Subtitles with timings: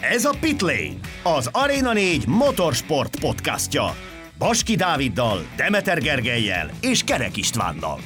[0.00, 3.96] Ez a Pitlane, az Arena 4 motorsport podcastja.
[4.38, 8.00] Baski Dáviddal, Demeter Gergelyel és Kerek Istvánnal.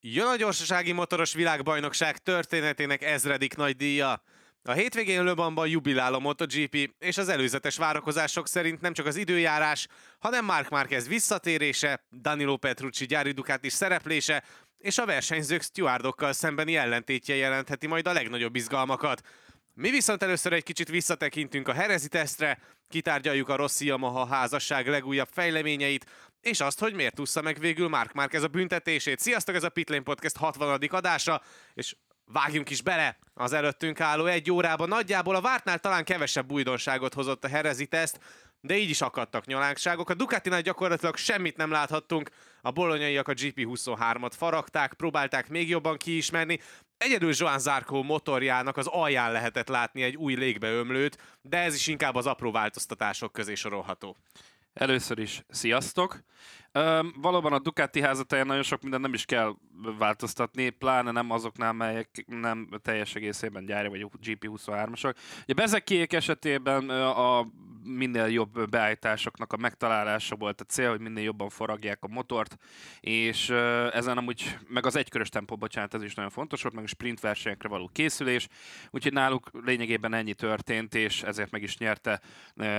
[0.00, 4.22] Jön a gyorsasági motoros világbajnokság történetének ezredik nagy díja.
[4.68, 9.86] A hétvégén Löbanban jubilál a MotoGP, és az előzetes várakozások szerint nem csak az időjárás,
[10.18, 14.44] hanem Mark Marquez visszatérése, Danilo Petrucci gyári Ducati szereplése,
[14.78, 19.20] és a versenyzők stewardokkal szembeni ellentétje jelentheti majd a legnagyobb izgalmakat.
[19.74, 25.28] Mi viszont először egy kicsit visszatekintünk a Herezi tesztre, kitárgyaljuk a Rossi Yamaha házasság legújabb
[25.32, 26.06] fejleményeit,
[26.40, 29.18] és azt, hogy miért ússza meg végül Mark Marquez a büntetését.
[29.18, 30.80] Sziasztok, ez a Pitlane Podcast 60.
[30.90, 31.42] adása,
[31.74, 31.94] és
[32.32, 34.88] vágjunk is bele az előttünk álló egy órában.
[34.88, 38.20] Nagyjából a vártnál talán kevesebb újdonságot hozott a Herezi teszt,
[38.60, 40.10] de így is akadtak nyalánkságok.
[40.10, 42.30] A Ducatinál gyakorlatilag semmit nem láthattunk,
[42.62, 46.60] a bolonyaiak a GP23-at faragták, próbálták még jobban kiismerni,
[46.98, 52.14] Egyedül Joan Zarco motorjának az alján lehetett látni egy új légbeömlőt, de ez is inkább
[52.14, 54.16] az apró változtatások közé sorolható.
[54.72, 56.22] Először is sziasztok!
[57.20, 59.54] Valóban a Ducati házatáján nagyon sok minden nem is kell
[59.98, 65.14] változtatni, pláne nem azoknál, melyek nem teljes egészében gyári vagy GP23-asok.
[65.42, 67.46] Ugye Bezekiék esetében a
[67.88, 72.56] minél jobb beállításoknak a megtalálása volt a cél, hogy minél jobban foragják a motort,
[73.00, 73.50] és
[73.92, 77.20] ezen amúgy, meg az egykörös tempó, bocsánat, ez is nagyon fontos volt, meg a sprint
[77.20, 78.48] versenyekre való készülés,
[78.90, 82.20] úgyhogy náluk lényegében ennyi történt, és ezért meg is nyerte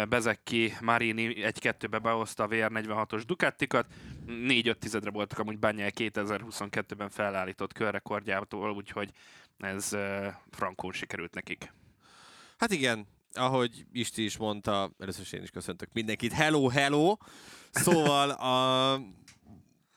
[0.10, 3.87] Bezeki, Marini egy-kettőbe behozta a VR46-os Ducatikat,
[4.28, 9.12] 4-5 tizedre voltak amúgy Bányel 2022-ben felállított körrekordjától, úgyhogy
[9.58, 9.96] ez
[10.50, 11.74] frankón sikerült nekik.
[12.58, 16.34] Hát igen, ahogy Isti is mondta, először is én is köszöntök mindenkit.
[16.34, 17.18] Hello, hello!
[17.72, 19.02] Szóval a,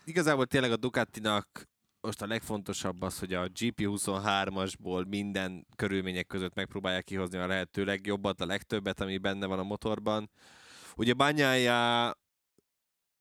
[0.04, 1.68] igazából tényleg a Ducatinak
[2.00, 8.40] most a legfontosabb az, hogy a GP23-asból minden körülmények között megpróbálják kihozni a lehető legjobbat,
[8.40, 10.30] a legtöbbet, ami benne van a motorban.
[10.96, 12.12] Ugye Bányája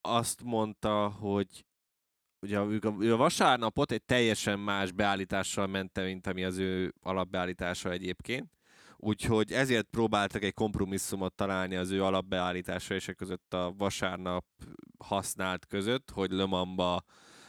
[0.02, 1.66] azt mondta, hogy
[2.42, 2.60] ugye
[3.00, 8.52] ő a vasárnapot egy teljesen más beállítással mente, mint ami az ő alapbeállítása egyébként.
[8.98, 14.46] Úgyhogy ezért próbáltak egy kompromisszumot találni az ő alapbeállítása és között a vasárnap
[14.98, 17.04] használt között, hogy Lömamba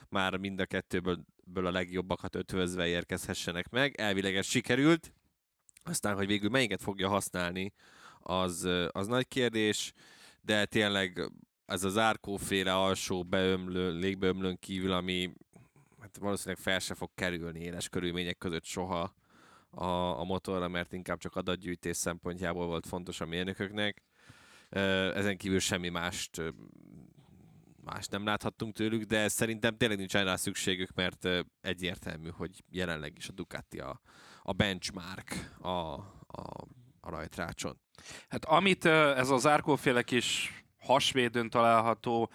[0.09, 4.01] már mind a kettőből a legjobbakat ötvözve érkezhessenek meg.
[4.01, 5.13] Elvileg ez sikerült,
[5.83, 7.73] aztán, hogy végül melyiket fogja használni,
[8.19, 9.93] az, az nagy kérdés,
[10.41, 11.31] de tényleg
[11.71, 15.33] ez az árkóféle alsó beömlő, légbeömlőn kívül, ami
[16.01, 19.15] hát valószínűleg fel se fog kerülni éles körülmények között soha
[19.71, 19.85] a,
[20.21, 24.03] a motorra, mert inkább csak adatgyűjtés szempontjából volt fontos a mérnököknek.
[25.15, 26.43] Ezen kívül semmi mást
[27.85, 31.29] más nem láthattunk tőlük, de szerintem tényleg nincs rá szükségük, mert
[31.61, 34.01] egyértelmű, hogy jelenleg is a Ducati a,
[34.43, 36.67] a benchmark a, a,
[37.01, 37.81] a rajtrácson.
[38.29, 42.31] Hát amit ez az árkóféle kis hasvédőn található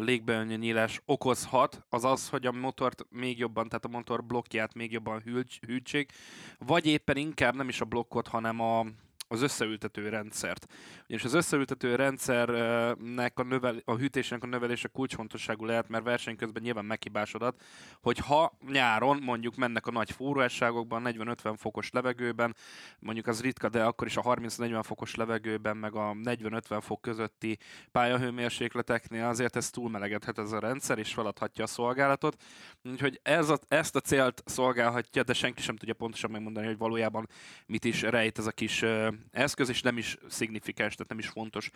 [0.00, 4.92] légbeönnyi nyílás okozhat, az az, hogy a motort még jobban, tehát a motor blokkját még
[4.92, 5.22] jobban
[5.66, 6.12] hűtsék,
[6.58, 8.86] vagy éppen inkább nem is a blokkot, hanem a,
[9.32, 10.66] az összeültető rendszert.
[11.04, 16.62] Ugyanis az összeültető rendszernek a, növel, a hűtésnek a növelése kulcsfontosságú lehet, mert verseny közben
[16.62, 17.62] nyilván meghibásodott,
[18.02, 22.56] hogy ha nyáron mondjuk mennek a nagy forróságokban, 40-50 fokos levegőben,
[22.98, 27.58] mondjuk az ritka, de akkor is a 30-40 fokos levegőben, meg a 40-50 fok közötti
[27.92, 32.42] pályahőmérsékleteknél azért ez túlmelegedhet ez a rendszer, és feladhatja a szolgálatot.
[32.82, 37.28] Úgyhogy ez a, ezt a célt szolgálhatja, de senki sem tudja pontosan megmondani, hogy valójában
[37.66, 38.84] mit is rejt ez a kis
[39.30, 41.70] eszköz, és nem is szignifikáns, tehát nem is fontos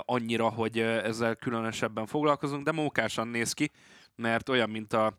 [0.00, 3.70] annyira, hogy ezzel különösebben foglalkozunk, de mókásan néz ki,
[4.14, 5.18] mert olyan, mint a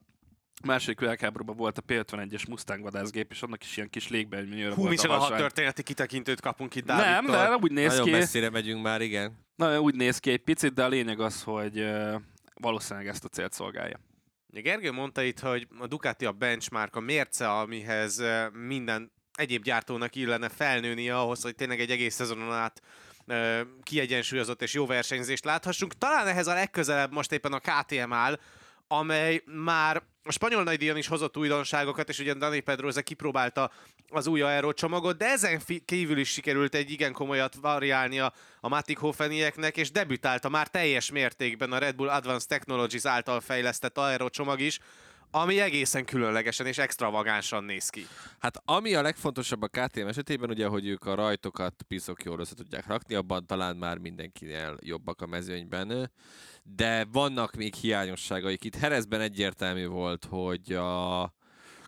[0.66, 5.04] második világháborúban volt a P-51-es Mustang vadászgép, és annak is ilyen kis légbenyőre Hú, volt
[5.04, 7.36] a történeti kitekintőt kapunk itt Dávidtól.
[7.36, 8.12] Nem, de úgy néz Nagyon ki.
[8.12, 9.46] messzire megyünk már, igen.
[9.56, 11.88] Na, úgy néz ki egy picit, de a lényeg az, hogy
[12.54, 14.00] valószínűleg ezt a célt szolgálja.
[14.50, 18.24] Gergő mondta itt, hogy a Ducati a benchmark, a mérce, amihez
[18.54, 22.82] minden egyéb gyártónak illene felnőnie ahhoz, hogy tényleg egy egész szezonon át
[23.84, 25.98] kiegyensúlyozott és jó versenyzést láthassunk.
[25.98, 28.40] Talán ehhez a legközelebb most éppen a KTM áll,
[28.88, 33.72] amely már a spanyol nagydíjon is hozott újdonságokat, és ugye Dani Pedroza kipróbálta
[34.10, 39.00] az új aero csomagot, de ezen kívül is sikerült egy igen komolyat variálni a, Matic
[39.00, 44.60] Hofenieknek, és debütálta már teljes mértékben a Red Bull Advanced Technologies által fejlesztett aero csomag
[44.60, 44.80] is,
[45.32, 48.08] ami egészen különlegesen és extravagánsan néz ki.
[48.40, 52.56] Hát ami a legfontosabb a KTM esetében, ugye, hogy ők a rajtokat piszok jól össze
[52.56, 56.12] tudják rakni, abban talán már mindenkinél jobbak a mezőnyben,
[56.64, 58.64] de vannak még hiányosságaik.
[58.64, 61.22] Itt Herezben egyértelmű volt, hogy a,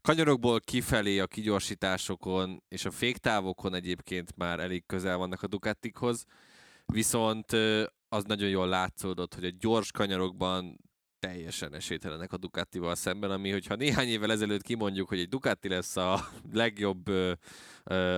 [0.01, 6.25] kanyarokból kifelé a kigyorsításokon és a féktávokon egyébként már elég közel vannak a Ducatikhoz,
[6.85, 7.51] viszont
[8.09, 10.79] az nagyon jól látszódott, hogy a gyors kanyarokban
[11.19, 15.97] teljesen esélytelenek a Ducatival szemben, ami hogyha néhány évvel ezelőtt kimondjuk, hogy egy Ducati lesz
[15.97, 17.07] a legjobb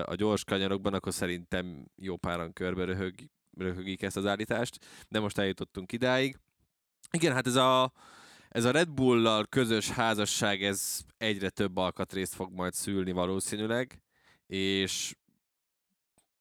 [0.05, 3.13] a gyors kanyarokban, akkor szerintem jó páran körbe röhög,
[3.57, 6.37] röhögik ezt az állítást, de most eljutottunk idáig.
[7.11, 7.91] Igen, hát ez a,
[8.49, 14.01] ez a Red Bull-lal közös házasság, ez egyre több alkatrészt fog majd szülni valószínűleg,
[14.47, 15.15] és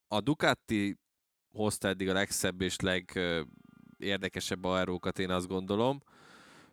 [0.08, 0.98] a Ducati
[1.52, 6.02] hozta eddig a legszebb és legérdekesebb aerókat, én azt gondolom.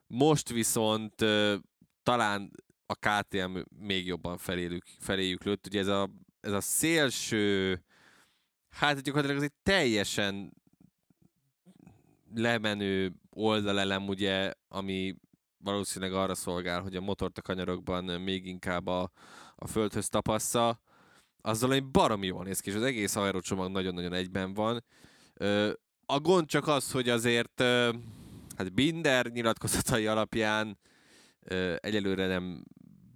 [0.07, 1.15] Most viszont
[2.03, 2.51] talán
[2.85, 5.67] a KTM még jobban feléjük, feléjük lőtt.
[5.67, 6.09] Ugye ez a,
[6.39, 7.83] ez a szélső,
[8.69, 10.53] hát gyakorlatilag ez egy teljesen
[12.35, 15.15] lemenő oldalelem, ugye, ami
[15.57, 19.11] valószínűleg arra szolgál, hogy a motort a kanyarokban még inkább a,
[19.55, 20.81] a földhöz tapassza,
[21.41, 24.83] azzal egy baromi jól néz ki, és az egész aerocsomag nagyon-nagyon egyben van.
[26.05, 27.63] A gond csak az, hogy azért
[28.57, 30.77] hát Binder nyilatkozatai alapján
[31.77, 32.63] egyelőre nem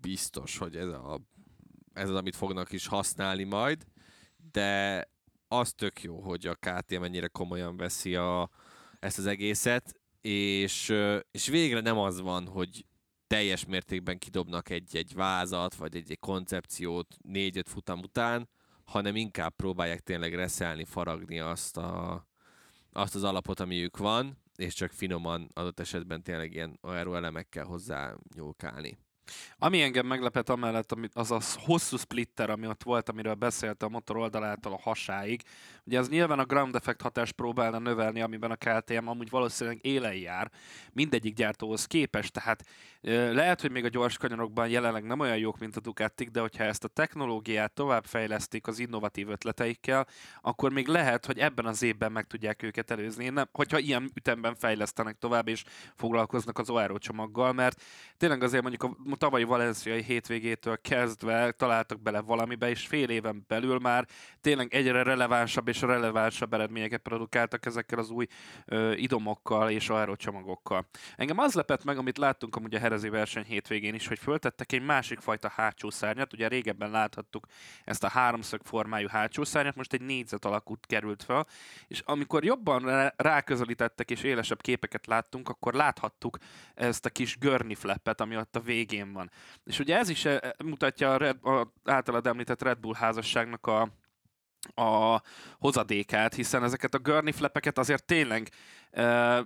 [0.02, 1.20] biztos, hogy ez, a,
[1.94, 3.86] ez az, amit fognak is használni majd,
[4.52, 5.06] de
[5.48, 8.50] az tök jó, hogy a KTM mennyire komolyan veszi a,
[9.00, 10.94] ezt az egészet, és,
[11.32, 12.86] és végre nem az van, hogy
[13.28, 18.50] teljes mértékben kidobnak egy-egy vázat, vagy egy-egy koncepciót négy-öt futam után,
[18.84, 22.26] hanem inkább próbálják tényleg reszelni, faragni azt, a,
[22.92, 28.98] azt az alapot, amiük van, és csak finoman adott esetben tényleg ilyen aeroelemekkel hozzá nyúlkálni.
[29.58, 34.18] Ami engem meglepett amellett, az a hosszú splitter, ami ott volt, amiről beszélt a motor
[34.18, 35.42] oldalától a hasáig.
[35.92, 40.14] Ugye az nyilván a ground effect hatást próbálna növelni, amiben a KTM amúgy valószínűleg élen
[40.14, 40.52] jár,
[40.94, 42.64] mindegyik gyártóhoz képest, tehát
[43.32, 46.64] lehet, hogy még a gyors kanyarokban jelenleg nem olyan jók, mint a Ducatik, de hogyha
[46.64, 50.08] ezt a technológiát továbbfejlesztik az innovatív ötleteikkel,
[50.42, 53.30] akkor még lehet, hogy ebben az évben meg tudják őket előzni.
[53.30, 55.64] Nem, hogyha ilyen ütemben fejlesztenek tovább, és
[55.96, 57.82] foglalkoznak az ORO csomaggal, mert
[58.18, 63.80] tényleg azért mondjuk a tavalyi valenciai hétvégétől kezdve találtak bele valamibe, és fél éven belül
[63.80, 64.08] már
[64.42, 68.28] tényleg egyre relevánsabb és relevánsabb eredményeket produkáltak ezekkel az új
[68.66, 70.86] ö, idomokkal és aerocsomagokkal.
[71.16, 74.84] Engem az lepett meg, amit láttunk amúgy a herezi verseny hétvégén is, hogy föltettek egy
[74.84, 76.34] másik fajta hátsó szárnyat.
[76.34, 77.48] Ugye régebben láthattuk
[77.86, 81.48] ezt a háromszög formájú hátsó szárnyat, most egy négyzet alakút került fel,
[81.88, 86.38] és amikor jobban ráközelítettek és élesebb képeket láttunk, akkor láthattuk
[86.74, 89.32] ezt a kis görni flappet, ami ott a végén van.
[89.64, 93.90] És ugye ez is eh, mutatja a, Red, a általad említett Red Bull házasságnak a,
[94.76, 95.22] a
[95.60, 98.50] hozadékát, hiszen ezeket a görni flappeket azért tényleg
[98.92, 99.40] uh,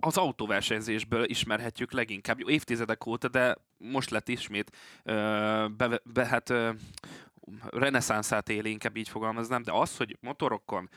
[0.00, 4.76] az autóversenyzésből ismerhetjük leginkább, jó, évtizedek óta, de most lett ismét
[5.76, 6.52] be, be, hát,
[7.70, 10.90] reneszánszát éli, inkább így fogalmaznám, de az, hogy motorokon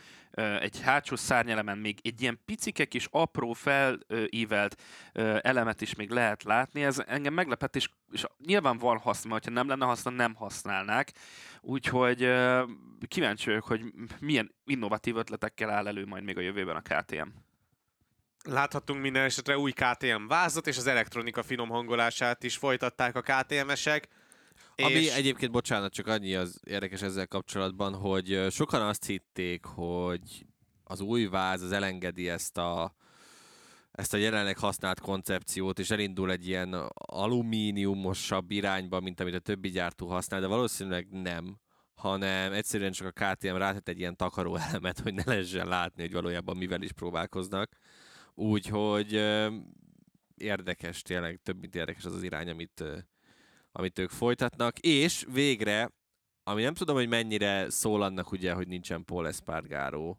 [0.59, 4.81] egy hátsó szárnyelemen még egy ilyen picike kis apró felívelt
[5.41, 9.67] elemet is még lehet látni, ez engem meglepett, és, és nyilván van haszna, ha nem
[9.67, 11.11] lenne haszna, nem használnák.
[11.61, 12.33] Úgyhogy
[13.07, 13.81] kíváncsi vagyok, hogy
[14.19, 17.27] milyen innovatív ötletekkel áll elő majd még a jövőben a KTM.
[18.43, 24.07] Láthattunk minden esetre új KTM vázat, és az elektronika finom hangolását is folytatták a KTM-esek.
[24.75, 25.13] Ami és...
[25.13, 30.45] egyébként, bocsánat, csak annyi az érdekes ezzel kapcsolatban, hogy sokan azt hitték, hogy
[30.83, 32.95] az új váz az elengedi ezt a,
[33.91, 39.69] ezt a jelenleg használt koncepciót, és elindul egy ilyen alumíniumosabb irányba, mint amit a többi
[39.69, 41.59] gyártó használ, de valószínűleg nem,
[41.95, 46.13] hanem egyszerűen csak a KTM rátett egy ilyen takaró elemet, hogy ne lehessen látni, hogy
[46.13, 47.77] valójában mivel is próbálkoznak.
[48.33, 49.13] Úgyhogy
[50.35, 52.83] érdekes, tényleg több mint érdekes az az irány, amit,
[53.77, 55.91] amit ők folytatnak, és végre,
[56.43, 60.15] ami nem tudom, hogy mennyire szól annak ugye, hogy nincsen Paul Espargaro,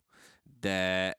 [0.61, 1.15] de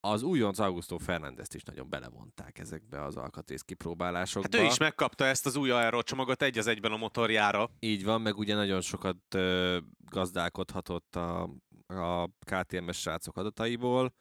[0.00, 4.48] az újonc Augusto fernández is nagyon belevonták ezekbe az alkatrész kipróbálásokba.
[4.56, 7.70] Hát ő is megkapta ezt az új aerocsomagot egy az egyben a motorjára.
[7.78, 9.78] Így van, meg ugye nagyon sokat ö,
[10.10, 11.42] gazdálkodhatott a,
[11.86, 14.14] a KTM-es srácok adataiból.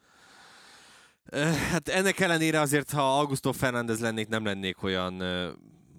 [1.71, 5.21] Hát ennek ellenére azért, ha Augusto Fernández lennék, nem lennék olyan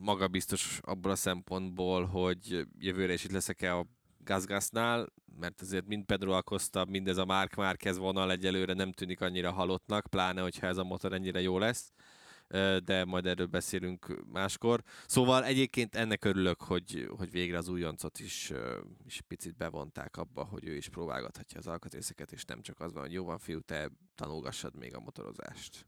[0.02, 3.86] magabiztos abból a szempontból, hogy jövőre is itt leszek-e a
[4.24, 9.52] Gazgasnál, mert azért mind Pedro Acosta, mindez a Mark Márquez vonal egyelőre nem tűnik annyira
[9.52, 11.92] halottnak, pláne, hogyha ez a motor ennyire jó lesz
[12.84, 14.82] de majd erről beszélünk máskor.
[15.06, 18.52] Szóval egyébként ennek örülök, hogy, hogy végre az újoncot is,
[19.04, 23.02] is picit bevonták abba, hogy ő is próbálgathatja az alkatrészeket, és nem csak az van,
[23.02, 25.86] hogy jó van fiú, te tanulgassad még a motorozást.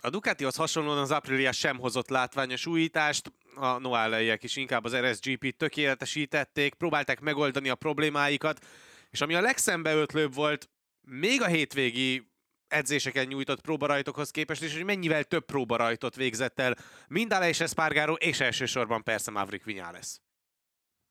[0.00, 5.56] A Ducatihoz hasonlóan az Aprilia sem hozott látványos újítást, a Noáleiek is inkább az RSGP-t
[5.56, 8.64] tökéletesítették, próbálták megoldani a problémáikat,
[9.10, 12.30] és ami a legszembeötlőbb volt, még a hétvégi
[12.68, 16.76] edzéseken nyújtott próbarajtokhoz képest, és hogy mennyivel több próbarajtot végzett el
[17.08, 20.16] mind és Espargaro, és elsősorban persze Maverick Viñales.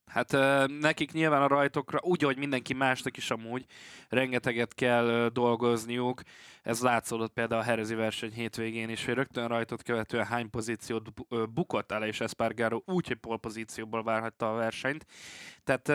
[0.07, 0.31] Hát
[0.79, 3.65] nekik nyilván a rajtokra, úgy, hogy mindenki másnak is amúgy,
[4.09, 6.21] rengeteget kell dolgozniuk.
[6.61, 11.13] Ez látszódott például a herezi verseny hétvégén is, hogy rögtön rajtot követően hány pozíciót
[11.53, 15.05] bukott el, és Espargaro úgy, hogy polpozícióból várhatta a versenyt.
[15.63, 15.89] Tehát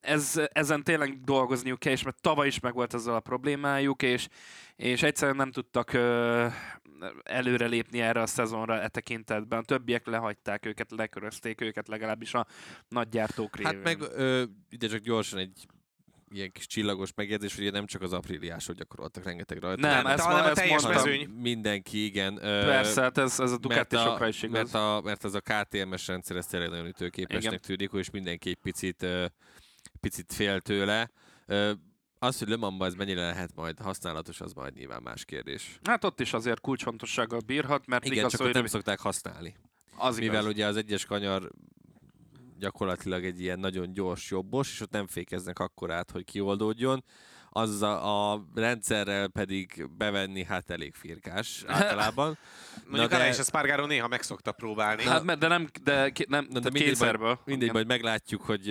[0.00, 4.28] ez, ezen tényleg dolgozniuk kell, és mert tavaly is megvolt ezzel a problémájuk, és,
[4.76, 5.92] és egyszerűen nem tudtak
[7.22, 9.58] előrelépni erre a szezonra e tekintetben.
[9.58, 12.46] A többiek lehagyták őket, lekörözték őket legalábbis a
[12.88, 13.74] nagy gyártók révén.
[13.74, 15.66] Hát meg ö, ide csak gyorsan egy
[16.30, 19.80] ilyen kis csillagos megjegyzés, hogy nem csak az apríliások gyakoroltak rengeteg rajta.
[19.80, 21.28] Nem, nem ezt, hanem a teljes mezőny.
[21.28, 22.38] Mindenki, igen.
[22.40, 24.72] Persze, hát ez, ez a Ducatisokra is igaz.
[24.72, 27.60] mert, a, mert az a KTMS rendszer, ez tényleg nagyon ütőképesnek Igen.
[27.60, 29.06] tűnik, és mindenki egy picit,
[30.00, 31.10] picit fél tőle.
[32.18, 35.78] Az, hogy Le Mansban ez mennyire lehet majd használatos, az majd nyilván más kérdés.
[35.84, 39.54] Hát ott is azért kulcsfontossággal bírhat, mert Igen, igaz, csak hogy nem szokták használni.
[39.96, 40.52] az Mivel igaz.
[40.52, 41.50] ugye az egyes kanyar
[42.58, 47.04] gyakorlatilag egy ilyen nagyon gyors jobbos, és ott nem fékeznek akkorát, hogy kioldódjon.
[47.50, 52.38] Az a, a rendszerrel pedig bevenni, hát elég firkás általában.
[52.88, 53.28] Mondjuk de- de...
[53.28, 55.02] és Espargaro néha meg szokta próbálni.
[55.02, 57.40] Hát, mert- de nem, de, ki- nem, Na, de mindegy, kétszerből.
[57.44, 58.68] Mindegy, majd meglátjuk, hogy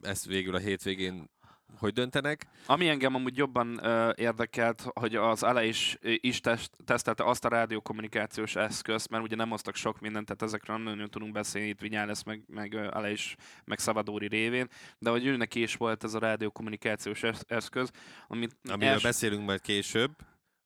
[0.00, 1.30] ezt végül a hétvégén
[1.78, 2.46] hogy döntenek.
[2.66, 7.48] Ami engem amúgy jobban uh, érdekelt, hogy az Ale is, is test, tesztelte azt a
[7.48, 11.80] rádiókommunikációs eszközt, mert ugye nem hoztak sok mindent, tehát ezekről nem nagyon tudunk beszélni, itt
[11.80, 16.04] Vinyales, meg, meg ö, Ale is, meg Szavadóri révén, de hogy ő neki is volt
[16.04, 17.90] ez a rádiókommunikációs esz- eszköz,
[18.28, 20.10] amit Amiről els- beszélünk majd később.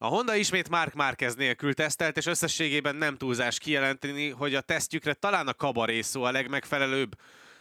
[0.00, 5.14] A Honda ismét Mark Marquez nélkül tesztelt, és összességében nem túlzás kijelenteni, hogy a tesztjükre
[5.14, 7.16] talán a kabaré szó a legmegfelelőbb.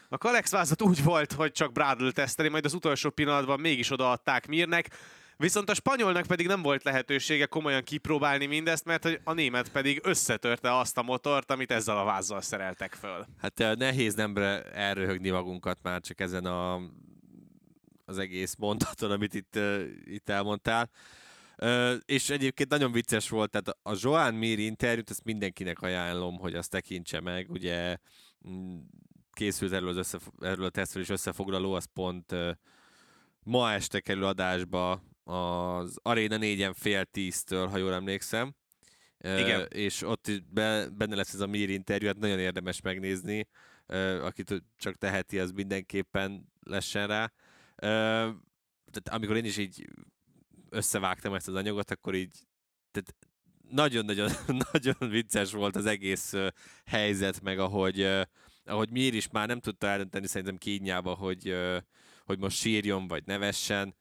[0.09, 4.47] A Kalex vázat úgy volt, hogy csak Bradl teszteli, majd az utolsó pillanatban mégis odaadták
[4.47, 4.89] Mirnek,
[5.37, 9.99] viszont a spanyolnak pedig nem volt lehetősége komolyan kipróbálni mindezt, mert hogy a német pedig
[10.03, 13.25] összetörte azt a motort, amit ezzel a vázzal szereltek föl.
[13.37, 16.81] Hát nehéz nem re- elröhögni magunkat már csak ezen a,
[18.05, 19.59] az egész mondaton, amit itt,
[20.05, 20.89] itt elmondtál.
[21.55, 26.55] Ö, és egyébként nagyon vicces volt, tehát a Joan Mir interjút, ezt mindenkinek ajánlom, hogy
[26.55, 27.97] azt tekintse meg, ugye
[28.49, 28.77] mm,
[29.37, 32.35] készült erről, az összef- erről a tesztről is összefoglaló, az pont
[33.43, 38.55] ma este kerül adásba az Arena 4-en fél tíztől, ha jól emlékszem.
[39.19, 39.67] Igen.
[39.69, 43.47] És ott is be, benne lesz ez a Mir interjú, hát nagyon érdemes megnézni.
[44.21, 47.31] Akit csak teheti, az mindenképpen lessen rá.
[47.75, 49.85] Tehát amikor én is így
[50.69, 52.47] összevágtam ezt az anyagot, akkor így
[52.91, 53.15] tehát
[53.69, 54.31] nagyon-nagyon
[54.71, 56.33] nagyon vicces volt az egész
[56.85, 58.09] helyzet, meg ahogy,
[58.67, 61.55] ahogy Mir is már nem tudta eldönteni szerintem kínjába, hogy,
[62.25, 63.95] hogy most sírjon, vagy nevessen.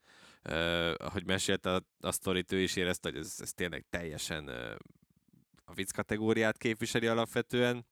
[0.97, 4.49] Ahogy mesélte a, a sztorit, ő is érezte, hogy ez, ez tényleg teljesen
[5.65, 7.87] a vicc kategóriát képviseli alapvetően.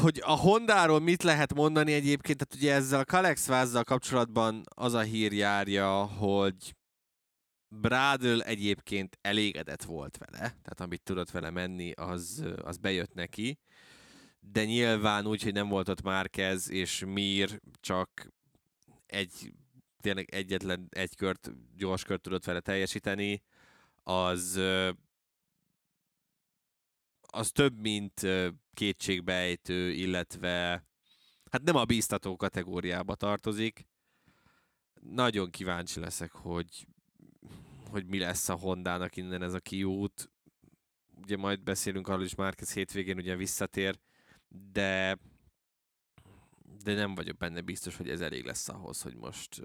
[0.00, 4.94] Hogy a Hondáról mit lehet mondani egyébként, tehát ugye ezzel a Kalex vázzal kapcsolatban az
[4.94, 6.74] a hír járja, hogy
[7.80, 13.58] Bradl egyébként elégedett volt vele, tehát amit tudott vele menni, az, az bejött neki,
[14.40, 18.32] de nyilván úgy, hogy nem volt ott Márquez és Mir, csak
[19.06, 19.52] egy,
[20.00, 23.42] tényleg egyetlen egy kört, gyors kört tudott vele teljesíteni,
[24.02, 24.60] az
[27.34, 28.26] az több, mint
[28.74, 30.84] kétségbejtő, illetve
[31.50, 33.86] hát nem a bíztató kategóriába tartozik.
[35.00, 36.86] Nagyon kíváncsi leszek, hogy,
[37.92, 40.30] hogy mi lesz a Hondának innen ez a kiút.
[41.22, 43.98] Ugye majd beszélünk arról is, Márquez hétvégén ugye visszatér,
[44.72, 45.18] de
[46.84, 49.62] de nem vagyok benne biztos, hogy ez elég lesz ahhoz, hogy most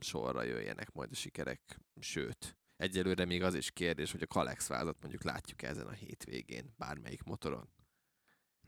[0.00, 1.80] sorra jöjjenek majd a sikerek.
[2.00, 6.74] Sőt, egyelőre még az is kérdés, hogy a Kalex vázat mondjuk látjuk ezen a hétvégén,
[6.76, 7.68] bármelyik motoron.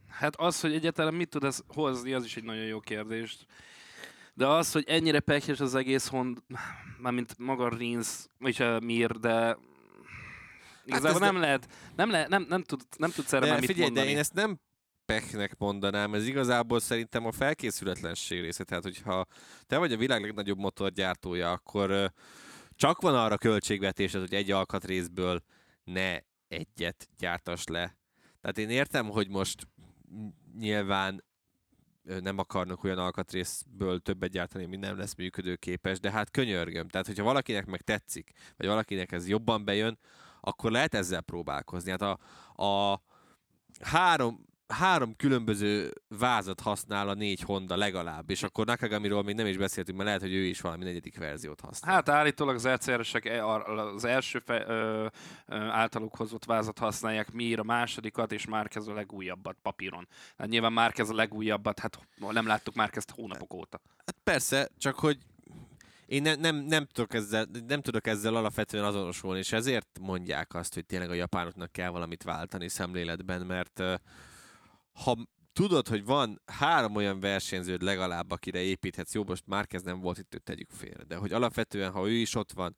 [0.07, 3.45] Hát az, hogy egyáltalán mit tud ez hozni, az is egy nagyon jó kérdés.
[4.35, 6.39] De az, hogy ennyire pekhes az egész hond,
[6.99, 8.09] mármint maga Rins,
[8.39, 9.57] vagy a Mir, de
[10.85, 13.69] igazából ez nem lehet, nem, lehet, nem, nem, tud, nem tudsz erre De már mit
[13.69, 14.07] figyelj, mondani.
[14.07, 14.61] de én ezt nem
[15.05, 18.65] peknek mondanám, ez igazából szerintem a felkészületlenség része.
[18.65, 19.27] Tehát, hogyha
[19.67, 22.13] te vagy a világ legnagyobb motorgyártója, akkor
[22.75, 25.43] csak van arra költségvetésed, hogy egy alkatrészből
[25.85, 27.97] ne egyet gyártas le.
[28.41, 29.69] Tehát én értem, hogy most
[30.59, 31.25] nyilván
[32.03, 36.89] nem akarnak olyan alkatrészből többet gyártani, ami nem lesz működőképes, de hát könyörgöm.
[36.89, 39.99] Tehát, hogyha valakinek meg tetszik, vagy valakinek ez jobban bejön,
[40.41, 41.91] akkor lehet ezzel próbálkozni.
[41.91, 42.19] Hát a,
[42.65, 43.03] a
[43.81, 49.57] három, három különböző vázat használ a négy Honda legalább, és akkor Nakagamiról még nem is
[49.57, 51.95] beszéltünk, mert lehet, hogy ő is valami negyedik verziót használ.
[51.95, 55.07] Hát állítólag az RCR-esek e- az első fe, ö,
[55.47, 60.09] ö, általuk hozott vázat használják, Mir a másodikat, és Márquez a legújabbat papíron.
[60.39, 61.99] Hát nyilván Márquez a legújabbat, hát
[62.31, 63.81] nem láttuk Márquezt hónapok óta.
[63.97, 65.19] Hát persze, csak hogy
[66.07, 70.75] én ne, nem, nem, tudok ezzel, nem tudok ezzel alapvetően azonosulni, és ezért mondják azt,
[70.75, 73.95] hogy tényleg a japánoknak kell valamit váltani szemléletben, mert ö,
[74.93, 75.17] ha
[75.53, 80.35] tudod, hogy van három olyan versenyződ legalább, akire építhetsz, jó, most már nem volt itt,
[80.35, 82.77] őt tegyük félre, de hogy alapvetően, ha ő is ott van,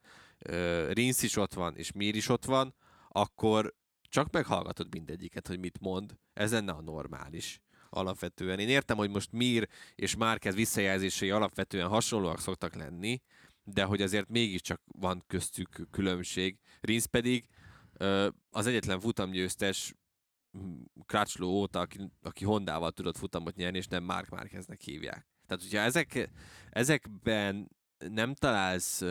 [0.88, 2.74] Rinsz is ott van, és Mir is ott van,
[3.08, 6.14] akkor csak meghallgatod mindegyiket, hogy mit mond.
[6.32, 8.58] Ez lenne a normális alapvetően.
[8.58, 13.22] Én értem, hogy most Mir és Márquez visszajelzései alapvetően hasonlóak szoktak lenni,
[13.64, 16.58] de hogy azért mégiscsak van köztük különbség.
[16.80, 17.48] Rinsz pedig
[18.50, 19.94] az egyetlen futamgyőztes
[21.06, 25.26] Crutchlow óta, aki, aki Hondával tudott futamot nyerni, és nem Mark Márqueznek hívják.
[25.46, 26.30] Tehát, hogyha ezek,
[26.70, 29.02] ezekben nem találsz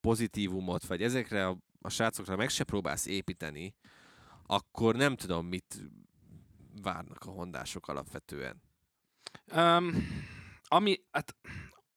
[0.00, 3.74] pozitívumot, vagy ezekre a, a srácokra meg se próbálsz építeni,
[4.46, 5.82] akkor nem tudom, mit
[6.82, 8.62] várnak a hondások alapvetően.
[9.54, 9.94] Um,
[10.62, 11.36] ami, hát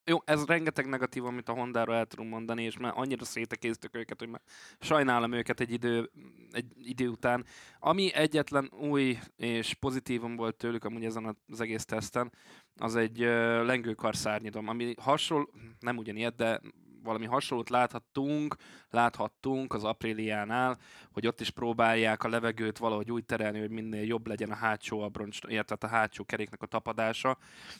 [0.06, 4.20] jó, ez rengeteg negatív, amit a Hondára el tudunk mondani, és már annyira szétekéztük őket,
[4.20, 4.42] hogy már
[4.80, 6.10] sajnálom őket egy idő,
[6.52, 7.46] egy idő után.
[7.80, 12.32] Ami egyetlen új és pozitívum volt tőlük amúgy ezen az egész teszten,
[12.76, 13.30] az egy uh,
[13.66, 16.62] lengőkar szárnyidom, ami hasonló, nem ugyanilyet, de
[17.04, 18.56] valami hasonlót láthattunk,
[18.90, 20.78] láthattunk az Apriliánál,
[21.12, 25.02] hogy ott is próbálják a levegőt valahogy úgy terelni, hogy minél jobb legyen a hátsó
[25.02, 27.38] abroncs, illetve a hátsó keréknek a tapadása.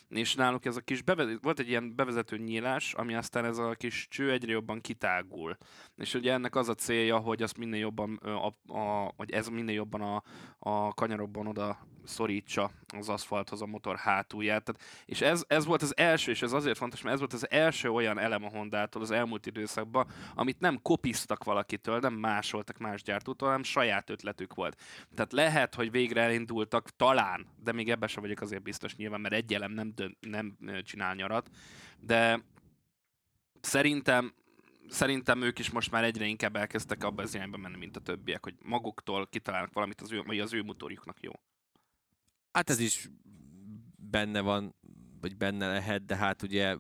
[0.10, 3.74] És náluk ez a kis bevezet, volt egy ilyen bevezető nyílás, ami aztán ez a
[3.74, 5.58] kis cső egyre jobban kitágul.
[5.96, 9.76] És ugye ennek az a célja, hogy azt minél jobban, a, a, hogy ez minél
[9.76, 10.24] jobban a,
[10.60, 14.64] a kanyarokban oda szorítsa az aszfalthoz a motor hátulját.
[14.64, 17.50] Tehát, és ez, ez volt az első, és ez azért fontos, mert ez volt az
[17.52, 23.04] első olyan elem a Hondától az elmúlt időszakban, amit nem kopiztak valakitől, nem másoltak más
[23.04, 24.82] gyártótól, hanem saját ötletük volt.
[25.16, 29.34] Tehát lehet, hogy végre elindultak, talán, de még ebben sem vagyok azért biztos nyilván, mert
[29.34, 31.50] egy elem nem, dönt, nem csinál nyarat,
[32.00, 32.44] de
[33.62, 34.34] szerintem
[34.90, 38.44] szerintem ők is most már egyre inkább elkezdtek abba az irányba menni, mint a többiek,
[38.44, 41.32] hogy maguktól kitalálnak valamit, az ő, vagy az ő motorjuknak jó.
[42.54, 43.10] Hát ez is
[43.96, 44.76] benne van,
[45.22, 46.78] vagy benne lehet, de hát ugye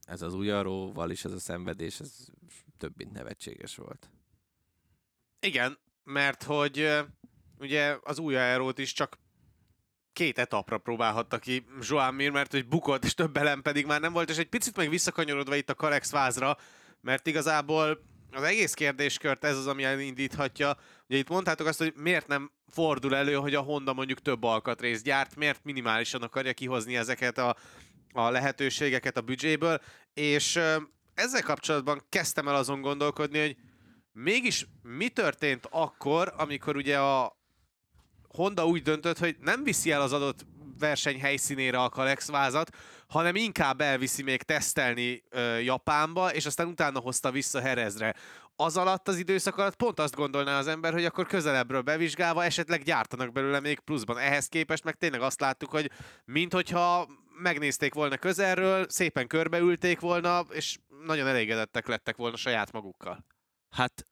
[0.00, 2.26] ez az újaróval is, ez a szenvedés, ez
[2.76, 4.10] több mint nevetséges volt.
[5.40, 7.04] Igen, mert hogy
[7.58, 9.18] ugye az új aerót is csak
[10.12, 14.12] két etapra próbálhatta ki Joan Mir, mert hogy bukott, és több elem pedig már nem
[14.12, 16.58] volt, és egy picit meg visszakanyarodva itt a Karex vázra,
[17.00, 20.76] mert igazából az egész kérdéskört ez az, ami elindíthatja.
[21.08, 25.04] Ugye itt mondtátok azt, hogy miért nem fordul elő, hogy a Honda mondjuk több alkatrészt
[25.04, 27.56] gyárt, miért minimálisan akarja kihozni ezeket a,
[28.12, 29.80] a lehetőségeket a büdzséből,
[30.14, 30.60] és
[31.14, 33.56] ezzel kapcsolatban kezdtem el azon gondolkodni, hogy
[34.12, 37.38] mégis mi történt akkor, amikor ugye a
[38.28, 40.46] Honda úgy döntött, hogy nem viszi el az adott
[40.78, 42.76] verseny helyszínére a Kalex vázat,
[43.08, 48.14] hanem inkább elviszi még tesztelni ö, Japánba, és aztán utána hozta vissza Herezre.
[48.56, 52.82] Az alatt, az időszak alatt pont azt gondolná az ember, hogy akkor közelebbről bevizsgálva esetleg
[52.82, 54.18] gyártanak belőle még pluszban.
[54.18, 55.90] Ehhez képest meg tényleg azt láttuk, hogy
[56.24, 57.08] minthogyha
[57.42, 63.24] megnézték volna közelről, szépen körbeülték volna, és nagyon elégedettek lettek volna saját magukkal.
[63.70, 64.04] Hát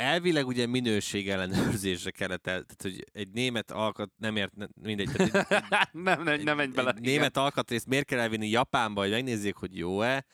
[0.00, 5.10] elvileg ugye minőség ellenőrzésre kellett el, tehát hogy egy német alkat, nem ért, mindegy.
[5.12, 6.90] Tehát egy, nem, nem, nem egy bele.
[6.90, 10.24] Egy német alkatrészt miért kell elvinni Japánba, hogy megnézzék, hogy jó-e,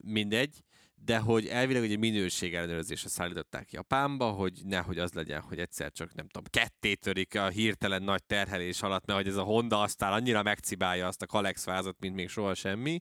[0.00, 0.64] mindegy,
[1.04, 6.14] de hogy elvileg ugye minőség ellenőrzésre szállították Japánba, hogy nehogy az legyen, hogy egyszer csak
[6.14, 10.12] nem tudom, ketté törik a hirtelen nagy terhelés alatt, mert hogy ez a Honda aztán
[10.12, 13.00] annyira megcibálja azt a Kalex vázat, mint még soha semmi.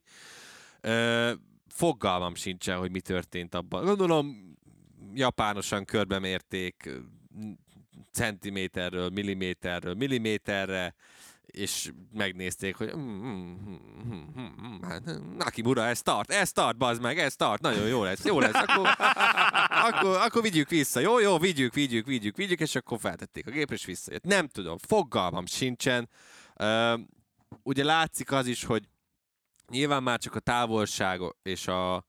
[0.81, 1.31] Ö,
[1.67, 3.85] fogalmam sincsen, hogy mi történt abban.
[3.85, 4.57] Gondolom,
[5.13, 6.89] japánosan körbemérték
[8.11, 10.95] centiméterről, milliméterről, milliméterre,
[11.45, 13.55] és megnézték, hogy mm, mm,
[14.07, 15.01] mm, mm, hát,
[15.37, 18.89] Nakimura, ez tart, ez tart, bazd meg, ez tart, nagyon jó lesz, jó lesz, akkor,
[19.87, 23.75] akkor, akkor vigyük vissza, jó, jó, vigyük, vigyük, vigyük, vigyük, és akkor feltették a gépre,
[23.75, 24.23] és visszajött.
[24.23, 26.09] Nem tudom, fogalmam sincsen.
[27.63, 28.83] Ugye látszik az is, hogy
[29.69, 32.05] nyilván már csak a távolság és a,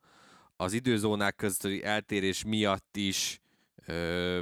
[0.61, 3.41] az időzónák közötti eltérés miatt is
[3.87, 4.41] ö,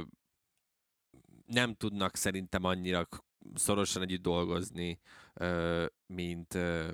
[1.45, 3.07] nem tudnak szerintem annyira
[3.55, 4.99] szorosan együtt dolgozni,
[5.33, 6.91] ö, mint, ö,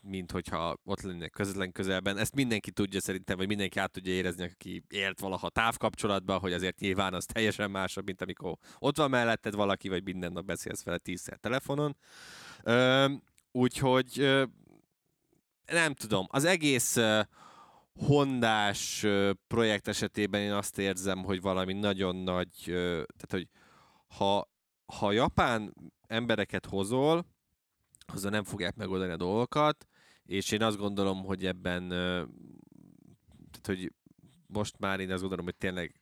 [0.00, 2.16] mint hogyha ott lennének közvetlen közelben.
[2.16, 6.80] Ezt mindenki tudja szerintem, vagy mindenki át tudja érezni, aki élt valaha távkapcsolatban, hogy azért
[6.80, 10.98] nyilván az teljesen másabb, mint amikor ott van melletted valaki, vagy minden nap beszélsz vele
[10.98, 11.96] tízszer telefonon.
[12.62, 13.12] Ö,
[13.52, 14.44] úgyhogy ö,
[15.66, 16.96] nem tudom, az egész
[17.98, 19.06] hondás
[19.46, 23.48] projekt esetében én azt érzem, hogy valami nagyon nagy, tehát hogy
[24.06, 24.50] ha,
[24.86, 25.74] ha japán
[26.06, 27.26] embereket hozol,
[28.06, 29.86] azzal nem fogják megoldani a dolgokat,
[30.24, 33.92] és én azt gondolom, hogy ebben, tehát hogy
[34.46, 36.00] most már én azt gondolom, hogy tényleg,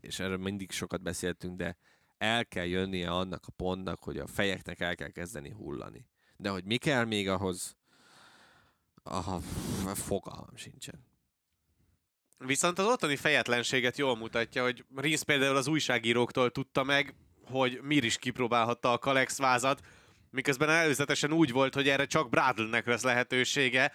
[0.00, 1.76] és erről mindig sokat beszéltünk, de
[2.18, 6.06] el kell jönnie annak a pontnak, hogy a fejeknek el kell kezdeni hullani.
[6.36, 7.76] De hogy mi kell még ahhoz,
[9.02, 9.40] aha,
[9.94, 11.11] fogalmam sincsen.
[12.46, 18.04] Viszont az ottani fejetlenséget jól mutatja, hogy Rinsz például az újságíróktól tudta meg, hogy Mir
[18.04, 19.80] is kipróbálhatta a Kalex vázat,
[20.30, 23.92] miközben előzetesen úgy volt, hogy erre csak Bradleynek lesz lehetősége,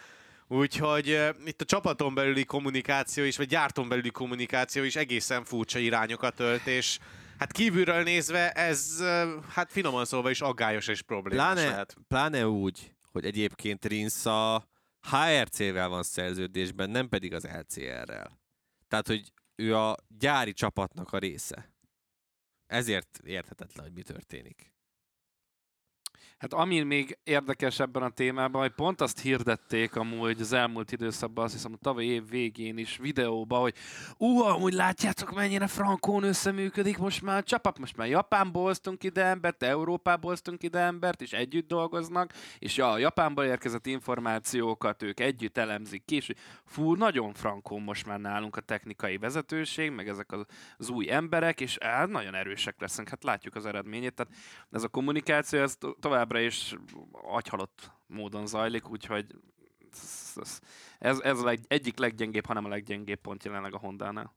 [0.49, 5.79] Úgyhogy uh, itt a csapaton belüli kommunikáció is, vagy gyárton belüli kommunikáció is egészen furcsa
[5.79, 6.99] irányokat ölt, és
[7.39, 11.95] hát kívülről nézve ez, uh, hát finoman szólva is aggályos és problémás Pláne, lehet.
[12.07, 14.67] pláne úgy, hogy egyébként Rinsz a
[15.01, 18.39] HRC-vel van szerződésben, nem pedig az LCR-rel.
[18.87, 21.75] Tehát, hogy ő a gyári csapatnak a része.
[22.65, 24.73] Ezért érthetetlen, hogy mi történik.
[26.37, 31.43] Hát ami még érdekes ebben a témában, hogy pont azt hirdették amúgy az elmúlt időszakban,
[31.43, 33.73] azt hiszem a tavaly év végén is videóban, hogy
[34.17, 39.23] ú, amúgy látjátok mennyire frankón összeműködik most már a csapat, most már Japánból hoztunk ide
[39.23, 45.19] embert, Európából hoztunk ide embert, és együtt dolgoznak, és ja, a Japánból érkezett információkat ők
[45.19, 46.31] együtt elemzik ki, és
[46.65, 50.31] fú, nagyon frankón most már nálunk a technikai vezetőség, meg ezek
[50.77, 54.33] az, új emberek, és hát nagyon erősek leszünk, hát látjuk az eredményét, tehát
[54.71, 55.97] ez a kommunikáció, ez to-
[56.27, 56.75] továbbra is
[57.11, 59.25] agyhalott módon zajlik, úgyhogy
[60.35, 60.59] ez,
[60.99, 64.35] ez, ez a leg, egyik leggyengébb, hanem a leggyengébb pont jelenleg a Hondánál.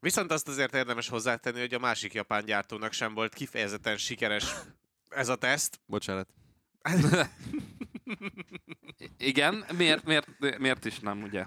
[0.00, 4.54] Viszont azt azért érdemes hozzátenni, hogy a másik japán gyártónak sem volt kifejezetten sikeres
[5.08, 5.80] ez a teszt.
[5.86, 6.28] Bocsánat.
[9.18, 11.46] Igen, miért, miért, miért is nem, ugye?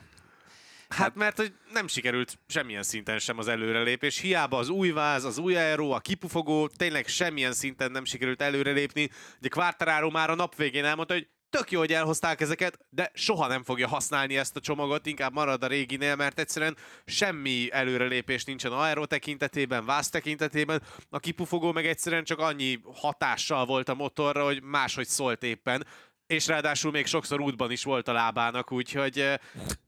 [0.90, 4.20] Hát mert hogy nem sikerült semmilyen szinten sem az előrelépés.
[4.20, 9.10] Hiába az új váz, az új aero, a kipufogó, tényleg semmilyen szinten nem sikerült előrelépni.
[9.40, 13.48] Ugye Quartararo már a nap végén elmondta, hogy tök jó, hogy elhozták ezeket, de soha
[13.48, 18.72] nem fogja használni ezt a csomagot, inkább marad a réginél, mert egyszerűen semmi előrelépés nincsen
[18.72, 24.64] aero tekintetében, váz tekintetében, a kipufogó meg egyszerűen csak annyi hatással volt a motorra, hogy
[24.64, 25.86] máshogy szólt éppen,
[26.28, 29.36] és ráadásul még sokszor útban is volt a lábának, úgyhogy eh,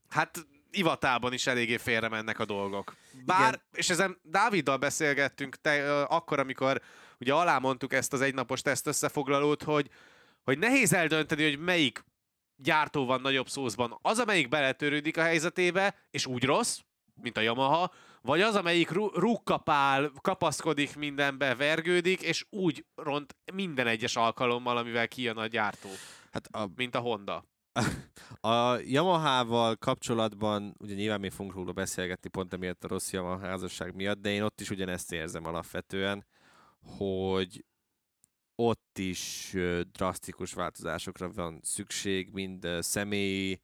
[0.10, 2.95] hát ivatában is eléggé félre mennek a dolgok.
[3.25, 3.62] Bár, Igen.
[3.73, 6.82] és ezen Dáviddal beszélgettünk te, akkor, amikor
[7.19, 9.89] ugye alámondtuk ezt az egynapos teszt összefoglalót, hogy,
[10.43, 12.03] hogy nehéz eldönteni, hogy melyik
[12.56, 13.99] gyártó van nagyobb szószban.
[14.01, 16.80] Az, amelyik beletörődik a helyzetébe, és úgy rossz,
[17.21, 23.88] mint a Yamaha, vagy az, amelyik rú- rúgkapál, kapaszkodik mindenbe, vergődik, és úgy ront minden
[23.88, 25.89] egyes alkalommal, amivel kijön a gyártó,
[26.32, 27.43] Hát a, mint a Honda.
[28.42, 33.96] A Yamaha-val kapcsolatban, ugye nyilván még fogunk róla beszélgetni pont emiatt a rossz Yamaha házasság
[33.96, 36.26] miatt, de én ott is ugyanezt érzem alapvetően,
[36.98, 37.66] hogy
[38.56, 39.54] ott is
[39.92, 43.62] drasztikus változásokra van szükség, mind személyi,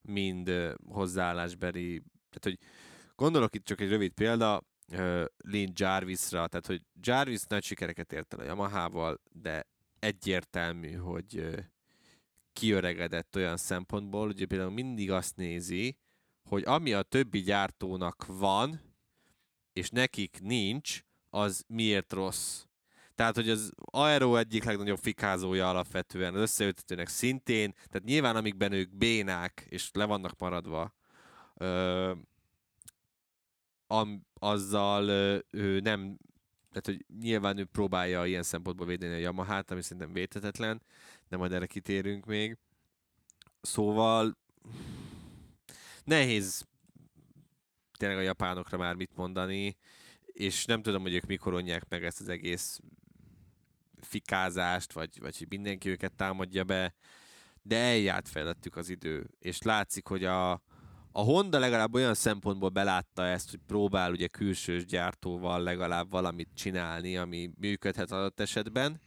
[0.00, 2.02] mind hozzáállásbeli.
[2.30, 2.58] Tehát, hogy
[3.14, 4.62] gondolok itt csak egy rövid példa,
[5.36, 9.66] Lynn Jarvisra, tehát, hogy Jarvis nagy sikereket ért el a Yamaha-val, de
[9.98, 11.58] egyértelmű, hogy
[12.58, 15.98] kiöregedett olyan szempontból, hogy például mindig azt nézi,
[16.48, 18.80] hogy ami a többi gyártónak van,
[19.72, 22.64] és nekik nincs, az miért rossz.
[23.14, 28.96] Tehát, hogy az Aero egyik legnagyobb fikázója alapvetően, az összeütetőnek szintén, tehát nyilván amikben ők
[28.96, 30.94] bénák, és le vannak maradva,
[31.54, 32.12] ö,
[33.86, 36.18] am, azzal ö, ő nem,
[36.72, 40.82] tehát, hogy nyilván ő próbálja ilyen szempontból védeni a Yamahát, ami szerintem védhetetlen,
[41.28, 42.58] de majd erre kitérünk még.
[43.60, 44.36] Szóval
[46.04, 46.66] nehéz
[47.98, 49.76] tényleg a japánokra már mit mondani,
[50.24, 52.80] és nem tudom, hogy ők mikor onják meg ezt az egész
[54.00, 56.94] fikázást, vagy, vagy hogy mindenki őket támadja be,
[57.62, 60.50] de eljárt felettük az idő, és látszik, hogy a,
[61.12, 67.16] a Honda legalább olyan szempontból belátta ezt, hogy próbál ugye külsős gyártóval legalább valamit csinálni,
[67.16, 69.00] ami működhet adott esetben,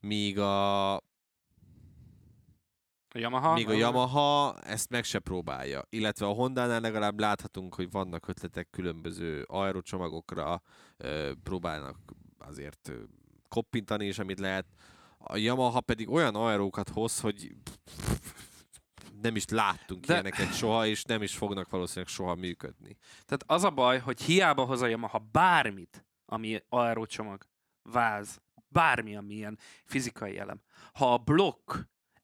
[0.00, 0.96] míg a,
[3.14, 3.52] A Yamaha?
[3.52, 5.82] Míg a Yamaha ezt meg se próbálja.
[5.88, 10.62] Illetve a Honda-nál legalább láthatunk, hogy vannak ötletek különböző aerocsomagokra,
[11.42, 11.96] próbálnak
[12.38, 12.92] azért
[13.48, 14.66] koppintani is, amit lehet.
[15.18, 17.56] A Yamaha pedig olyan aerókat hoz, hogy
[19.22, 20.12] nem is láttunk De- De...
[20.12, 22.96] ilyeneket soha, és nem is fognak valószínűleg soha működni.
[23.24, 27.46] Tehát az a baj, hogy hiába hoz a Yamaha bármit, ami aerócsomag,
[27.82, 30.60] váz, bármi, ami ilyen fizikai elem.
[30.92, 31.74] Ha a blokk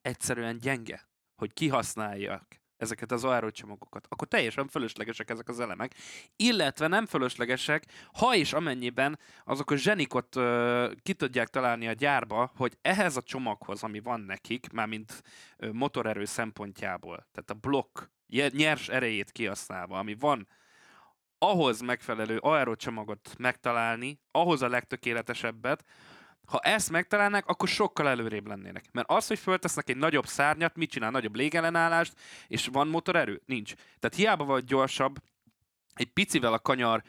[0.06, 5.94] egyszerűen gyenge, hogy kihasználják ezeket az aerócsomagokat, akkor teljesen fölöslegesek ezek az elemek,
[6.36, 12.52] illetve nem fölöslegesek, ha és amennyiben azok a zsenikot ö, ki tudják találni a gyárba,
[12.56, 15.22] hogy ehhez a csomaghoz, ami van nekik, mármint
[15.56, 17.98] ö, motorerő szempontjából, tehát a blokk
[18.50, 20.48] nyers erejét kihasználva, ami van
[21.38, 25.84] ahhoz megfelelő aerocsomagot megtalálni, ahhoz a legtökéletesebbet,
[26.46, 28.84] ha ezt megtalálnák, akkor sokkal előrébb lennének.
[28.92, 31.10] Mert az, hogy föltesznek egy nagyobb szárnyat, mit csinál?
[31.10, 32.14] Nagyobb légellenállást,
[32.48, 33.42] és van motorerő?
[33.46, 33.72] Nincs.
[33.74, 35.18] Tehát hiába vagy gyorsabb,
[35.94, 37.02] egy picivel a kanyar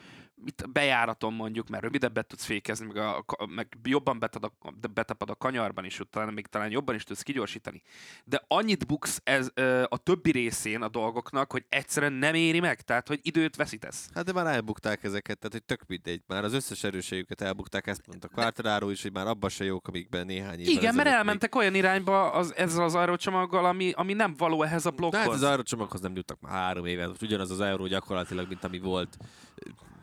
[0.44, 4.52] mit, bejáraton mondjuk, mert rövidebbet tudsz fékezni, meg, a, a- meg jobban betad a,
[4.94, 7.82] betapad a kanyarban is, utána még talán jobban is tudsz kigyorsítani.
[8.24, 9.50] De annyit buksz ez,
[9.88, 14.08] a többi részén a dolgoknak, hogy egyszerűen nem éri meg, tehát hogy időt veszítesz.
[14.14, 16.22] Hát de már elbukták ezeket, tehát hogy tök mindegy.
[16.26, 20.26] Már az összes erőségüket elbukták, ezt mondta Quartararo is, hogy már abban se jók, amikben
[20.26, 24.62] néhány évvel Igen, mert elmentek olyan irányba az, ezzel az aerocsomaggal, ami, ami nem való
[24.62, 24.98] ehhez a Még...
[24.98, 25.42] De hát blokkhoz.
[25.42, 29.16] az aerocsomaghoz nem jutottak már három éve, ugyanaz az euró gyakorlatilag, mint ami volt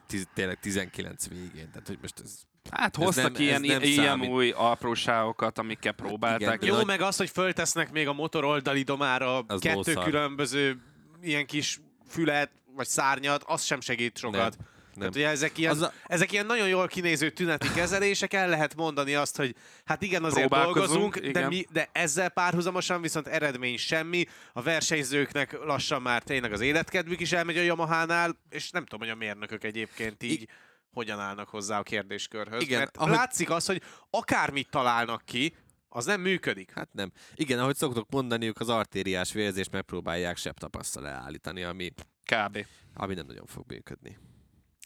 [0.08, 1.70] tiz, tényleg 19 végén.
[1.72, 2.40] Tehát, hogy most ez...
[2.72, 4.30] Hát Ez hoztak nem- ez ilyen, nem ilyen számít.
[4.30, 6.42] új apróságokat, amikkel próbálták.
[6.62, 10.04] igen, Jó, nagy- meg az, hogy föltesznek még a motor oldali domára Az kettő lószar.
[10.04, 10.78] különböző
[11.22, 14.58] ilyen kis fület, vagy szárnyat, az sem segít sokat.
[14.58, 14.68] Nem.
[14.98, 19.16] Tehát ugye ezek ilyen, a- ezek ilyen nagyon jól kinéző tüneti kezelések, el lehet mondani
[19.16, 19.56] azt, hogy
[19.86, 21.48] hát igen, azért dolgozunk, de, igen.
[21.48, 24.26] mi, de ezzel párhuzamosan viszont eredmény semmi.
[24.54, 29.10] A versenyzőknek lassan már tényleg az életkedvük is elmegy a Yamahánál, és nem tudom, hogy
[29.10, 30.48] a mérnökök egyébként így
[30.92, 32.62] hogyan állnak hozzá a kérdéskörhöz.
[32.62, 35.56] Igen, mert ahogy- látszik az, hogy akármit találnak ki,
[35.90, 36.72] az nem működik.
[36.72, 37.12] Hát nem.
[37.36, 41.94] Igen, ahogy szoktok mondani, ők az artériás vérzést megpróbálják sebb tapasztal leállítani, ami,
[42.26, 42.66] Kb.
[42.94, 44.18] ami nem nagyon fog működni.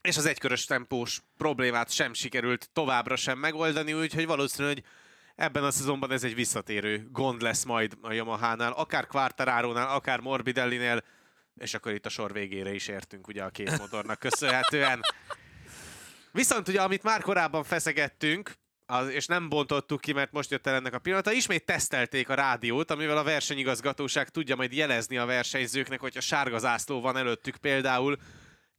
[0.01, 4.83] És az egykörös tempós problémát sem sikerült továbbra sem megoldani, úgyhogy valószínű, hogy
[5.35, 11.03] ebben a szezonban ez egy visszatérő gond lesz majd a Yamaha-nál, akár Quartararo-nál, akár Morbidellinél,
[11.55, 14.99] és akkor itt a sor végére is értünk ugye a két motornak köszönhetően.
[16.31, 18.51] Viszont ugye, amit már korábban feszegettünk,
[18.85, 22.33] az, és nem bontottuk ki, mert most jött el ennek a pillanata, ismét tesztelték a
[22.33, 28.17] rádiót, amivel a versenyigazgatóság tudja majd jelezni a versenyzőknek, hogyha sárga zászló van előttük például.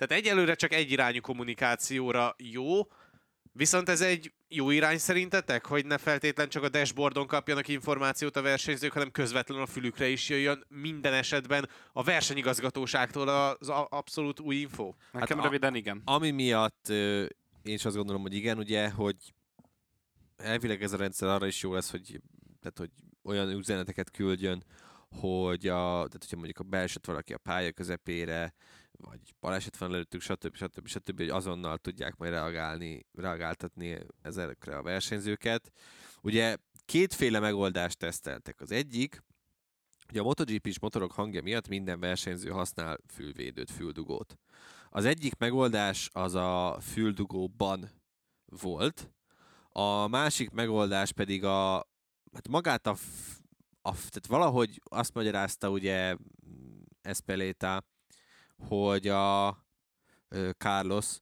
[0.01, 2.81] Tehát egyelőre csak egyirányú kommunikációra jó,
[3.53, 8.43] viszont ez egy jó irány szerintetek, hogy ne feltétlen csak a dashboardon kapjanak információt a
[8.43, 14.95] versenyzők, hanem közvetlenül a fülükre is jöjjön minden esetben a versenyigazgatóságtól az abszolút új info.
[15.13, 16.03] Nekem a- röviden igen.
[16.05, 17.23] Ami miatt ö,
[17.63, 19.17] én is azt gondolom, hogy igen, ugye, hogy
[20.37, 22.21] elvileg ez a rendszer arra is jó lesz, hogy,
[22.61, 22.91] tehát, hogy
[23.23, 24.65] olyan üzeneteket küldjön,
[25.11, 28.55] hogy a, tehát, hogyha mondjuk a beesett valaki a pálya közepére,
[29.01, 30.57] vagy baleset van előttük, stb.
[30.57, 30.87] stb.
[30.87, 31.17] stb.
[31.17, 35.73] hogy azonnal tudják majd reagálni, reagáltatni ezekre a versenyzőket.
[36.23, 38.61] Ugye kétféle megoldást teszteltek.
[38.61, 39.23] Az egyik,
[40.07, 44.39] hogy a MotoGP-s motorok hangja miatt minden versenyző használ fülvédőt, füldugót.
[44.91, 47.91] Az egyik megoldás az a füldugóban
[48.45, 49.11] volt,
[49.69, 51.75] a másik megoldás pedig a,
[52.33, 52.97] hát magát a,
[53.83, 56.17] a tehát valahogy azt magyarázta ugye
[57.03, 57.85] Espeleta,
[58.61, 59.59] hogy a
[60.59, 61.19] Carlos,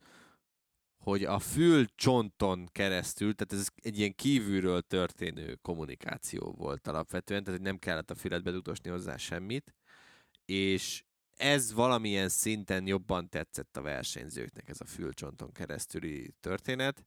[0.98, 7.78] hogy a fülcsonton keresztül, tehát ez egy ilyen kívülről történő kommunikáció volt alapvetően, tehát nem
[7.78, 9.74] kellett a füledbe dugdosni hozzá semmit,
[10.44, 11.04] és
[11.36, 17.04] ez valamilyen szinten jobban tetszett a versenyzőknek, ez a fülcsonton keresztüli történet.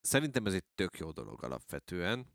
[0.00, 2.26] Szerintem ez egy tök jó dolog alapvetően,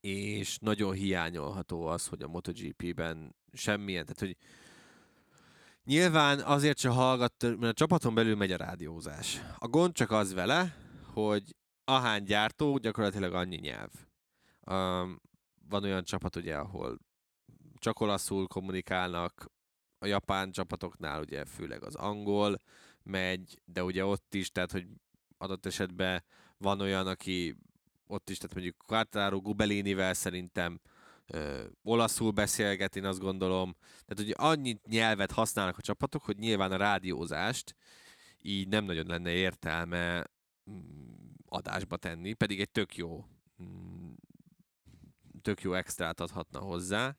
[0.00, 4.36] és nagyon hiányolható az, hogy a MotoGP-ben semmilyen, tehát hogy
[5.84, 9.40] nyilván azért se hallgat, mert a csapaton belül megy a rádiózás.
[9.58, 10.76] A gond csak az vele,
[11.12, 13.90] hogy ahány gyártó, gyakorlatilag annyi nyelv.
[14.66, 15.20] Um,
[15.68, 16.98] van olyan csapat, ugye, ahol
[17.78, 19.50] csak olaszul kommunikálnak,
[19.98, 22.58] a japán csapatoknál ugye főleg az angol
[23.02, 24.86] megy, de ugye ott is, tehát hogy
[25.38, 26.24] adott esetben
[26.58, 27.56] van olyan, aki
[28.06, 30.80] ott is, tehát mondjuk Quartararo Gubelinivel szerintem
[31.26, 33.76] ö, olaszul beszélget, én azt gondolom.
[33.80, 37.76] Tehát ugye annyi nyelvet használnak a csapatok, hogy nyilván a rádiózást
[38.38, 40.24] így nem nagyon lenne értelme
[40.70, 41.12] mm,
[41.46, 43.24] adásba tenni, pedig egy tök jó
[43.62, 44.12] mm,
[45.42, 47.16] tök jó extrát adhatna hozzá,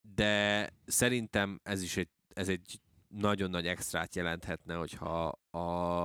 [0.00, 6.04] de szerintem ez is egy, ez egy nagyon nagy extrát jelenthetne, hogyha a,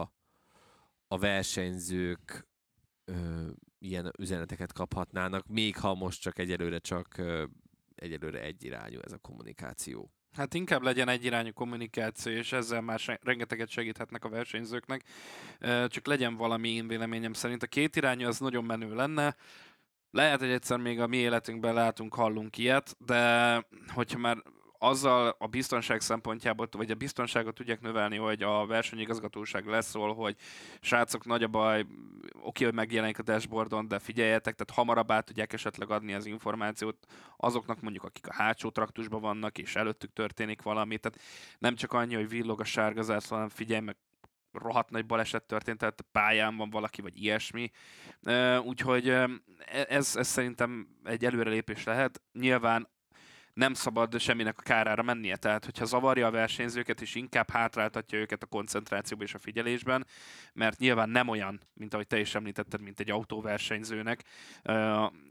[1.07, 2.46] a versenyzők
[3.07, 3.13] ö,
[3.79, 7.43] ilyen üzeneteket kaphatnának, még ha most csak egyelőre csak ö,
[7.95, 10.11] egyelőre egyirányú ez a kommunikáció.
[10.37, 15.03] Hát inkább legyen egyirányú kommunikáció, és ezzel már rengeteget segíthetnek a versenyzőknek.
[15.87, 17.63] Csak legyen valami én véleményem szerint.
[17.63, 19.35] A két irányú az nagyon menő lenne.
[20.11, 24.37] Lehet, hogy egyszer még a mi életünkben látunk, hallunk ilyet, de hogyha már
[24.79, 30.35] azzal a biztonság szempontjából, vagy a biztonságot tudják növelni, hogy a versenyigazgatóság leszól, hogy
[30.81, 31.85] srácok, nagy a baj,
[32.41, 37.05] oké, hogy megjelenik a dashboardon, de figyeljetek, tehát hamarabb át tudják esetleg adni az információt
[37.37, 40.97] azoknak mondjuk, akik a hátsó traktusban vannak, és előttük történik valami.
[40.97, 41.19] Tehát
[41.59, 43.97] nem csak annyi, hogy villog a sárga zászló, hanem figyelj meg,
[44.51, 47.71] rohadt nagy baleset történt, tehát pályán van valaki, vagy ilyesmi.
[48.63, 49.25] Úgyhogy ö,
[49.87, 52.21] ez, ez szerintem egy előrelépés lehet.
[52.33, 52.87] Nyilván
[53.57, 58.43] nem szabad semminek a kárára mennie, tehát hogyha zavarja a versenyzőket, és inkább hátráltatja őket
[58.43, 60.05] a koncentrációban és a figyelésben,
[60.53, 64.23] mert nyilván nem olyan, mint ahogy te is említetted, mint egy autóversenyzőnek,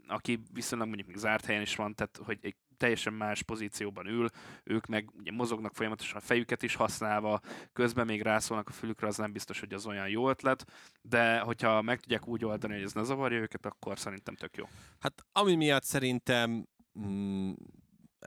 [0.07, 4.29] aki viszonylag mondjuk még zárt helyen is van, tehát hogy egy teljesen más pozícióban ül,
[4.63, 7.39] ők meg ugye mozognak folyamatosan a fejüket is használva,
[7.73, 10.65] közben még rászólnak a fülükre, az nem biztos, hogy az olyan jó ötlet,
[11.01, 14.65] de hogyha meg tudják úgy oldani, hogy ez ne zavarja őket, akkor szerintem tök jó.
[14.99, 16.67] Hát ami miatt szerintem
[16.99, 17.51] mm,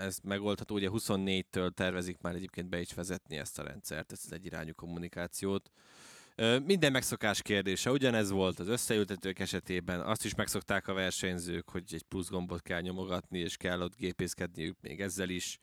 [0.01, 4.33] ez megoldható, ugye 24-től tervezik már egyébként be is vezetni ezt a rendszert, ezt az
[4.33, 5.71] egyirányú kommunikációt.
[6.65, 12.03] Minden megszokás kérdése, ugyanez volt az összeültetők esetében, azt is megszokták a versenyzők, hogy egy
[12.03, 15.59] plusz gombot kell nyomogatni, és kell ott gépészkedniük még ezzel is.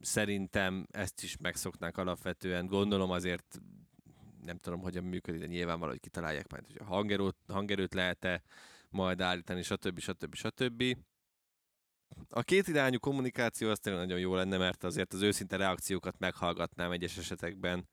[0.00, 2.66] Szerintem ezt is megszoknák alapvetően.
[2.66, 3.60] Gondolom azért
[4.44, 8.42] nem tudom, hogyan működik, de nyilván valahogy kitalálják majd, hogy a hangerőt, hangerőt lehet-e
[8.90, 9.98] majd állítani, stb.
[9.98, 10.34] stb.
[10.34, 10.96] stb.
[12.30, 16.90] A két irányú kommunikáció az tényleg nagyon jó lenne, mert azért az őszinte reakciókat meghallgatnám
[16.90, 17.88] egyes esetekben.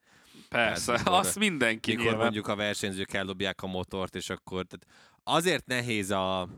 [0.49, 2.21] Persze, mikor- azt mindenki Mikor nyilván.
[2.23, 4.65] mondjuk a versenyzők eldobják a motort, és akkor...
[4.65, 6.49] Tehát azért nehéz a...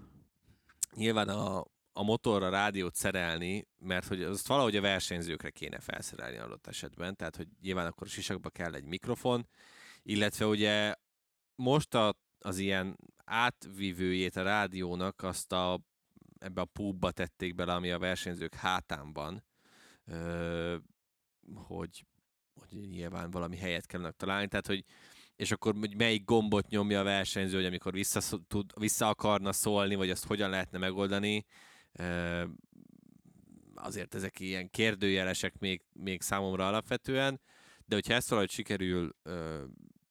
[0.96, 6.68] Nyilván a, a motorra rádiót szerelni, mert hogy azt valahogy a versenyzőkre kéne felszerelni adott
[6.68, 9.48] esetben, tehát hogy nyilván akkor a sisakba kell egy mikrofon,
[10.04, 10.96] illetve ugye
[11.56, 15.80] most a, az ilyen átvívőjét a rádiónak azt a,
[16.43, 19.43] ebbe a púbba tették bele, ami a versenyzők hátán van,
[20.06, 20.75] ö,
[21.53, 22.06] hogy,
[22.53, 24.86] hogy nyilván valami helyet kellene találni, tehát hogy
[25.36, 29.95] és akkor hogy melyik gombot nyomja a versenyző, hogy amikor vissza, tud, vissza akarna szólni,
[29.95, 31.45] vagy azt hogyan lehetne megoldani.
[31.91, 32.43] Ö,
[33.75, 37.41] azért ezek ilyen kérdőjelesek még, még számomra alapvetően,
[37.86, 39.63] de hogyha ezt valahogy sikerül ö,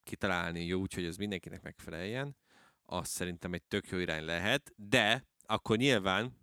[0.02, 2.36] kitalálni jó, úgyhogy ez mindenkinek megfeleljen,
[2.82, 6.38] az szerintem egy tök jó irány lehet, de akkor nyilván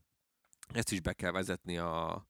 [0.73, 2.27] ezt is be kell vezetni a,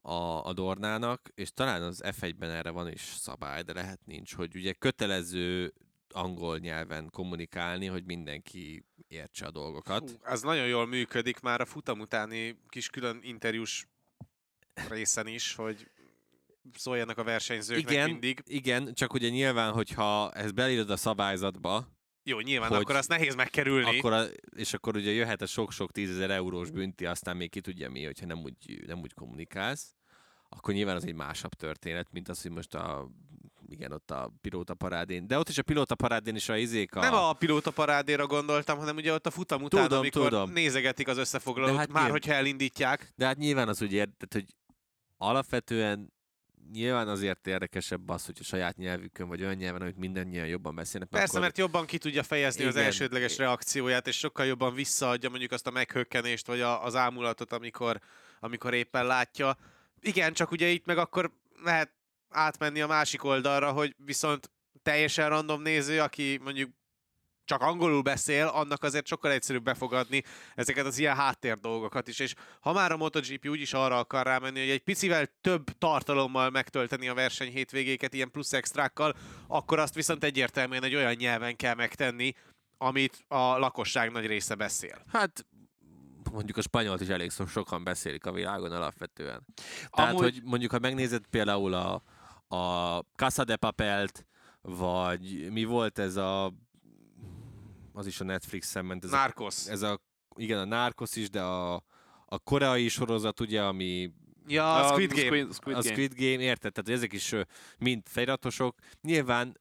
[0.00, 4.56] a, a Dornának, és talán az F1-ben erre van is szabály, de lehet nincs, hogy
[4.56, 5.74] ugye kötelező
[6.08, 10.10] angol nyelven kommunikálni, hogy mindenki értse a dolgokat.
[10.10, 13.88] Hú, az nagyon jól működik már a futam utáni kis külön interjús
[14.88, 15.90] részen is, hogy
[16.74, 18.42] szóljanak a versenyzőknek Igen, mindig.
[18.44, 21.95] igen, csak ugye nyilván, hogyha ezt belírod a szabályzatba,
[22.28, 23.98] Jó, nyilván hogy- akkor azt nehéz megkerülni.
[23.98, 24.24] akkor a,
[24.56, 28.26] és akkor ugye jöhet a sok-sok tízezer eurós bünti, aztán még ki tudja mi, hogyha
[28.26, 29.94] nem úgy, nem úgy kommunikálsz,
[30.48, 33.08] akkor nyilván az egy másabb történet, mint az, hogy most a
[33.68, 35.26] igen, ott a pilóta parádén.
[35.26, 37.00] De ott is a pilóta parádén is a izék a...
[37.00, 40.50] Nem a pilóta parádéra gondoltam, hanem ugye ott a futam után, Tudom, amikor tudom.
[40.52, 43.12] nézegetik az összefoglalót, De hát már nyilv- hogyha elindítják.
[43.16, 44.44] De hát nyilván az úgy érted, hogy
[45.16, 46.12] alapvetően
[46.72, 51.08] nyilván azért érdekesebb az, hogy a saját nyelvükön, vagy olyan nyelven, amit mindannyian jobban beszélnek.
[51.08, 51.40] Persze, akkor...
[51.40, 52.86] mert jobban ki tudja fejezni az Igen.
[52.86, 58.00] elsődleges reakcióját, és sokkal jobban visszaadja mondjuk azt a meghökkenést, vagy a, az ámulatot, amikor,
[58.40, 59.56] amikor éppen látja.
[60.00, 61.92] Igen, csak ugye itt meg akkor lehet
[62.28, 64.50] átmenni a másik oldalra, hogy viszont
[64.82, 66.70] teljesen random néző, aki mondjuk
[67.46, 70.22] csak angolul beszél, annak azért sokkal egyszerűbb befogadni
[70.54, 72.18] ezeket az ilyen háttér dolgokat is.
[72.18, 77.08] És ha már a MotoGP úgyis arra akar rámenni, hogy egy picivel több tartalommal megtölteni
[77.08, 79.14] a verseny hétvégéket ilyen plusz extrákkal,
[79.46, 82.32] akkor azt viszont egyértelműen egy olyan nyelven kell megtenni,
[82.78, 85.02] amit a lakosság nagy része beszél.
[85.12, 85.46] Hát
[86.32, 89.46] mondjuk a spanyolt is elég so- sokan beszélik a világon alapvetően.
[89.90, 92.02] Tehát, Amúgy- hogy mondjuk, ha megnézed például a,
[92.56, 94.26] a Casa de Papelt,
[94.62, 96.52] vagy mi volt ez a
[97.96, 99.66] az is a Netflixen ment, ez, a, Narcos.
[99.68, 100.00] ez a,
[100.36, 101.74] igen, a Narcos is, de a,
[102.26, 104.12] a koreai sorozat, ugye, ami
[104.48, 105.26] Ja, a Squid Game.
[105.26, 105.82] Squid, Squid a.
[105.82, 106.72] Squid Game, érted?
[106.72, 107.34] Tehát ezek is
[107.78, 108.78] mind feliratosok.
[109.00, 109.60] Nyilván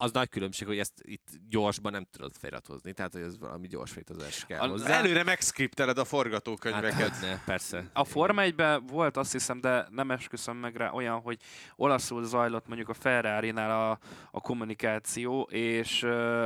[0.00, 3.90] az nagy különbség, hogy ezt itt gyorsban nem tudod feliratozni, tehát hogy ez valami gyors
[3.90, 4.98] feliratozás kell Az hozzá.
[4.98, 7.08] Előre megszkripteled a forgatókönyveket.
[7.08, 7.90] Hát, ne, persze.
[7.92, 8.54] A Forma 1
[8.86, 11.38] volt azt hiszem, de nem esküszöm meg rá olyan, hogy
[11.76, 13.90] olaszul zajlott mondjuk a ferrari a,
[14.30, 16.02] a kommunikáció, és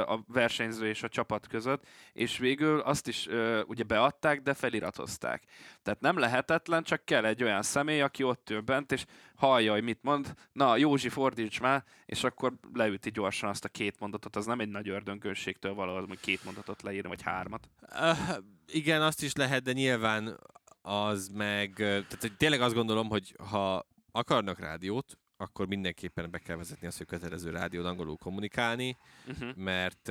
[0.07, 3.29] a versenyző és a csapat között, és végül azt is
[3.67, 5.43] ugye beadták, de feliratozták.
[5.83, 9.05] Tehát nem lehetetlen, csak kell egy olyan személy, aki ott ül bent, és
[9.47, 10.35] hallja, hogy mit mond.
[10.53, 14.37] Na, Józsi, fordíts már, és akkor leüti gyorsan azt a két mondatot.
[14.37, 17.69] Az nem egy nagy ördönkönségtől való, az, hogy két mondatot leírni, vagy hármat.
[17.81, 18.37] Uh,
[18.67, 20.39] igen, azt is lehet, de nyilván
[20.83, 21.73] az meg...
[21.75, 26.99] Tehát hogy tényleg azt gondolom, hogy ha akarnak rádiót, akkor mindenképpen be kell vezetni azt,
[26.99, 29.57] hogy kötelező rádiót angolul kommunikálni, Uh-huh.
[29.57, 30.09] mert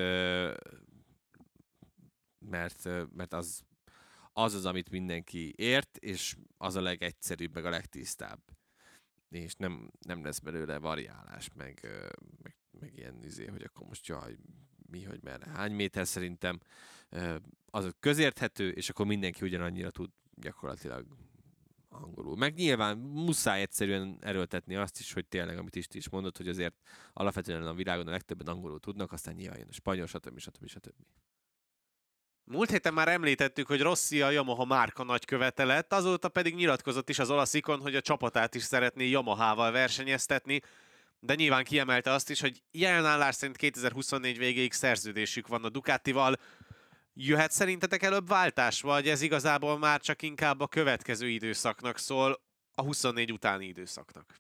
[2.46, 3.62] mert, mert az,
[4.34, 8.40] az az, amit mindenki ért, és az a legegyszerűbb, meg a legtisztább.
[9.32, 11.88] És nem, nem lesz belőle variálás, meg,
[12.44, 14.38] meg, meg ilyen izé, hogy akkor most jaj,
[14.90, 16.60] mi, hogy merre, hány méter szerintem.
[17.66, 21.06] Az közérthető, és akkor mindenki ugyanannyira tud gyakorlatilag
[21.90, 22.38] angolul.
[22.38, 26.76] Meg nyilván muszáj egyszerűen erőltetni azt is, hogy tényleg, amit Isti is mondott, hogy azért
[27.14, 30.40] alapvetően a világon a legtöbben angolul tudnak, aztán nyilván jön a spanyol, stb.
[30.40, 30.68] stb.
[30.68, 30.94] stb.
[32.44, 37.20] Múlt héten már említettük, hogy Rossi a Yamaha márka nagykövete lett, azóta pedig nyilatkozott is
[37.20, 40.62] az olasz ikon, hogy a csapatát is szeretné Yamahával versenyeztetni,
[41.20, 46.40] de nyilván kiemelte azt is, hogy jelen állás szerint 2024 végéig szerződésük van a Ducatival.
[47.14, 52.42] Jöhet szerintetek előbb váltás, vagy ez igazából már csak inkább a következő időszaknak szól,
[52.76, 54.36] a 24 utáni időszaknak?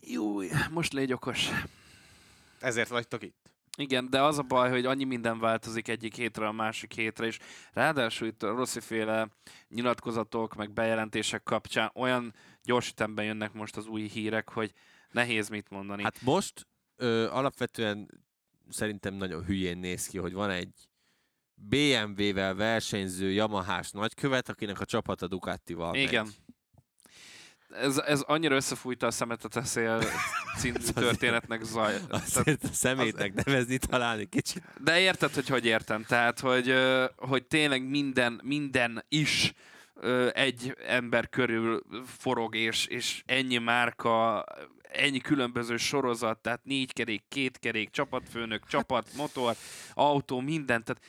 [0.00, 1.48] Jó, most légy okos.
[2.60, 3.49] Ezért vagytok itt.
[3.76, 7.38] Igen, de az a baj, hogy annyi minden változik egyik hétre a másik hétre, és
[7.72, 9.28] ráadásul itt a Rossi-féle
[9.68, 14.72] nyilatkozatok, meg bejelentések kapcsán olyan gyors ütemben jönnek most az új hírek, hogy
[15.10, 16.02] nehéz mit mondani.
[16.02, 16.66] Hát most
[16.96, 18.08] ö, alapvetően
[18.68, 20.88] szerintem nagyon hülyén néz ki, hogy van egy
[21.54, 26.24] BMW-vel versenyző Yamahás nagykövet, akinek a csapata Ducatival Igen.
[26.24, 26.34] megy.
[27.70, 30.02] Ez, ez annyira összefújta a szemetet a szél
[30.58, 31.94] című Az történetnek zaj.
[32.08, 34.62] Azért a szemétnek nevezni találni kicsit.
[34.80, 36.04] De érted, hogy hogy értem?
[36.04, 36.74] Tehát, hogy,
[37.16, 39.52] hogy tényleg minden, minden is
[40.32, 41.82] egy ember körül
[42.18, 44.44] forog, és, és ennyi márka,
[44.82, 49.56] ennyi különböző sorozat, tehát négy kerék, két kerék, csapatfőnök, csapat, motor,
[49.94, 51.02] autó, minden, tehát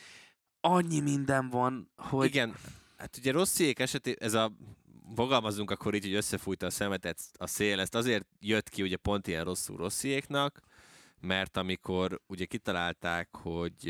[0.62, 2.28] annyi minden van, hogy...
[2.28, 2.55] Igen,
[2.97, 4.51] hát ugye Rossziék esetében ez a
[5.16, 9.28] fogalmazunk akkor így, hogy összefújta a szemetet a szél, ezt azért jött ki ugye pont
[9.28, 10.59] ilyen rosszul Rossziéknak,
[11.20, 13.84] mert amikor ugye kitalálták, hogy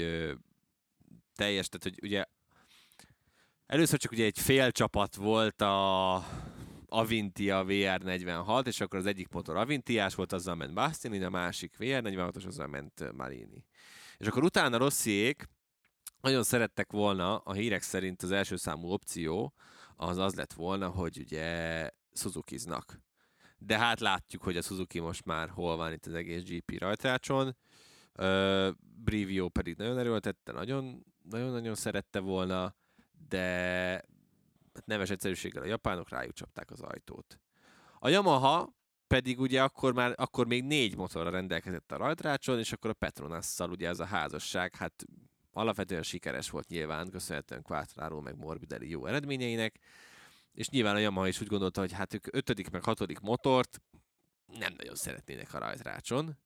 [1.35, 2.25] teljes, tehát hogy ugye
[3.65, 6.15] először csak ugye egy fél csapat volt a
[6.85, 12.45] Avintia VR46, és akkor az egyik motor Avintiás volt, azzal ment Bastianini, a másik VR46-os,
[12.45, 13.65] azzal ment Marini.
[14.17, 15.49] És akkor utána Rossziék
[16.21, 19.53] nagyon szerettek volna, a hírek szerint az első számú opció
[20.01, 22.99] az az lett volna, hogy ugye Suzuki-znak.
[23.57, 27.57] De hát látjuk, hogy a Suzuki most már hol van itt az egész GP rajtrácson.
[28.17, 32.75] Uh, Brivio pedig nagyon erőltette, nagyon, nagyon-nagyon szerette volna,
[33.29, 33.47] de
[34.73, 37.39] hát nemes egyszerűséggel a japánok rájuk csapták az ajtót.
[37.99, 38.75] A Yamaha
[39.07, 43.69] pedig ugye akkor már akkor még négy motorra rendelkezett a rajtrácson, és akkor a Petronasszal
[43.69, 45.05] ugye ez a házasság, hát
[45.51, 49.79] alapvetően sikeres volt nyilván, köszönhetően Quattraro meg Morbidelli jó eredményeinek,
[50.53, 53.81] és nyilván a Yamaha is úgy gondolta, hogy hát ők ötödik meg hatodik motort
[54.59, 56.37] nem nagyon szeretnének a rajtrácson,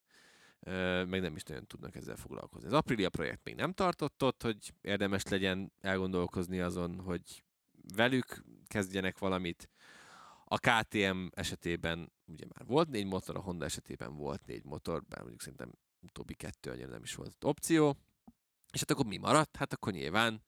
[1.05, 2.67] meg nem is nagyon tudnak ezzel foglalkozni.
[2.67, 7.43] Az Aprilia projekt még nem tartott ott, hogy érdemes legyen elgondolkozni azon, hogy
[7.95, 9.69] velük kezdjenek valamit.
[10.45, 15.19] A KTM esetében ugye már volt négy motor, a Honda esetében volt négy motor, bár
[15.19, 17.97] mondjuk szerintem utóbbi kettő annyira nem is volt opció.
[18.76, 19.55] És hát akkor mi maradt?
[19.55, 20.41] Hát akkor nyilván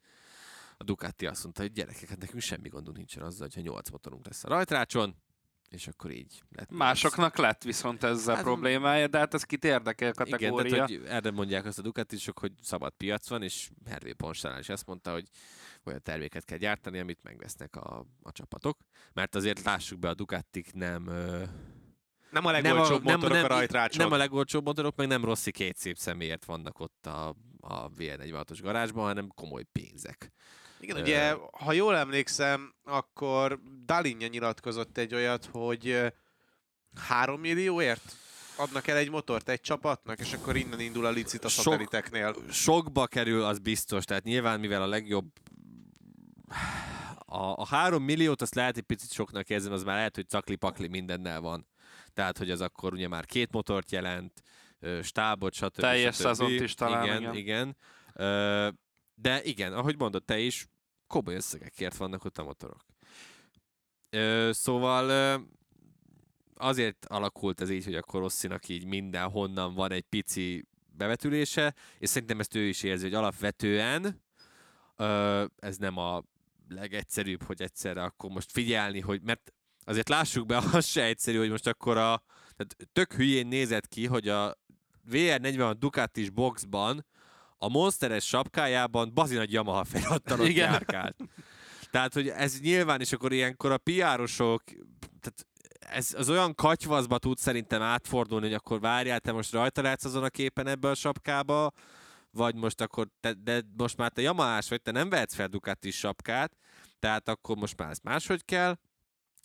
[0.77, 4.25] a Ducati azt mondta, hogy gyerekek, hát nekünk semmi gondunk nincsen azzal, hogyha nyolc motorunk
[4.25, 5.15] lesz a rajtrácson,
[5.69, 6.71] és akkor így lett.
[6.71, 10.71] Másoknak lett viszont ezzel Hát, problémája, de hát ez kit érdekel Igen, kategória.
[10.71, 14.69] tehát, hogy erre mondják azt a Ducatisok, hogy szabad piac van, és Hervé Ponstánál is
[14.69, 15.27] ezt mondta, hogy
[15.83, 18.77] olyan terméket kell gyártani, amit megvesznek a, a csapatok.
[19.13, 21.07] Mert azért lássuk be, a Ducatik nem...
[21.07, 21.43] Ö,
[22.31, 24.03] Nem a legolcsóbb nem, motorok nem, a rajtrácson.
[24.03, 28.59] nem a legolcsóbb motorok, meg nem Rossi két szép személyért vannak ott a, a VR46-os
[28.61, 30.31] garázsban, hanem komoly pénzek.
[30.79, 36.07] Igen, ugye, ha jól emlékszem, akkor Dalinja nyilatkozott egy olyat, hogy ö,
[37.07, 38.15] három millióért
[38.57, 42.35] adnak el egy motort egy csapatnak, és akkor innen indul a licit a Sok- szateliteknél.
[42.51, 45.31] Sokba kerül, az biztos, tehát nyilván mivel a legjobb
[47.25, 50.87] a, a három milliót azt lehet egy picit soknak érzem, az már lehet, hogy cakli-pakli
[50.87, 51.67] mindennel van.
[52.13, 54.43] Tehát, hogy az akkor ugye már két motort jelent,
[55.01, 55.79] stábot, stb.
[55.79, 57.35] Teljes szezont is talán, Igen, igen.
[57.35, 57.77] igen.
[59.15, 60.67] De igen, ahogy mondod te is,
[61.07, 62.85] komoly összegekért vannak ott a motorok.
[64.51, 65.39] Szóval
[66.55, 70.65] azért alakult ez így, hogy akkor Rosszinak így mindenhonnan van egy pici
[70.97, 74.23] bevetülése, és szerintem ezt ő is érzi, hogy alapvetően
[75.59, 76.23] ez nem a
[76.69, 79.53] legegyszerűbb, hogy egyszerre akkor most figyelni, hogy, mert
[79.85, 82.23] azért lássuk be, az se egyszerű, hogy most akkor a,
[82.55, 84.55] tehát tök hülyén nézett ki, hogy a
[85.11, 87.05] VR46 Ducatis boxban
[87.57, 89.85] a monsteres sapkájában bazin nagy Yamaha
[90.39, 90.71] Igen.
[90.71, 91.15] járkált.
[91.91, 94.63] Tehát, hogy ez nyilván, és akkor ilyenkor a PR-osok,
[95.21, 95.47] tehát
[95.79, 100.23] ez az olyan katyvaszba tud szerintem átfordulni, hogy akkor várjál, te most rajta látsz azon
[100.23, 101.71] a képen ebbe a sapkába,
[102.31, 105.91] vagy most akkor, te, de most már te Yamahás vagy, te nem vehetsz fel Ducati
[105.91, 106.57] sapkát,
[106.99, 108.77] tehát akkor most már ez máshogy kell.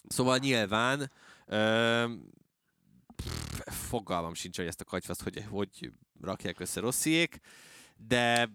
[0.08, 1.10] Szóval nyilván
[1.46, 2.04] ö,
[3.66, 7.40] fogalmam sincs, hogy ezt a katyvaszt hogy, hogy rakják össze rossziék,
[7.96, 8.50] de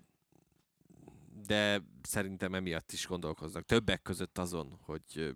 [1.47, 3.65] de szerintem emiatt is gondolkoznak.
[3.65, 5.35] Többek között azon, hogy,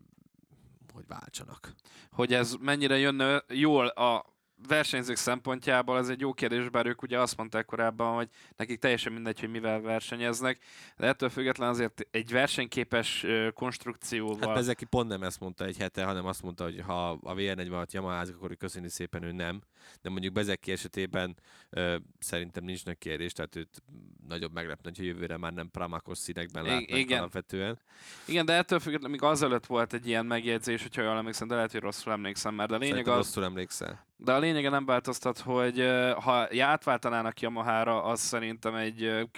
[0.93, 1.73] hogy váltsanak.
[2.11, 4.30] Hogy ez mennyire jönne jól a
[4.67, 9.13] versenyzők szempontjából, ez egy jó kérdés, bár ők ugye azt mondták korábban, hogy nekik teljesen
[9.13, 10.59] mindegy, hogy mivel versenyeznek,
[10.97, 14.47] de ettől függetlenül azért egy versenyképes konstrukcióval...
[14.47, 17.91] Hát Bezeki pont nem ezt mondta egy hete, hanem azt mondta, hogy ha a VR46
[17.91, 19.61] Yamaházik, akkor köszöni szépen ő nem.
[20.01, 21.37] De mondjuk Bezeki esetében
[21.69, 23.83] ö, szerintem nincs nagy kérdés, tehát őt
[24.27, 27.19] nagyobb meglepne, hogy jövőre már nem Pramakos színekben látnak igen.
[27.19, 27.79] alapvetően.
[28.25, 31.71] Igen, de ettől függetlenül még azelőtt volt egy ilyen megjegyzés, hogyha jól emlékszem, de lehet,
[31.71, 32.55] hogy rosszul emlékszem.
[32.55, 34.05] De a lényeg Szerintem az, rosszul emlékszel.
[34.23, 35.79] De a lényege nem változtat, hogy
[36.23, 39.29] ha átváltanának Yamahára, az szerintem egy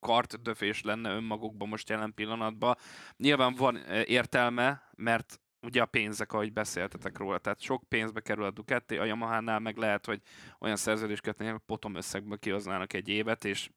[0.00, 2.76] kartdöfés lenne önmagukban most jelen pillanatban.
[3.16, 8.50] Nyilván van értelme, mert ugye a pénzek, ahogy beszéltetek róla, tehát sok pénzbe kerül a
[8.50, 10.20] Ducati, a Yamahánál meg lehet, hogy
[10.58, 13.70] olyan szerződést kötnének, hogy potom összegből kihoznának egy évet, és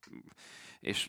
[0.79, 1.07] és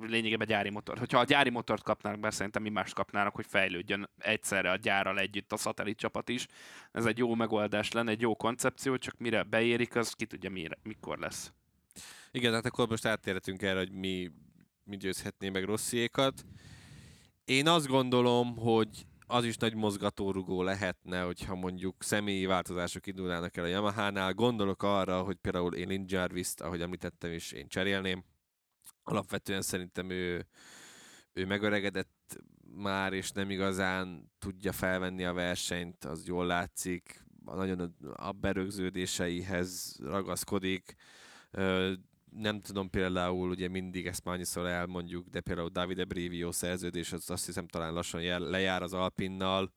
[0.00, 0.98] lényegében gyári motor.
[0.98, 5.18] Hogyha a gyári motort kapnának be, szerintem mi más kapnának, hogy fejlődjön egyszerre a gyárral
[5.18, 6.46] együtt a szatellit csapat is.
[6.92, 10.78] Ez egy jó megoldás lenne, egy jó koncepció, csak mire beérik, az ki tudja mire,
[10.82, 11.52] mikor lesz.
[12.30, 14.30] Igen, hát akkor most áttérhetünk erre, hogy mi,
[14.84, 16.44] mi győzhetné meg rossziékat.
[17.44, 23.64] Én azt gondolom, hogy az is nagy mozgatórugó lehetne, hogyha mondjuk személyi változások indulnának el
[23.64, 24.32] a Yamaha-nál.
[24.32, 28.24] Gondolok arra, hogy például én Lynn Jarvis-t, ahogy említettem is, én cserélném.
[29.02, 30.46] Alapvetően szerintem ő,
[31.32, 32.38] ő megöregedett
[32.76, 37.24] már, és nem igazán tudja felvenni a versenyt, az jól látszik.
[37.44, 40.94] Nagyon a berögződéseihez ragaszkodik.
[42.30, 47.30] Nem tudom például, ugye mindig ezt már annyiszor elmondjuk, de például Davide Brivio szerződés, az
[47.30, 49.72] azt hiszem talán lassan jel, lejár az Alpinnal,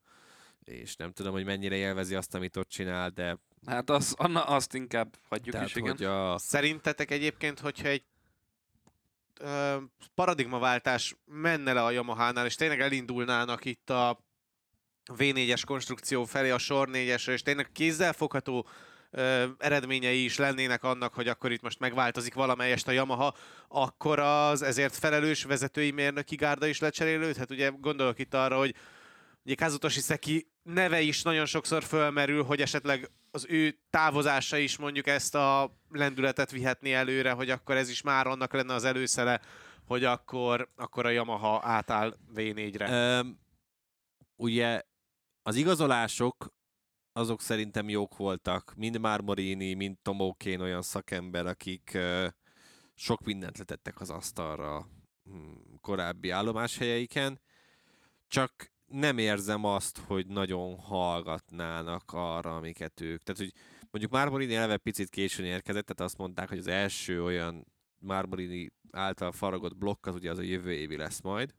[0.64, 4.74] és nem tudom, hogy mennyire élvezi azt, amit ott csinál, de Hát az, Anna, azt
[4.74, 5.90] inkább hagyjuk tehát, is, igen.
[5.90, 8.04] hogy a, Szerintetek egyébként, hogyha egy
[10.14, 14.18] paradigmaváltás menne le a Yamaha-nál, és tényleg elindulnának itt a
[15.16, 18.68] V4-es konstrukció felé, a sor 4-esre, és tényleg kézzelfogható
[19.10, 23.34] ö, eredményei is lennének annak, hogy akkor itt most megváltozik valamelyest a Yamaha,
[23.68, 27.50] akkor az ezért felelős vezetői mérnöki gárda is lecserélődhet.
[27.50, 28.74] Ugye gondolok itt arra, hogy
[29.44, 35.06] ugye Kazutoshi Seki neve is nagyon sokszor fölmerül, hogy esetleg az ő távozása is mondjuk
[35.06, 39.40] ezt a lendületet vihetni előre, hogy akkor ez is már annak lenne az előszele,
[39.86, 42.90] hogy akkor, akkor a Yamaha átáll V4-re.
[42.90, 43.38] Öm,
[44.36, 44.82] ugye
[45.42, 46.56] az igazolások
[47.12, 48.74] azok szerintem jók voltak.
[48.76, 52.28] Mind Marmorini, mind Tomókén olyan szakember, akik ö,
[52.94, 54.88] sok mindent letettek az asztalra
[55.24, 57.40] hm, korábbi állomáshelyeiken.
[58.26, 63.22] Csak nem érzem azt, hogy nagyon hallgatnának arra, amiket ők.
[63.22, 63.52] Tehát, hogy
[63.90, 67.66] mondjuk Marmorini eleve picit későn érkezett, tehát azt mondták, hogy az első olyan
[67.98, 71.54] Marmorini által faragott blokk az ugye az a jövő évi lesz majd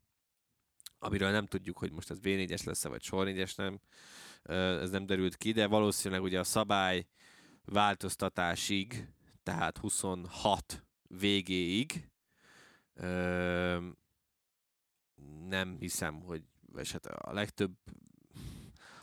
[0.99, 3.80] amiről nem tudjuk, hogy most ez V4-es lesz vagy sor 4-es nem,
[4.82, 7.07] ez nem derült ki, de valószínűleg ugye a szabály
[7.65, 9.07] változtatásig,
[9.43, 12.09] tehát 26 végéig
[15.47, 16.43] nem hiszem, hogy
[16.74, 17.72] vagy hát a legtöbb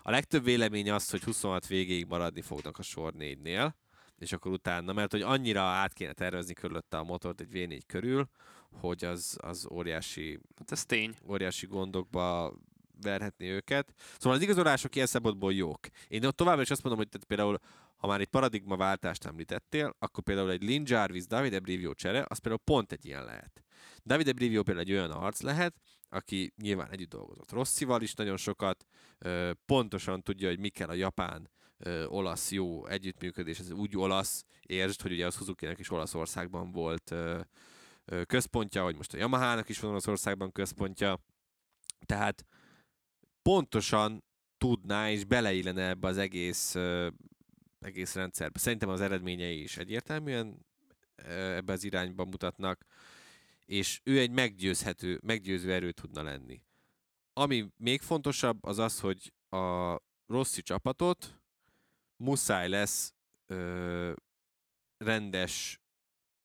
[0.03, 3.73] a legtöbb vélemény az, hogy 26 végéig maradni fognak a sor 4-nél,
[4.19, 8.29] és akkor utána, mert hogy annyira át kéne tervezni körülötte a motort egy V4 körül,
[8.71, 11.14] hogy az, az óriási Hát ez tény.
[11.29, 12.55] óriási gondokba
[13.03, 13.95] verhetni őket.
[14.19, 15.87] Szóval az igazolások ilyen szempontból jók.
[16.09, 17.59] Én ott továbbra is azt mondom, hogy tehát például,
[17.97, 22.62] ha már egy paradigmaváltást említettél, akkor például egy Lin Jarvis, Davide Brivio csere, az például
[22.64, 23.64] pont egy ilyen lehet.
[24.05, 25.75] Davide Brivio például egy olyan arc lehet,
[26.09, 28.87] aki nyilván együtt dolgozott Rosszival is nagyon sokat,
[29.65, 31.51] pontosan tudja, hogy mi kell a japán
[32.07, 37.15] olasz jó együttműködés, ez úgy olasz, értsd, hogy ugye a suzuki is Olaszországban volt
[38.27, 41.19] központja, vagy most a Yamaha-nak is van Olaszországban központja,
[42.07, 42.47] tehát
[43.43, 44.25] pontosan
[44.59, 46.75] tudná és beleillene ebbe az egész,
[47.79, 48.59] egész rendszerbe.
[48.59, 50.67] Szerintem az eredményei is egyértelműen
[51.17, 52.85] ebbe az irányba mutatnak,
[53.67, 56.62] és ő egy meggyőzhető, meggyőző erő tudna lenni.
[57.33, 59.97] Ami még fontosabb, az az, hogy a
[60.27, 61.41] Rossi csapatot
[62.17, 63.14] muszáj lesz
[63.47, 64.12] ö,
[64.97, 65.81] rendes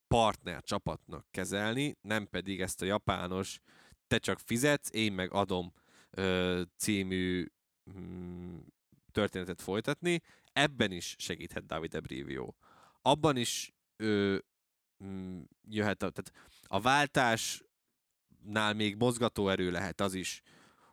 [0.07, 3.59] partner csapatnak kezelni, nem pedig ezt a japános
[4.07, 5.73] te csak fizetsz, én meg adom
[6.09, 7.45] ö, című
[7.93, 8.57] mm,
[9.11, 10.21] történetet folytatni.
[10.53, 12.53] Ebben is segíthet David Ebrivio.
[13.01, 14.37] Abban is ö,
[15.03, 20.41] mm, jöhet, a, tehát a váltásnál még mozgató erő lehet az is,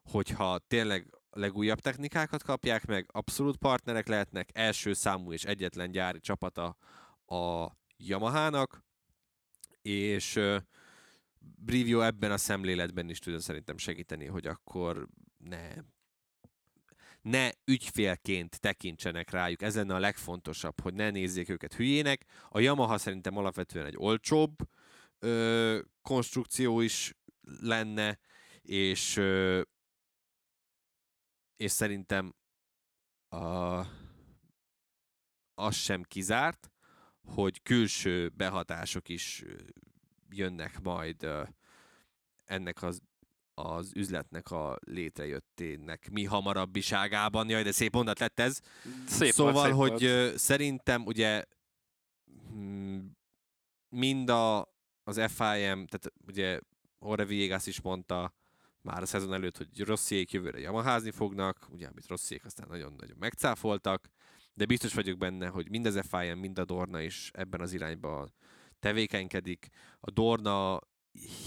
[0.03, 6.77] hogyha tényleg legújabb technikákat kapják meg, abszolút partnerek lehetnek, első számú és egyetlen gyári csapata
[7.27, 7.67] a
[7.97, 8.85] Yamahának,
[9.83, 10.41] és
[11.39, 15.75] Brivio ebben a szemléletben is tudja szerintem segíteni, hogy akkor ne
[17.23, 22.25] ne ügyfélként tekintsenek rájuk, ez lenne a legfontosabb, hogy ne nézzék őket hülyének.
[22.49, 24.57] A Yamaha szerintem alapvetően egy olcsóbb
[25.19, 27.15] ö, konstrukció is
[27.61, 28.19] lenne,
[28.63, 29.63] és ö,
[31.57, 32.35] és szerintem
[33.29, 33.85] a,
[35.55, 36.71] az sem kizárt,
[37.25, 39.45] hogy külső behatások is
[40.31, 41.27] jönnek majd
[42.45, 43.01] ennek az,
[43.55, 47.49] az üzletnek a létrejöttének mi hamarabbiságában.
[47.49, 48.61] Jaj, de szép mondat lett ez.
[49.07, 50.39] Szép szóval, volt, szép hogy volt.
[50.39, 51.45] szerintem ugye
[52.53, 53.07] mm,
[53.89, 54.78] mind a,
[55.09, 56.61] az FIM, tehát ugye
[56.99, 58.35] Orre Viegas is mondta,
[58.83, 64.09] már a szezon előtt, hogy Rossziék jövőre Yamaházni fognak, ugye, amit Rossziék aztán nagyon-nagyon megcáfoltak,
[64.55, 68.29] de biztos vagyok benne, hogy mind az FIM, mind a Dorna is ebben az irányba
[68.81, 69.69] tevékenykedik.
[70.01, 70.81] A Dorna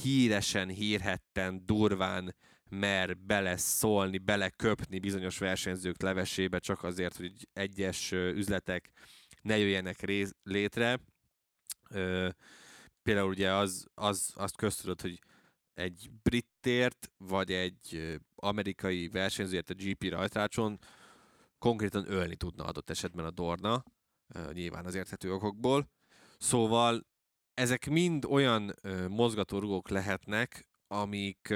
[0.02, 2.36] híresen, hírhetten, durván
[2.70, 8.90] mer bele szólni, beleköpni bizonyos versenyzők levesébe, csak azért, hogy egyes üzletek
[9.42, 11.00] ne jöjjenek rész, létre.
[11.90, 12.30] Ö,
[13.04, 15.20] például ugye az, az, azt köztudott, hogy
[15.74, 20.80] egy brittért, vagy egy amerikai versenyzőért a GP rajtrácson
[21.58, 23.84] konkrétan ölni tudna adott esetben a Dorna,
[24.52, 25.90] nyilván az érthető okokból.
[26.38, 27.08] Szóval
[27.54, 28.74] ezek mind olyan
[29.08, 31.54] mozgatórugók lehetnek, amik,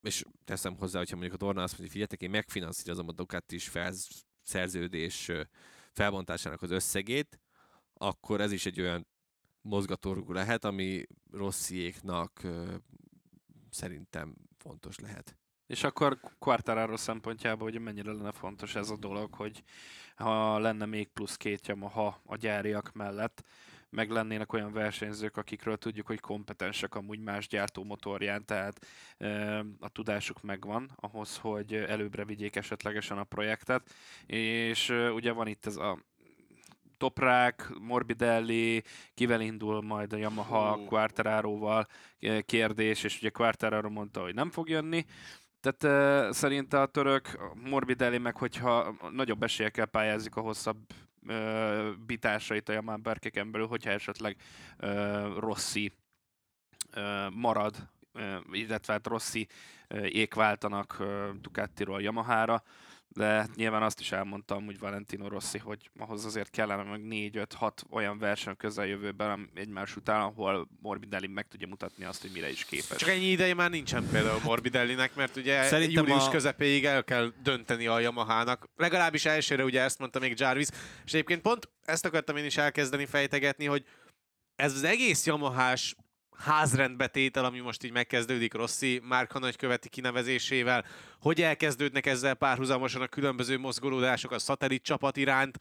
[0.00, 3.68] és teszem hozzá, hogyha mondjuk a Dorna azt mondja, figyeljetek, én megfinanszírozom a Ducati is
[3.68, 5.30] felszerződés
[5.92, 7.40] felbontásának az összegét,
[7.94, 9.06] akkor ez is egy olyan
[9.66, 12.42] mozgatórugó lehet, ami Rossziéknak
[13.70, 15.36] szerintem fontos lehet.
[15.66, 19.62] És akkor Quartararo szempontjából hogy mennyire lenne fontos ez a dolog, hogy
[20.16, 23.44] ha lenne még plusz két Yamaha a gyáriak mellett,
[23.90, 28.86] meg lennének olyan versenyzők, akikről tudjuk, hogy kompetensek amúgy más gyártó motorján, tehát
[29.18, 33.90] e, a tudásuk megvan ahhoz, hogy előbbre vigyék esetlegesen a projektet,
[34.26, 35.98] és e, ugye van itt ez a
[36.96, 38.82] Toprák, Morbidelli,
[39.14, 40.84] kivel indul majd a Yamaha Hú.
[40.84, 41.86] Quartararo-val
[42.46, 45.04] kérdés, és ugye Quartararo mondta, hogy nem fog jönni.
[45.60, 50.78] Tehát uh, szerinte a török Morbidelli meg, hogyha nagyobb esélyekkel pályázik a hosszabb
[51.28, 54.36] uh, bitásait a Yamaha berkeken belül, hogyha esetleg
[54.80, 55.92] uh, Rossi
[56.96, 59.46] uh, marad, uh, illetve hát Rossi
[59.88, 61.06] uh, ék váltanak uh,
[61.40, 62.62] Ducatiról Yamahára,
[63.08, 68.18] de nyilván azt is elmondtam, hogy Valentino Rossi, hogy ahhoz azért kellene meg 4-5-6 olyan
[68.18, 72.96] verseny a közeljövőben egymás után, ahol Morbidelli meg tudja mutatni azt, hogy mire is képes.
[72.98, 76.30] Csak ennyi ideje már nincsen például Morbidellinek, mert ugye Szerintem július a- a...
[76.30, 78.68] közepéig el kell dönteni a Yamahának.
[78.76, 80.68] Legalábbis elsőre ugye ezt mondta még Jarvis.
[81.04, 83.84] És egyébként pont ezt akartam én is elkezdeni fejtegetni, hogy
[84.56, 85.96] ez az egész Yamahás
[86.38, 90.84] házrendbetétel, ami most így megkezdődik Rossi Márka nagyköveti kinevezésével,
[91.20, 95.58] hogy elkezdődnek ezzel párhuzamosan a különböző mozgolódások a szatellit csapat iránt,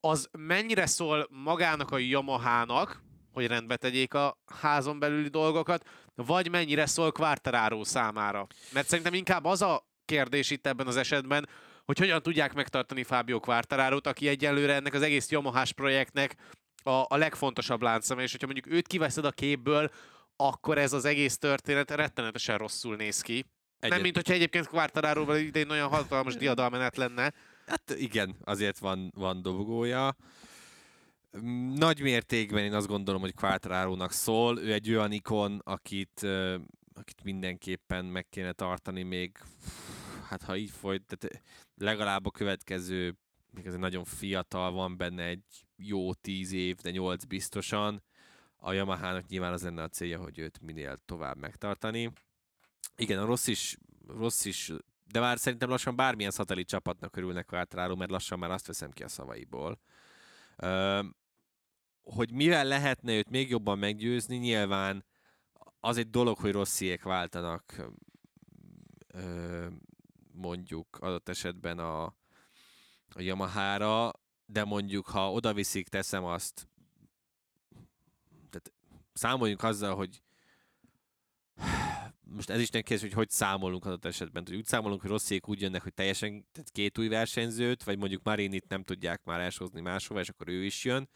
[0.00, 3.02] az mennyire szól magának a Yamahának,
[3.32, 8.46] hogy rendbe tegyék a házon belüli dolgokat, vagy mennyire szól Quartararo számára.
[8.72, 11.48] Mert szerintem inkább az a kérdés itt ebben az esetben,
[11.84, 16.36] hogy hogyan tudják megtartani Fábio Quartararo-t, aki egyelőre ennek az egész Yamahás projektnek
[16.82, 19.90] a, a legfontosabb láncszeme, és hogyha mondjuk őt kiveszed a képből,
[20.36, 23.44] akkor ez az egész történet rettenetesen rosszul néz ki.
[23.78, 23.94] Egyet.
[23.94, 27.32] Nem, mint hogyha egyébként Quartararo-val idén olyan hatalmas diadalmenet lenne.
[27.66, 30.16] Hát igen, azért van, van dobogója.
[31.74, 34.58] Nagy mértékben én azt gondolom, hogy Quartararo-nak szól.
[34.60, 36.26] Ő egy olyan ikon, akit,
[36.94, 39.38] akit mindenképpen meg kéne tartani még,
[40.28, 41.42] hát ha így folyt, tehát
[41.74, 43.16] legalább a következő
[43.52, 48.02] még ez nagyon fiatal, van benne egy jó tíz év, de nyolc biztosan.
[48.56, 52.12] A Yamaha-nak nyilván az lenne a célja, hogy őt minél tovább megtartani.
[52.96, 53.76] Igen, a rossz is,
[54.06, 54.72] rossz is
[55.12, 59.02] de már szerintem lassan bármilyen szatellit csapatnak örülnek általában, mert lassan már azt veszem ki
[59.02, 59.80] a szavaiból.
[62.02, 65.04] Hogy mivel lehetne őt még jobban meggyőzni, nyilván
[65.80, 67.90] az egy dolog, hogy rossziek váltanak
[70.32, 72.14] mondjuk adott esetben a,
[73.14, 74.10] a Yamaha-ra,
[74.46, 76.68] de mondjuk ha oda viszik, teszem azt,
[78.50, 78.72] tehát
[79.12, 80.22] számoljunk azzal, hogy
[82.34, 84.42] most ez is nem hogy hogy számolunk adott esetben.
[84.46, 88.22] Hogy úgy számolunk, hogy rosszék úgy jönnek, hogy teljesen tehát két új versenyzőt, vagy mondjuk
[88.22, 91.08] Marinit nem tudják már elshozni máshova, és akkor ő is jön.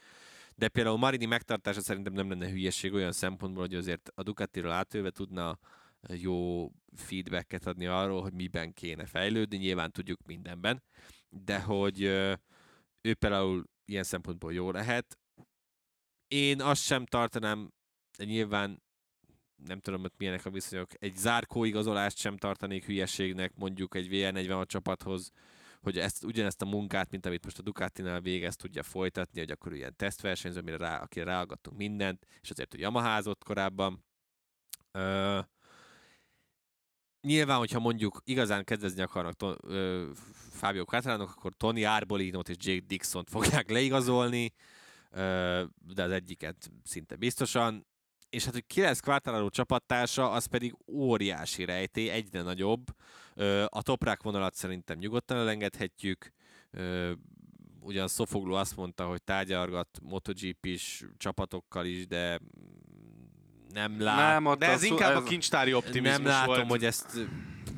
[0.55, 5.09] De például Marini megtartása szerintem nem lenne hülyeség olyan szempontból, hogy azért a Ducatiról átölve
[5.09, 5.59] tudna
[6.13, 10.83] jó feedbacket adni arról, hogy miben kéne fejlődni, nyilván tudjuk mindenben,
[11.29, 12.01] de hogy
[13.01, 15.17] ő például ilyen szempontból jó lehet.
[16.27, 17.73] Én azt sem tartanám,
[18.17, 18.81] de nyilván
[19.65, 24.65] nem tudom, hogy milyenek a viszonyok, egy zárkó igazolást sem tartanék hülyeségnek mondjuk egy VR46
[24.65, 25.31] csapathoz,
[25.81, 29.73] hogy ezt, ugyanezt a munkát, mint amit most a Ducatinál végez, tudja folytatni, hogy akkor
[29.73, 34.05] ilyen tesztversenyző, amire rá, akire ráaggattunk mindent, és azért, hogy Yamaházott korábban.
[34.91, 35.39] Ö,
[37.21, 40.09] nyilván, hogyha mondjuk igazán kezdezni akarnak to- ö,
[40.49, 44.53] Fábio Quartaránok, akkor Tony Arbolinot és Jake Dixon fogják leigazolni,
[45.11, 45.63] ö,
[45.93, 47.85] de az egyiket szinte biztosan
[48.29, 52.85] és hát, hogy ki lesz Quartararo csapattársa, az pedig óriási rejtély, egyre nagyobb.
[53.67, 56.33] A toprák vonalat szerintem nyugodtan elengedhetjük.
[57.79, 62.39] Ugyan Szofogló azt mondta, hogy tárgyalgat MotoGP-s csapatokkal is, de
[63.73, 64.41] nem lát.
[64.41, 65.17] Nem, de ez inkább ez...
[65.17, 66.67] a kincstári optimizmus Nem látom, volt.
[66.69, 67.27] hogy ezt,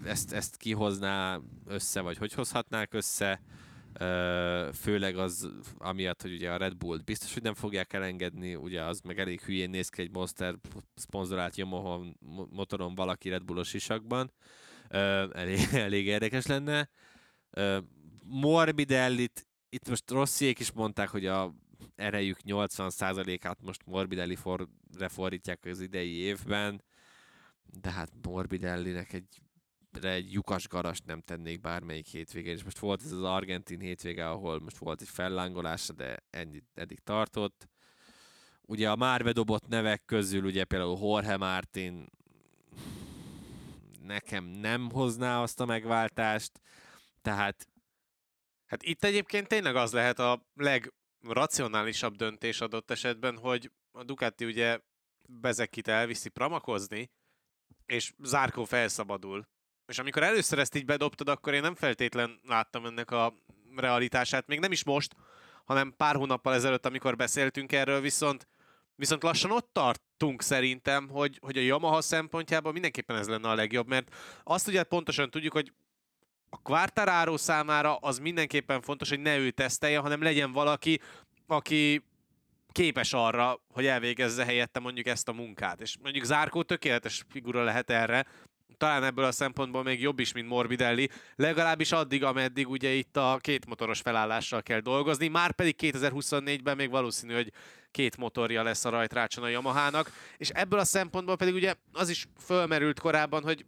[0.06, 3.42] ezt, ezt kihozná össze, vagy hogy hozhatnák össze
[4.74, 9.00] főleg az amiatt, hogy ugye a Red Bull biztos, hogy nem fogják elengedni, ugye az
[9.00, 10.56] meg elég hülyén néz ki egy Monster
[10.96, 12.06] szponzorált Yamaha
[12.50, 14.34] motoron valaki Red Bullos isakban.
[15.32, 16.90] Elég, elég érdekes lenne.
[18.24, 21.54] Morbidellit, itt most Rossziék is mondták, hogy a
[21.96, 24.68] erejük 80%-át most Morbidelli for,
[25.08, 26.84] fordítják az idei évben,
[27.82, 29.42] de hát Morbidellinek egy
[30.02, 34.60] egy lyukas garast nem tennék bármelyik hétvégén, és most volt ez az argentin hétvége, ahol
[34.60, 37.70] most volt egy fellángolása, de ennyit eddig tartott.
[38.62, 42.06] Ugye a már bedobott nevek közül, ugye például Jorge Martin
[44.02, 46.62] nekem nem hozná azt a megváltást,
[47.22, 47.68] tehát
[48.70, 50.46] Hát itt egyébként tényleg az lehet a
[51.22, 54.80] legracionálisabb döntés adott esetben, hogy a Ducati ugye
[55.28, 57.12] Bezekit elviszi pramakozni,
[57.86, 59.48] és Zárkó felszabadul.
[59.86, 63.34] És amikor először ezt így bedobtad, akkor én nem feltétlen láttam ennek a
[63.76, 65.16] realitását, még nem is most,
[65.66, 68.48] hanem pár hónappal ezelőtt, amikor beszéltünk erről, viszont
[69.00, 73.88] Viszont lassan ott tartunk szerintem, hogy, hogy a Yamaha szempontjában mindenképpen ez lenne a legjobb,
[73.88, 75.74] mert azt ugye pontosan tudjuk, hogy
[76.50, 81.00] a Quartararo számára az mindenképpen fontos, hogy ne ő tesztelje, hanem legyen valaki,
[81.48, 82.04] aki
[82.72, 85.82] képes arra, hogy elvégezze helyette mondjuk ezt a munkát.
[85.82, 88.26] És mondjuk Zárkó tökéletes figura lehet erre,
[88.78, 93.38] talán ebből a szempontból még jobb is, mint Morbidelli, legalábbis addig, ameddig ugye itt a
[93.42, 97.52] két motoros felállással kell dolgozni, már pedig 2024-ben még valószínű, hogy
[97.92, 102.26] két motorja lesz a rajtrácson a Yamahának, és ebből a szempontból pedig ugye az is
[102.46, 103.66] fölmerült korábban, hogy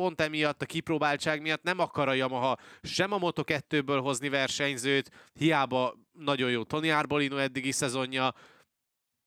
[0.00, 5.94] pont emiatt, a kipróbáltság miatt nem akar a Yamaha sem a Moto2-ből hozni versenyzőt, hiába
[6.12, 8.34] nagyon jó Tony Arbolino eddigi szezonja,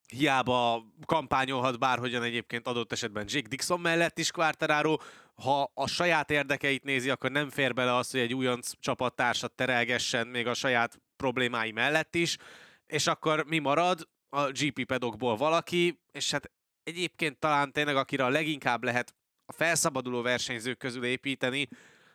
[0.07, 4.95] hiába kampányolhat bárhogyan egyébként adott esetben Jake Dixon mellett is Quartararo,
[5.36, 10.28] ha a saját érdekeit nézi, akkor nem fér bele az, hogy egy újonc csapattársat terelgessen
[10.28, 12.38] még a saját problémái mellett is,
[12.86, 14.07] és akkor mi marad?
[14.30, 16.51] A GP pedokból valaki, és hát
[16.84, 19.13] egyébként talán tényleg akire a leginkább lehet
[19.54, 21.68] a felszabaduló versenyzők közül építeni,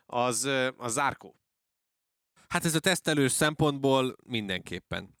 [0.05, 0.45] az
[0.77, 1.35] a Zárkó.
[2.47, 5.17] Hát ez a tesztelős szempontból mindenképpen.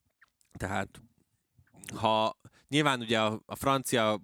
[0.57, 1.01] Tehát
[1.95, 2.39] ha
[2.69, 4.21] Nyilván ugye a, a francia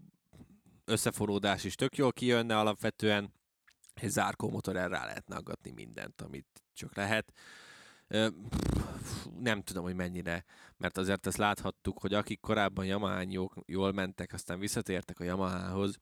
[0.85, 3.33] összeforródás is tök jól kijönne alapvetően,
[3.93, 7.33] egy zárkó motor rá lehetne aggatni mindent, amit csak lehet.
[9.39, 10.45] Nem tudom, hogy mennyire,
[10.77, 15.99] mert azért ezt láthattuk, hogy akik korábban Yamahán jól mentek, aztán visszatértek a Yamahához,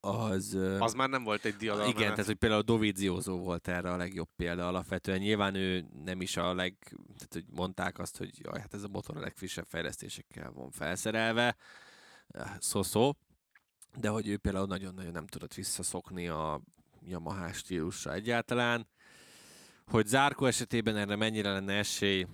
[0.00, 0.58] az...
[0.78, 1.88] Az már nem volt egy diadal.
[1.88, 5.18] Igen, tehát hogy például Dovizioso volt erre a legjobb példa alapvetően.
[5.18, 6.76] Nyilván ő nem is a leg...
[7.16, 11.56] Tehát, hogy mondták azt, hogy jaj, hát ez a motor a legfrissebb fejlesztésekkel van felszerelve.
[12.58, 13.12] Szó-szó.
[13.96, 16.60] De hogy ő például nagyon-nagyon nem tudott visszaszokni a
[17.06, 18.86] Yamaha stílusra egyáltalán.
[19.86, 22.26] Hogy Zárkó esetében erre mennyire lenne esély,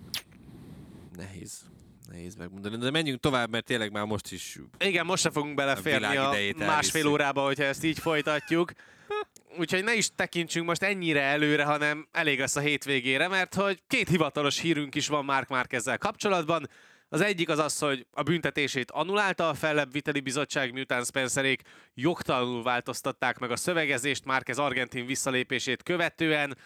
[1.11, 1.69] nehéz.
[2.11, 6.17] Nehéz megmondani, de menjünk tovább, mert tényleg már most is Igen, most se fogunk beleférni
[6.17, 8.71] a idejét másfél órába, hogyha ezt így folytatjuk.
[9.59, 14.07] Úgyhogy ne is tekintsünk most ennyire előre, hanem elég lesz a hétvégére, mert hogy két
[14.07, 16.69] hivatalos hírünk is van Mark Márkezzel kapcsolatban.
[17.09, 21.61] Az egyik az az, hogy a büntetését annulálta a fellebbviteli bizottság, miután Spencerék
[21.93, 26.57] jogtalanul változtatták meg a szövegezést Márkez argentin visszalépését követően.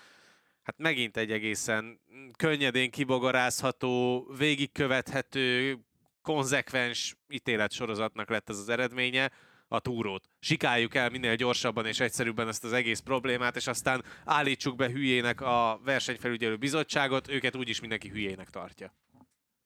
[0.71, 1.99] Hát megint egy egészen
[2.37, 5.77] könnyedén kibogarázható, végigkövethető,
[6.21, 9.31] konzekvens ítéletsorozatnak lett ez az eredménye
[9.67, 10.29] a túrót.
[10.39, 15.41] Sikáljuk el minél gyorsabban és egyszerűbben ezt az egész problémát, és aztán állítsuk be hülyének
[15.41, 18.93] a versenyfelügyelő bizottságot, őket úgyis mindenki hülyének tartja.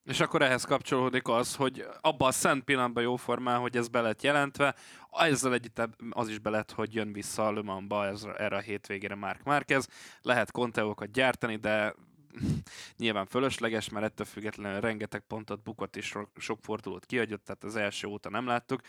[0.05, 4.01] És akkor ehhez kapcsolódik az, hogy abban a szent pillanatban jó formán, hogy ez be
[4.01, 4.75] lett jelentve,
[5.11, 9.43] ezzel együtt az is be lett, hogy jön vissza a Le erre a hétvégére Mark
[9.43, 9.87] Márquez.
[10.21, 11.95] Lehet konteókat gyártani, de
[12.97, 17.75] nyilván fölösleges, mert ettől függetlenül rengeteg pontot bukott és so- sok fordulót kiadott, tehát az
[17.75, 18.81] első óta nem láttuk.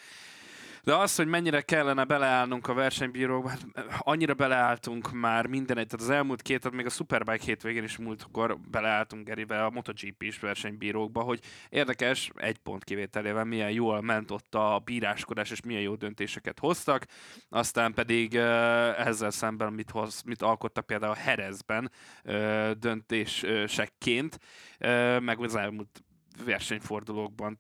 [0.86, 3.66] De az, hogy mennyire kellene beleállnunk a versenybírókba, hát
[3.98, 7.96] annyira beleálltunk már minden egy, tehát az elmúlt két, tehát még a Superbike hétvégén is
[7.96, 14.30] múltkor beleálltunk Gerivel a MotoGP is versenybírókba, hogy érdekes, egy pont kivételével milyen jól ment
[14.30, 17.06] ott a bíráskodás, és milyen jó döntéseket hoztak,
[17.48, 21.90] aztán pedig eh, ezzel szemben mit, hoz, mit alkottak például a Herezben
[22.22, 24.38] eh, döntésekként,
[24.78, 26.04] eh, meg az elmúlt
[26.44, 27.58] versenyfordulókban,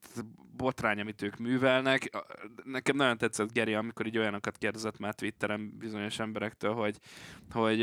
[0.56, 2.10] botrány, amit ők művelnek.
[2.64, 6.98] Nekem nagyon tetszett Geri, amikor így olyanokat kérdezett már Twitteren bizonyos emberektől, hogy,
[7.50, 7.82] hogy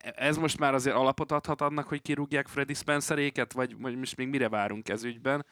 [0.00, 4.28] ez most már azért alapot adhat annak, hogy kirúgják Freddy Spenceréket, vagy, vagy most még
[4.28, 5.46] mire várunk ez ügyben.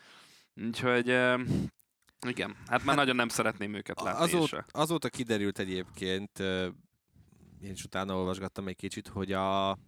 [0.66, 1.06] Úgyhogy
[2.26, 4.22] igen, hát már nagyon nem szeretném őket látni.
[4.24, 6.38] Azóta, azóta kiderült egyébként,
[7.60, 9.78] én is utána olvasgattam egy kicsit, hogy a,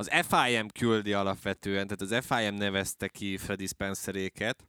[0.00, 4.66] az FIM küldi alapvetően, tehát az FIM nevezte ki Freddy Spenceréket.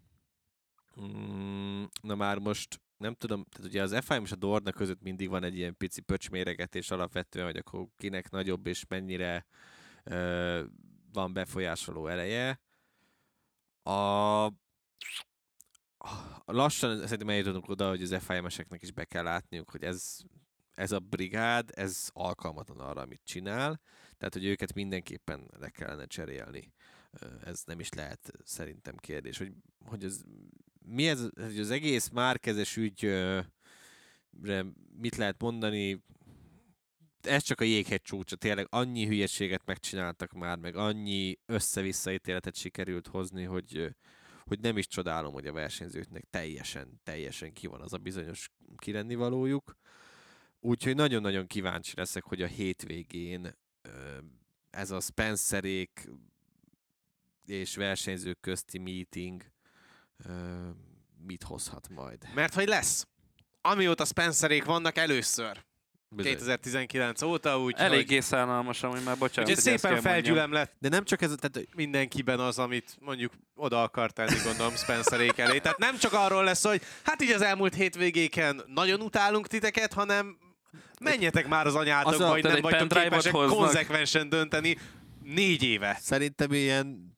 [1.01, 5.29] Mm, na már most nem tudom, tehát ugye az FIM és a Dorna között mindig
[5.29, 9.45] van egy ilyen pici pöcsméregetés alapvetően, hogy akkor kinek nagyobb és mennyire
[10.03, 10.63] ö,
[11.13, 12.59] van befolyásoló ereje.
[13.83, 14.45] A,
[16.45, 20.17] lassan szerintem eljutunk oda, hogy az FIM-eseknek is be kell látniuk, hogy ez,
[20.75, 23.81] ez a brigád, ez alkalmatlan arra, amit csinál,
[24.21, 26.73] tehát, hogy őket mindenképpen le kellene cserélni.
[27.43, 29.51] Ez nem is lehet szerintem kérdés, hogy,
[29.85, 30.21] hogy ez,
[30.85, 33.45] mi ez, hogy az egész márkezes ügyre
[34.97, 36.03] mit lehet mondani,
[37.21, 43.07] ez csak a jéghegy csúcsa, tényleg annyi hülyeséget megcsináltak már, meg annyi össze-vissza ítéletet sikerült
[43.07, 43.95] hozni, hogy,
[44.43, 49.75] hogy nem is csodálom, hogy a versenyzőknek teljesen, teljesen ki van az a bizonyos kirennivalójuk.
[50.59, 53.59] Úgyhogy nagyon-nagyon kíváncsi leszek, hogy a hétvégén
[54.69, 56.09] ez a Spencerék
[57.45, 59.43] és versenyzők közti meeting
[61.25, 62.27] mit hozhat majd.
[62.33, 63.07] Mert hogy lesz.
[63.61, 65.65] Amióta Spencerék vannak először.
[66.15, 66.31] Bizony.
[66.31, 69.49] 2019 óta, úgyhogy Eléggé szánalmas, amúgy már bocsánat.
[69.49, 73.83] úgyhogy hogy szépen felgyülem lett De nem csak ez, tehát mindenkiben az, amit mondjuk oda
[73.83, 75.59] akar tenni, gondolom, Spencerék elé.
[75.59, 80.37] Tehát nem csak arról lesz, hogy hát így az elmúlt hétvégéken nagyon utálunk titeket, hanem
[80.99, 83.57] menjetek már az anyátokba, hogy nem vagytok képesek hoznak.
[83.57, 84.77] konzekvensen dönteni
[85.23, 85.97] négy éve.
[86.01, 87.13] szerintem ilyen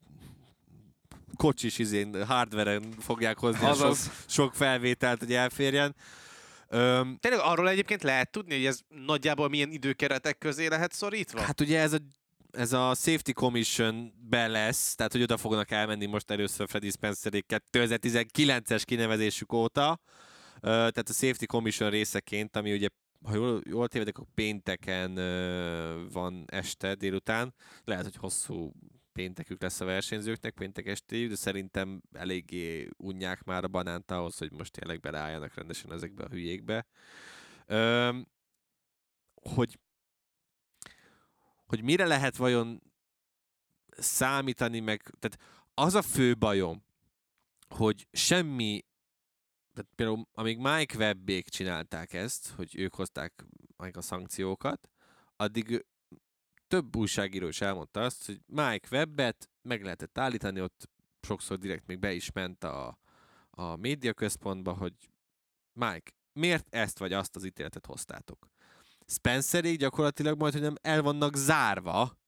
[1.36, 3.96] kocsis izén, hardveren fogják hozni sok,
[4.26, 5.94] sok felvételt, hogy elférjen.
[6.68, 11.40] Öm, Tényleg arról egyébként lehet tudni, hogy ez nagyjából milyen időkeretek közé lehet szorítva?
[11.40, 11.98] Hát ugye ez a,
[12.50, 17.44] ez a Safety Commission be lesz, tehát hogy oda fognak elmenni most először Freddy Spencerék
[17.72, 20.00] 2019-es kinevezésük óta.
[20.60, 22.88] Ö, Tehát a Safety Commission részeként, ami ugye
[23.24, 25.14] ha jól, jól tévedek, akkor pénteken
[26.08, 27.54] van este délután.
[27.84, 28.72] Lehet, hogy hosszú
[29.12, 34.52] péntekük lesz a versenyzőknek, péntek estéjük, de szerintem eléggé unják már a banánt ahhoz, hogy
[34.52, 36.86] most tényleg beleálljanak rendesen ezekbe a hülyékbe.
[37.66, 38.26] Öm,
[39.34, 39.78] hogy
[41.66, 42.82] hogy mire lehet vajon
[43.88, 45.38] számítani, meg, tehát
[45.74, 46.84] az a fő bajom,
[47.68, 48.84] hogy semmi,
[49.74, 53.44] tehát például amíg Mike Webbék csinálták ezt, hogy ők hozták
[53.76, 54.90] meg a szankciókat,
[55.36, 55.84] addig
[56.68, 61.98] több újságíró is elmondta azt, hogy Mike Webbet meg lehetett állítani, ott sokszor direkt még
[61.98, 62.98] be is ment a,
[63.50, 64.94] a médiaközpontba, hogy
[65.72, 68.50] Mike, miért ezt vagy azt az ítéletet hoztátok?
[69.06, 72.18] Spencerék gyakorlatilag majd, hogy nem el vannak zárva,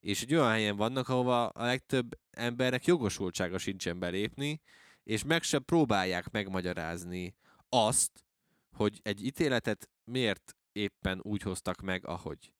[0.00, 4.60] és egy olyan helyen vannak, ahova a legtöbb embernek jogosultsága sincsen belépni,
[5.06, 7.34] és meg se próbálják megmagyarázni
[7.68, 8.24] azt,
[8.72, 12.52] hogy egy ítéletet miért éppen úgy hoztak meg, ahogy.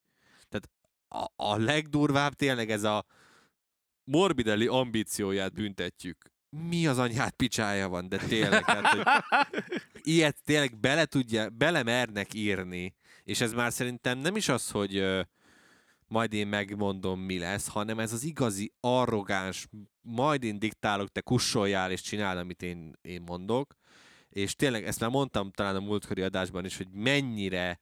[0.49, 0.71] Tehát
[1.09, 3.05] a, a legdurvább tényleg ez a
[4.05, 6.33] Morbidelli ambícióját büntetjük.
[6.49, 9.05] Mi az anyját picsája van, de tényleg, tehát, hogy
[10.15, 12.95] ilyet tényleg bele tudja, bele mernek írni,
[13.25, 15.27] és ez már szerintem nem is az, hogy
[16.09, 19.69] majd én megmondom, mi lesz, hanem ez az igazi, arrogáns,
[20.01, 23.77] majd én diktálok, te kussoljál és csináld, amit én, én mondok.
[24.29, 27.81] És tényleg, ezt már mondtam talán a múltkori adásban is, hogy mennyire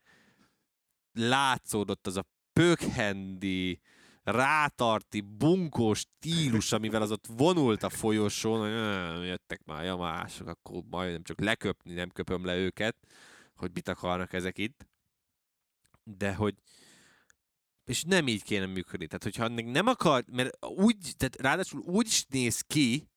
[1.13, 3.81] látszódott az a pökhendi,
[4.23, 10.83] rátarti, bunkós stílus, amivel az ott vonult a folyosón, hogy "Ö, jöttek már jamások, akkor
[10.89, 12.95] majdnem csak leköpni, nem köpöm le őket,
[13.55, 14.87] hogy mit akarnak ezek itt.
[16.03, 16.55] De hogy
[17.85, 19.07] és nem így kéne működni.
[19.07, 23.09] Tehát, hogyha még nem akar, mert úgy, tehát ráadásul úgy is néz ki,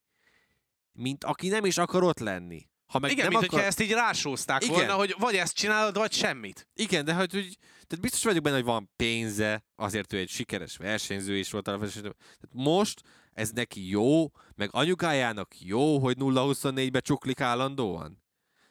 [0.93, 2.67] mint aki nem is akar ott lenni.
[2.87, 3.59] Ha meg Igen, nem mint akar...
[3.59, 4.75] hogyha ezt így rásózták Igen.
[4.75, 6.69] volna, hogy vagy ezt csinálod, vagy semmit.
[6.75, 7.57] Igen, de hogy, hogy
[7.87, 11.65] tehát biztos vagyok benne, hogy van pénze, azért ő egy sikeres versenyző is volt.
[11.65, 12.13] Tehát
[12.53, 13.03] most
[13.33, 18.23] ez neki jó, meg anyukájának jó, hogy 0-24-be csuklik állandóan.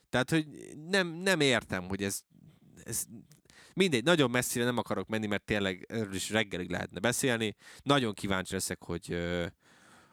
[0.10, 0.48] Tehát, hogy
[0.90, 2.22] nem, nem értem, hogy ez,
[2.84, 3.04] ez
[3.78, 7.56] mindegy, nagyon messzire nem akarok menni, mert tényleg erről is reggelig lehetne beszélni.
[7.82, 9.18] Nagyon kíváncsi leszek, hogy,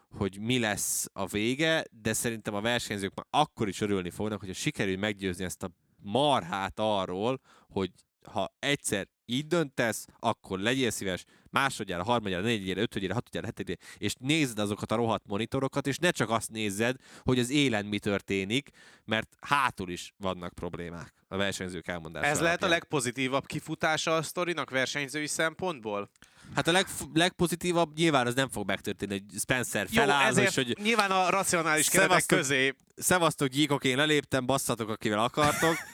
[0.09, 4.55] hogy mi lesz a vége, de szerintem a versenyzők már akkor is örülni fognak, hogyha
[4.55, 5.71] sikerül meggyőzni ezt a
[6.03, 7.91] marhát arról, hogy
[8.31, 14.59] ha egyszer így döntesz, akkor legyél szíves, másodjára, harmadjára, negyedjére, ötödjére, hatodjára, hetedjére, és nézd
[14.59, 18.71] azokat a rohadt monitorokat, és ne csak azt nézzed, hogy az élen mi történik,
[19.05, 22.71] mert hátul is vannak problémák a versenyzők elmondása Ez lehet a alapján.
[22.71, 26.11] legpozitívabb kifutása a sztorinak versenyzői szempontból?
[26.55, 30.55] Hát a leg, legpozitívabb nyilván az nem fog megtörténni, hogy Spencer Jó, feláll, ezért és
[30.55, 35.75] hogy nyilván a racionális keretek közé szevasztok gyíkok, én leléptem, basszatok, akivel akartok.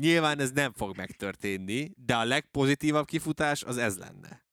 [0.00, 4.44] Nyilván ez nem fog megtörténni, de a legpozitívabb kifutás az ez lenne.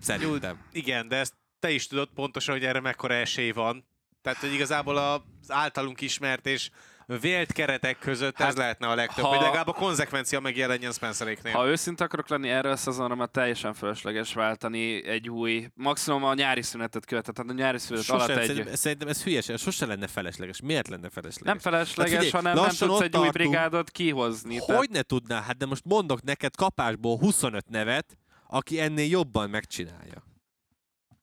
[0.00, 0.66] Szerintem.
[0.72, 3.86] Igen, de ezt te is tudod pontosan, hogy erre mekkora esély van.
[4.22, 6.70] Tehát, hogy igazából az általunk ismert és
[7.06, 11.52] vélt keretek között hát, ez lehetne a legtöbb, ha- hogy legalább a konzekvencia megjelenjen Spenceréknél.
[11.52, 16.34] Ha őszinte akarok lenni, erre a szezonra már teljesen fölösleges váltani egy új, maximum a
[16.34, 18.46] nyári szünetet követett, tehát a nyári szünet alatt Sosem, egy...
[18.46, 20.60] szerintem, szerintem ez hülyeség, sose lenne felesleges.
[20.60, 21.46] Miért lenne felesleges?
[21.52, 23.32] Nem felesleges, Hát figyelj, hanem nem tudsz egy új tartunk.
[23.32, 24.58] brigádot kihozni.
[24.58, 25.40] tehát- Hogy ne tudná?
[25.42, 28.16] Hát de most mondok neked kapásból 25 nevet,
[28.48, 30.22] aki ennél jobban megcsinálja.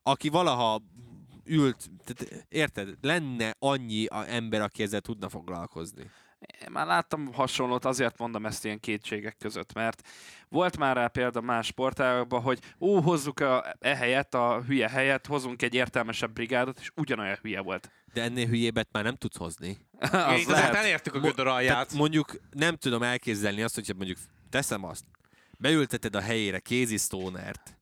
[0.04, 0.82] Aki valaha
[1.46, 2.98] ült, tehát, érted?
[3.02, 6.12] Lenne annyi a ember, aki ezzel tudna foglalkozni.
[6.62, 10.08] Én már láttam hasonlót, azért mondom ezt ilyen kétségek között, mert
[10.50, 15.26] volt már rá példa más sportágokban, hogy ó, hozzuk a, e helyet, a hülye helyet,
[15.26, 17.92] hozunk egy értelmesebb brigádot, és ugyanolyan hülye volt.
[18.14, 19.78] De ennél hülyébet már nem tudsz hozni.
[20.00, 20.76] Az azért lehet.
[20.76, 21.72] elértük a gödör alját.
[21.72, 24.18] Tehát mondjuk nem tudom elképzelni azt, hogyha mondjuk
[24.50, 25.06] teszem azt,
[25.58, 27.78] beülteted a helyére Casey Stonert,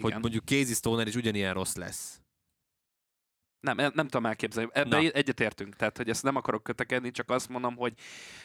[0.00, 2.21] hogy mondjuk Casey Stoner is ugyanilyen rossz lesz.
[3.62, 4.70] Nem, nem, tudom elképzelni.
[4.72, 5.08] Ebben Na.
[5.08, 7.92] egyetértünk, tehát hogy ezt nem akarok kötekedni, csak azt mondom, hogy,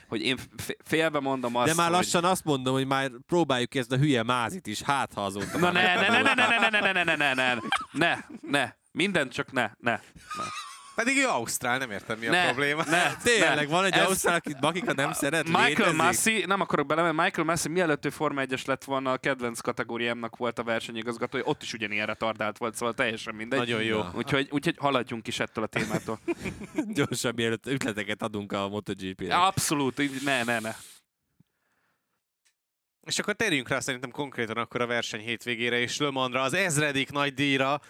[0.07, 1.95] hogy én f- félve mondom azt, De már hogy...
[1.95, 5.59] lassan azt mondom, hogy már próbáljuk ezt a hülye mázit is, hát ha azóta Na
[5.59, 6.71] már ne, ne, ne, ne, megtanultam.
[6.71, 7.59] ne, ne, ne, ne, ne, ne, ne,
[7.91, 9.99] ne, ne, mindent csak ne, ne,
[11.03, 12.83] Pedig ő Ausztrál, nem értem mi a ne, probléma.
[12.83, 13.65] ne, Tényleg, ne.
[13.65, 15.95] van egy Ez- ausztrál, akit Bakika nem szeret, Michael létezik?
[15.95, 19.59] Massey, nem akarok bele, mert Michael Massey mielőtt ő Forma 1-es lett volna, a kedvenc
[19.59, 23.59] kategóriámnak volt a versenyigazgatója, ott is ugyanilyen retardált volt, szóval teljesen mindegy.
[23.59, 23.97] Nagyon jó.
[23.97, 24.11] Na.
[24.15, 26.19] Úgyhogy, úgyhogy haladjunk is ettől a témától.
[26.93, 29.35] Gyorsan, mielőtt ütleteket adunk a MotoGP-re.
[29.35, 30.75] Abszolút, így ne, ne, ne.
[33.05, 37.11] És akkor térjünk rá szerintem konkrétan akkor a verseny hétvégére és Le Mansra, az ezredik
[37.11, 37.81] nagy díjra.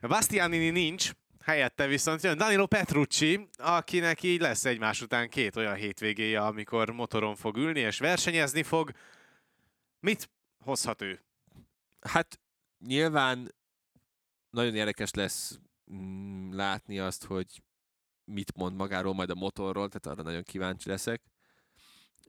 [0.00, 1.10] Bastianini nincs,
[1.44, 7.36] helyette viszont jön Danilo Petrucci, akinek így lesz egymás után két olyan hétvégéje, amikor motoron
[7.36, 8.90] fog ülni és versenyezni fog.
[10.00, 10.30] Mit
[10.64, 11.20] hozhat ő?
[12.00, 12.40] Hát
[12.86, 13.54] nyilván
[14.50, 15.58] nagyon érdekes lesz
[15.92, 17.62] mm, látni azt, hogy
[18.24, 21.22] mit mond magáról majd a motorról, tehát arra nagyon kíváncsi leszek.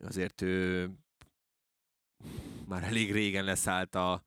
[0.01, 0.89] Azért ő
[2.67, 4.23] már elég régen leszállt a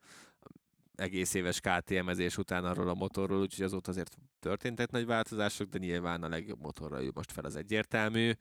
[0.94, 6.22] egész éves KTM-ezés után arról a motorról, úgyhogy azóta azért történtek nagy változások, de nyilván
[6.22, 8.32] a legjobb motorra ül most fel az egyértelmű.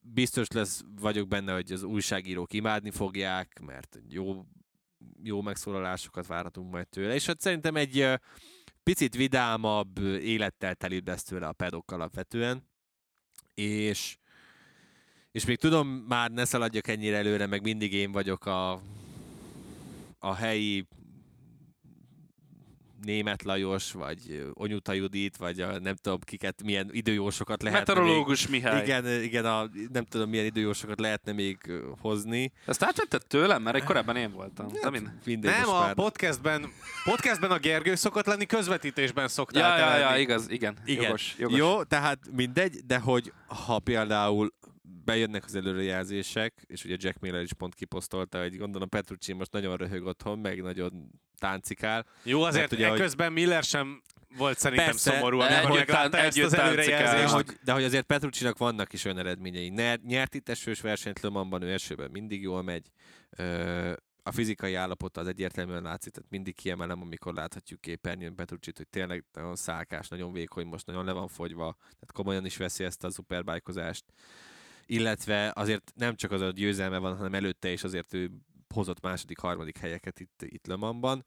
[0.00, 4.44] Biztos lesz, vagyok benne, hogy az újságírók imádni fogják, mert jó
[5.22, 8.08] jó megszólalásokat várhatunk majd tőle, és hát szerintem egy
[8.82, 12.68] picit vidámabb, élettel telibb lesz tőle a pedok alapvetően,
[13.54, 14.16] és
[15.32, 18.80] és még tudom, már ne szaladjak ennyire előre, meg mindig én vagyok a,
[20.18, 20.86] a helyi
[23.04, 28.74] Német Lajos, vagy Onyuta Judit, vagy a, nem tudom kiket, milyen időjósokat lehetne Meteorológus Mihály.
[28.74, 31.58] még, igen, igen, a, nem tudom milyen időjósokat lehetne még
[32.00, 32.52] hozni.
[32.66, 34.66] Ezt átvetted tőlem, mert egy korábban én voltam.
[34.82, 35.10] De mind...
[35.24, 35.94] Mindegy, Nem, a már...
[35.94, 36.72] podcastben,
[37.04, 40.76] podcastben a Gergő szokott lenni, közvetítésben szoktál Ja, ja, ja, igaz, igen.
[40.84, 41.02] Igen.
[41.02, 41.58] Jogos, jogos.
[41.58, 44.52] Jó, tehát mindegy, de hogy ha például
[45.04, 49.76] bejönnek az előrejelzések, és ugye Jack Miller is pont kiposztolta, hogy gondolom Petrucci most nagyon
[49.76, 52.06] röhög otthon, meg nagyon táncikál.
[52.22, 54.02] Jó, azért ugye, hogy- közben Miller sem
[54.36, 56.74] volt szerintem Persze, szomorú, amikor meglátta ezt az táncikál.
[56.74, 57.32] De előrejelzést.
[57.32, 59.68] hogy, de hogy azért Petruccinak vannak is olyan eredményei.
[60.06, 62.86] Nyert itt esős versenyt Le Mansban, ő esőben mindig jól megy.
[63.30, 63.92] Ö,
[64.22, 69.24] a fizikai állapota az egyértelműen látszik, tehát mindig kiemelem, amikor láthatjuk képernyőn Petrucsit, hogy tényleg
[69.32, 73.10] nagyon szálkás, nagyon vékony, most nagyon le van fogyva, tehát komolyan is veszi ezt a
[73.10, 74.04] szuperbájkozást.
[74.86, 78.30] Illetve azért nem csak az a győzelme van, hanem előtte is azért ő
[78.74, 81.26] hozott második, harmadik helyeket itt, itt Le Mansban.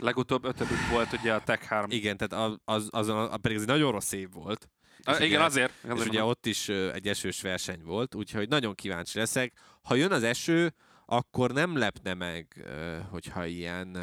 [0.00, 1.90] Legutóbb ötödik volt ugye a Tech 3.
[1.90, 4.68] Igen, tehát az, az, azon, a, pedig ez egy nagyon rossz év volt.
[5.02, 5.72] Ah, És igen, ugye- azért.
[5.82, 6.28] És azért ugye mondom.
[6.28, 9.52] ott is egy esős verseny volt, úgyhogy nagyon kíváncsi leszek.
[9.82, 10.74] Ha jön az eső,
[11.06, 12.64] akkor nem lepne meg,
[13.10, 13.96] hogyha ilyen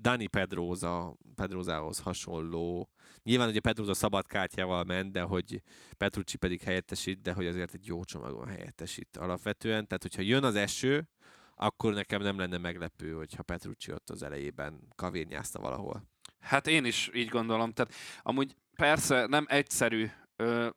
[0.00, 2.90] Dani Pedroza, Pedrozához hasonló.
[3.22, 5.62] Nyilván ugye Pedroza szabad kártyával ment, de hogy
[5.96, 9.86] Petrucci pedig helyettesít, de hogy azért egy jó csomagon helyettesít alapvetően.
[9.86, 11.08] Tehát, hogyha jön az eső,
[11.54, 16.04] akkor nekem nem lenne meglepő, hogyha Petrucci ott az elejében kavérnyázta valahol.
[16.40, 17.72] Hát én is így gondolom.
[17.72, 20.68] Tehát amúgy persze nem egyszerű, ö,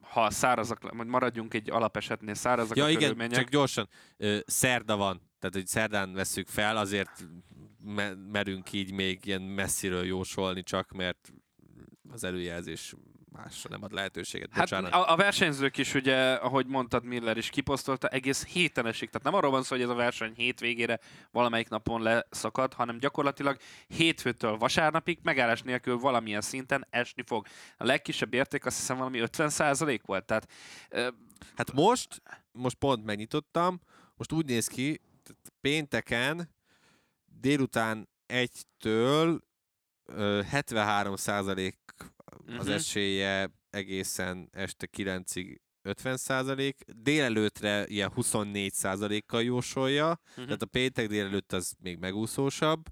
[0.00, 3.38] ha szárazak, majd maradjunk egy alapesetnél, szárazak Ja a igen, körülmények.
[3.38, 3.88] csak gyorsan.
[4.16, 7.24] Ö, szerda van, tehát hogy szerdán veszük fel, azért
[8.32, 11.32] merünk így még ilyen messziről jósolni csak, mert
[12.10, 12.94] az előjelzés
[13.32, 14.48] másra nem ad lehetőséget.
[14.52, 14.92] Hát Bocsánat.
[14.92, 19.10] a, a versenyzők is ugye, ahogy mondtad, Miller is kiposztolta, egész héten esik.
[19.10, 23.56] Tehát nem arról van szó, hogy ez a verseny hétvégére valamelyik napon leszakad, hanem gyakorlatilag
[23.86, 27.46] hétfőtől vasárnapig megállás nélkül valamilyen szinten esni fog.
[27.76, 30.24] A legkisebb érték azt hiszem valami 50% volt.
[30.24, 30.48] Tehát
[30.88, 31.08] ö,
[31.56, 32.22] Hát most,
[32.52, 33.80] most pont megnyitottam,
[34.16, 35.00] most úgy néz ki,
[35.60, 36.50] pénteken
[37.42, 39.40] délután egytől
[40.06, 41.76] ö, 73 százalék
[42.58, 42.70] az Mhm.
[42.74, 50.44] esélye egészen este 9-ig 50 százalék, délelőtre ilyen 24 százalékkal jósolja, Mhm.
[50.44, 52.82] tehát a péntek délelőtt az még megúszósabb.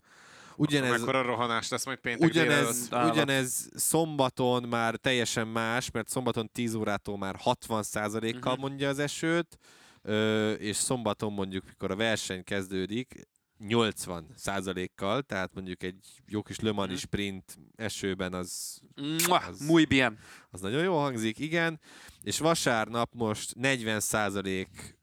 [0.56, 2.58] Ugyanez, Mekkora rohanás lesz majd péntek délelőtt.
[2.58, 3.12] ugyanez, állat.
[3.14, 8.60] ugyanez szombaton már teljesen más, mert szombaton 10 órától már 60 százalékkal Mhm.
[8.60, 9.58] mondja az esőt,
[10.58, 13.14] és szombaton mondjuk, mikor a verseny kezdődik,
[13.66, 16.94] 80 százalékkal, tehát mondjuk egy jó kis Le Mhm.
[16.94, 18.80] sprint esőben az,
[19.28, 20.18] Az- muy bien.
[20.50, 21.80] az nagyon jól hangzik, igen,
[22.22, 24.98] és vasárnap most 40 százalék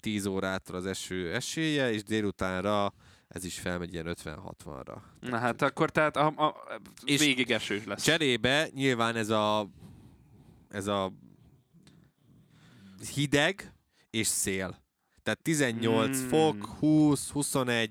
[0.00, 2.94] 10 órától az eső esélye, és délutánra
[3.28, 4.96] ez is felmegy ilyen 50-60-ra.
[5.20, 6.54] Na hát akkor tehát a, a,
[7.04, 8.02] És végig eső lesz.
[8.02, 9.68] Cserébe nyilván ez a
[10.68, 11.12] ez a
[13.14, 13.72] hideg
[14.10, 14.81] és szél.
[15.22, 16.28] Tehát 18 Mm.
[16.28, 17.90] fok, 20, 21,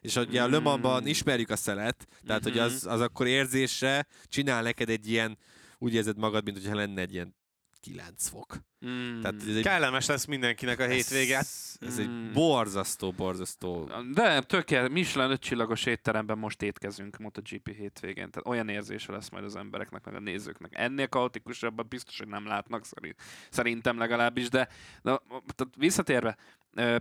[0.00, 1.06] és ugye a Le Mansban Mm.
[1.06, 2.62] ismerjük a szelet, tehát hogy Mhm.
[2.62, 5.38] az, az akkor érzésre csinál neked egy ilyen,
[5.78, 7.34] úgy érzed magad, mint hogyha lenne egy ilyen
[7.80, 8.58] 9 fok.
[8.86, 9.20] Mm.
[9.20, 11.38] Tehát ez egy, Kellemes lesz mindenkinek a hétvége.
[11.38, 12.02] Ez, ez Mm.
[12.02, 13.90] egy borzasztó, borzasztó.
[14.12, 18.30] De tökéletes, Michelin ötcsillagos étteremben most étkezünk MotoGP hétvégén.
[18.30, 20.70] Tehát olyan érzése lesz majd az embereknek, meg a nézőknek.
[20.74, 23.20] Ennél kaotikusabbat biztos, hogy nem látnak, szerint-
[23.50, 24.68] szerintem legalábbis, de,
[25.02, 26.36] de tehát visszatérve,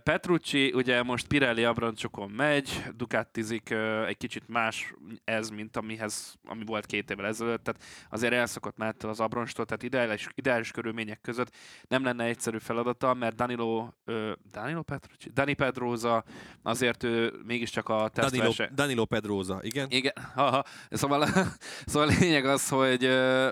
[0.04, 3.70] Petrucci ugye most Pirelli abroncsokon megy, Ducatizik,
[4.08, 8.96] egy kicsit más ez, mint amihez, ami volt két évvel ezelőtt, tehát azért elszokott már
[9.00, 11.56] az abroncstól, tehát ideális, ideális körülmények között
[11.88, 15.30] nem lenne egyszerű feladata, mert Danilo, ö, Danilo Petrucci?
[15.30, 16.24] Dani Pedroza
[16.64, 18.70] azért ő mégiscsak a Danilo, tesztverseny...
[18.76, 19.88] Danilo Pedrosa, igen?
[19.90, 20.64] Igen, haha.
[20.90, 21.28] Szóval,
[21.86, 23.04] szóval a lényeg az, hogy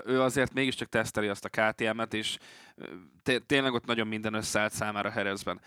[0.04, 2.38] ő azért mégiscsak teszteli azt a KTM-et, és
[3.46, 5.60] tényleg ott nagyon minden összeállt számára Herezben.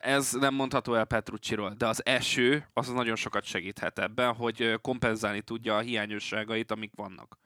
[0.00, 5.40] Ez nem mondható el Petrucciról, de az eső az nagyon sokat segíthet ebben, hogy kompenzálni
[5.40, 7.38] tudja a hiányosságait, amik vannak.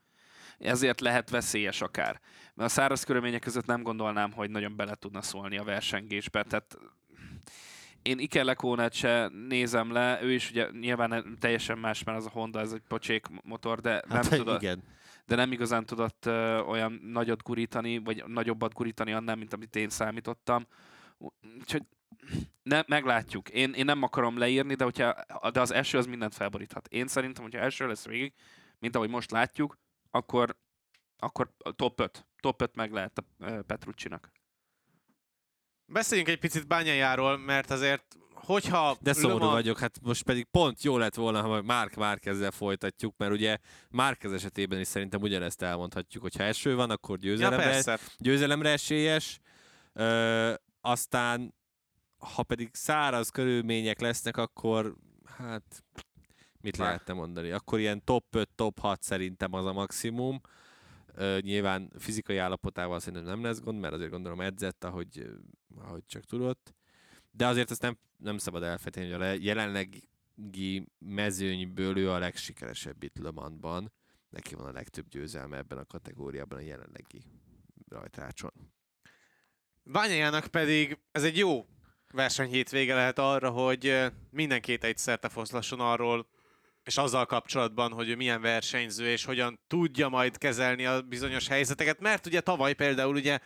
[0.59, 2.21] Ezért lehet veszélyes akár.
[2.55, 6.79] Mert a száraz körülmények között nem gondolnám, hogy nagyon bele tudna szólni a versengésbe, tehát
[8.05, 12.31] én Iker Lekónát se nézem le, ő is ugye nyilván teljesen más, mert az a
[12.31, 14.83] Honda, ez egy pocsék motor, de nem, Hát tudott, igen.
[15.27, 19.89] de nem igazán tudott ö, olyan nagyot gurítani, vagy nagyobbat gurítani annál, mint amit én
[19.89, 20.67] számítottam.
[21.61, 21.83] Úgyhogy
[22.63, 23.49] ne, meglátjuk.
[23.49, 25.15] Én, én nem akarom leírni, de, hogyha,
[25.53, 26.89] de az eső az mindent felboríthat.
[26.89, 28.33] Én szerintem, hogyha eső lesz végig,
[28.79, 29.79] mint ahogy most látjuk,
[30.15, 30.57] akkor,
[31.19, 32.27] akkor a top 5.
[32.41, 34.33] Top 5 meg lehet a ö, Petruccinak.
[35.87, 40.45] Beszéljünk egy picit bányájáról, mert azért hogyha De szomorú Le Mans- vagyok, hát most pedig
[40.45, 43.59] pont jó lett volna, ha Márk Márkezzel folytatjuk, mert ugye
[43.91, 47.99] Márkez esetében is szerintem ugyanezt elmondhatjuk, hogy ha eső van, akkor Ja, győzelemre, persze.
[48.19, 49.41] győzelemre esélyes,
[49.93, 51.55] ö, aztán
[52.35, 54.95] ha pedig száraz körülmények lesznek, akkor
[55.39, 55.85] hát
[56.65, 56.87] mit Már.
[56.87, 57.51] lehetne mondani?
[57.51, 60.41] Akkor ilyen top 5, top 6 szerintem az a maximum.
[61.15, 65.31] Ö, nyilván fizikai állapotával szerintem nem lesz gond, mert azért gondolom edzett, ahogy,
[65.79, 66.75] ahogy csak tudott.
[67.31, 73.03] De azért ezt nem, nem szabad elfejteni, hogy a le- jelenlegi mezőnyből ő a legsikeresebb
[73.03, 73.93] itt Le Mansban.
[74.31, 77.23] Neki van a legtöbb győzelme ebben a kategóriában a jelenlegi
[77.89, 78.53] rajtrácson.
[79.83, 81.67] Bányájának pedig ez egy jó
[82.11, 86.27] verseny hétvége lehet arra, hogy ö, minden két egy szerte foszlasson arról,
[86.85, 92.01] és azzal kapcsolatban, hogy ő milyen versenyző, és hogyan tudja majd kezelni a bizonyos helyzeteket,
[92.01, 93.39] mert ugye tavaly például ugye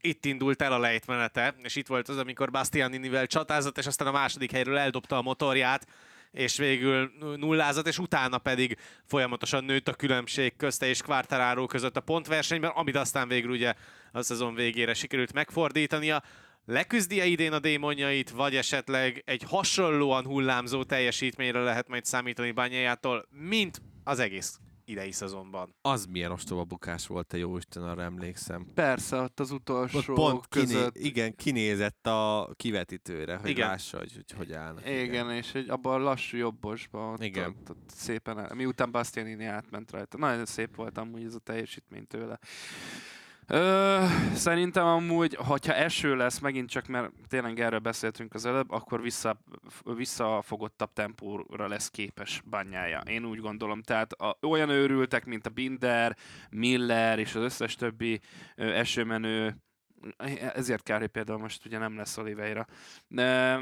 [0.00, 4.12] itt indult el a lejtmenete, és itt volt az, amikor Bastianinivel csatázott, és aztán a
[4.12, 5.86] második helyről eldobta a motorját,
[6.30, 12.00] és végül nullázott, és utána pedig folyamatosan nőtt a különbség közte és Quartararo között a
[12.00, 13.74] pontversenyben, amit aztán végül ugye
[14.12, 16.22] a szezon végére sikerült megfordítania.
[16.70, 23.82] Leküzdi-e idén a démonjait, vagy esetleg egy hasonlóan hullámzó teljesítményre lehet majd számítani Bányájától, mint
[24.04, 25.74] az egész idei szezonban?
[25.82, 28.66] Az milyen ostoba bukás volt, te jó Isten, arra emlékszem.
[28.74, 30.96] Persze, ott az utolsó Ott pont kiné- között.
[30.96, 33.68] igen, kinézett a kivetítőre, hogy Igen.
[33.68, 34.88] lássa, hogy, hogy hogy állnak.
[34.88, 37.48] Igen, és egy, abban a lassú jobbosban ott, Igen.
[37.48, 40.18] Ott, ott szépen, el, miután Bastianini átment rajta.
[40.18, 42.38] Nagyon szép volt amúgy ez a teljesítmény tőle.
[43.52, 44.04] Ö,
[44.34, 49.40] szerintem amúgy, hogyha eső lesz, megint csak, mert tényleg erről beszéltünk az előbb, akkor vissza,
[49.84, 52.98] visszafogottabb tempóra lesz képes bányája.
[52.98, 53.82] Én úgy gondolom.
[53.82, 56.16] Tehát a, olyan őrültek, mint a Binder,
[56.50, 58.20] Miller és az összes többi
[58.56, 59.56] ö, esőmenő,
[60.54, 62.66] ezért kár, például most ugye nem lesz Oliveira.
[63.16, 63.58] E,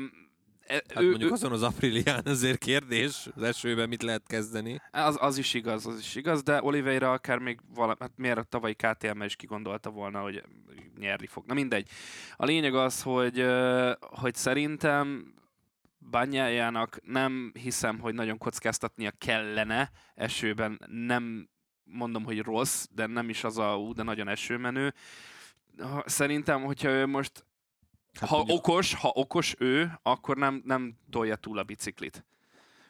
[0.69, 4.81] Hát ő, mondjuk ő, azon az aprílián azért kérdés, az esőben mit lehet kezdeni.
[4.91, 8.43] az, az is igaz, az is igaz, de Oliveira akár még vala, hát miért a
[8.43, 10.43] tavalyi KTM is kigondolta volna, hogy
[10.99, 11.47] nyerni fog.
[11.47, 11.89] Na mindegy.
[12.37, 13.47] A lényeg az, hogy,
[14.01, 15.35] hogy szerintem
[16.11, 21.49] Banyájának nem hiszem, hogy nagyon kockáztatnia kellene esőben, nem
[21.85, 24.95] mondom, hogy rossz, de nem is az a ú, de nagyon esőmenő.
[26.05, 27.45] Szerintem, hogyha ő most
[28.21, 32.25] Hát ha mondjuk, okos, ha okos ő, akkor nem, nem tolja túl a biciklit.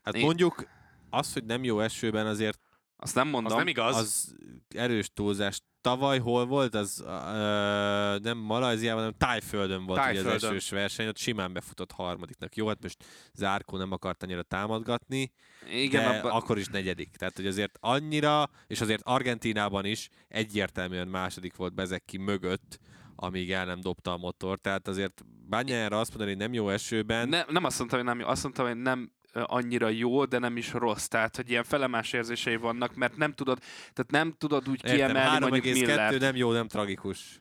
[0.03, 0.69] hát én- mondjuk
[1.11, 2.59] az, hogy nem jó esőben azért
[2.97, 3.53] Azt nem mondom.
[3.53, 3.97] Az nem igaz.
[3.97, 4.37] az
[4.69, 5.61] erős túlzás.
[5.81, 6.75] Tavaly hol volt?
[6.75, 10.51] Az ö, nem Malajziában, hanem Tájföldön volt ugye az Tájföldön.
[10.51, 12.57] esős verseny, ott simán befutott harmadiknak.
[12.57, 15.33] Jó, hát most Zárkó nem akart annyira támadgatni,
[15.73, 17.17] Igen, de abba, akkor is negyedik.
[17.17, 22.79] Tehát, hogy azért annyira, és azért Argentínában is egyértelműen második volt Bezeki mögött,
[23.21, 24.59] amíg el nem dobta a motor.
[24.59, 28.21] Tehát azért Bányájára azt mondani, hogy nem jó esőben, ne, nem azt mondtam, hogy nem
[28.21, 31.07] jó, azt mondtam, hogy nem annyira jó, de nem is rossz.
[31.07, 33.59] Tehát, hogy ilyen felemás érzései vannak, mert nem tudod,
[33.93, 36.21] tehát nem tudod úgy Értem, kiemelni mondjuk 3,2 Miller.
[36.21, 37.41] nem jó, nem tragikus.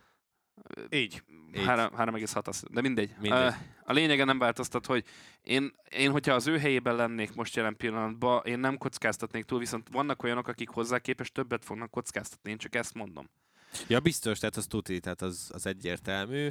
[0.89, 1.23] Így.
[1.55, 1.65] Így.
[1.65, 3.15] 3,6 az, de mindegy.
[3.19, 3.53] Mindegy.
[3.83, 5.03] A lényege nem változtat, hogy
[5.41, 9.87] én, én, hogyha az ő helyében lennék most jelen pillanatban, én nem kockáztatnék túl, viszont
[9.91, 13.29] vannak olyanok, akik hozzá képest többet fognak kockáztatni, én csak ezt mondom.
[13.87, 16.49] Ja, biztos, tehát az tuti, tehát az, az egyértelmű.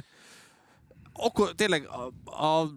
[1.13, 2.11] Akkor tényleg a,
[2.43, 2.69] a,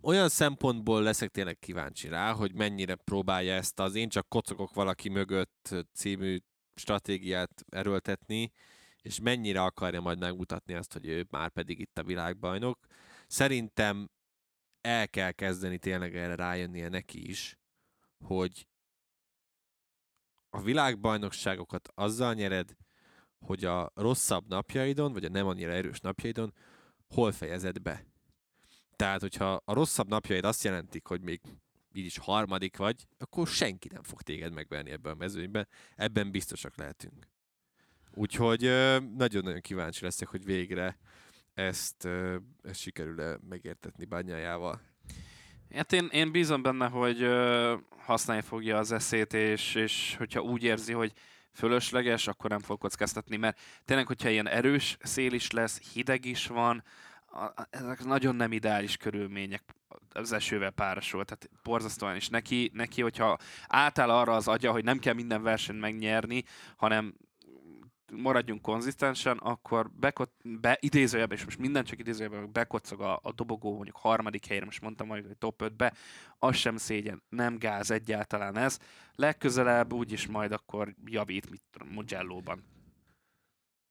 [0.00, 5.08] olyan szempontból leszek tényleg kíváncsi rá, hogy mennyire próbálja ezt az én csak kocogok valaki
[5.08, 6.38] mögött című
[6.74, 8.52] stratégiát erőltetni,
[9.02, 12.86] és mennyire akarja majd megmutatni azt, hogy ő már pedig itt a világbajnok.
[13.26, 14.10] Szerintem
[14.80, 17.58] el kell kezdeni tényleg erre rájönnie neki is,
[18.24, 18.66] hogy
[20.50, 22.76] a világbajnokságokat azzal nyered,
[23.40, 26.54] hogy a rosszabb napjaidon, vagy a nem annyira erős napjaidon
[27.08, 28.04] hol fejezed be.
[28.96, 31.40] Tehát, hogyha a rosszabb napjaid azt jelentik, hogy még
[31.92, 35.68] így is harmadik vagy, akkor senki nem fog téged megverni ebben a mezőnyben.
[35.96, 37.26] Ebben biztosak lehetünk.
[38.14, 38.60] Úgyhogy
[39.16, 40.98] nagyon-nagyon kíváncsi leszek, hogy végre
[41.54, 42.08] ezt,
[42.62, 44.80] ezt sikerül-e megértetni bányájával.
[45.74, 47.26] Hát én, én bízom benne, hogy
[47.98, 51.12] használni fogja az eszét, és, és hogyha úgy érzi, hogy
[51.56, 56.46] fölösleges, akkor nem fog kockáztatni, mert tényleg, hogyha ilyen erős szél is lesz, hideg is
[56.46, 56.84] van,
[57.70, 59.62] ezek nagyon nem ideális körülmények
[60.12, 62.28] az esővel párosul, tehát borzasztóan is.
[62.28, 66.44] Neki, neki, hogyha átáll arra az agya, hogy nem kell minden versenyt megnyerni,
[66.76, 67.14] hanem
[68.12, 73.74] maradjunk konzisztensen, akkor bekot, be, idézőjelben, és most minden csak idézőjelben, bekocog a, a dobogó
[73.74, 75.94] mondjuk harmadik helyre, most mondtam majd, hogy top 5-be,
[76.38, 78.78] az sem szégyen, nem gáz egyáltalán ez.
[79.14, 82.64] Legközelebb úgyis majd akkor javít mit tudom, Mugello-ban.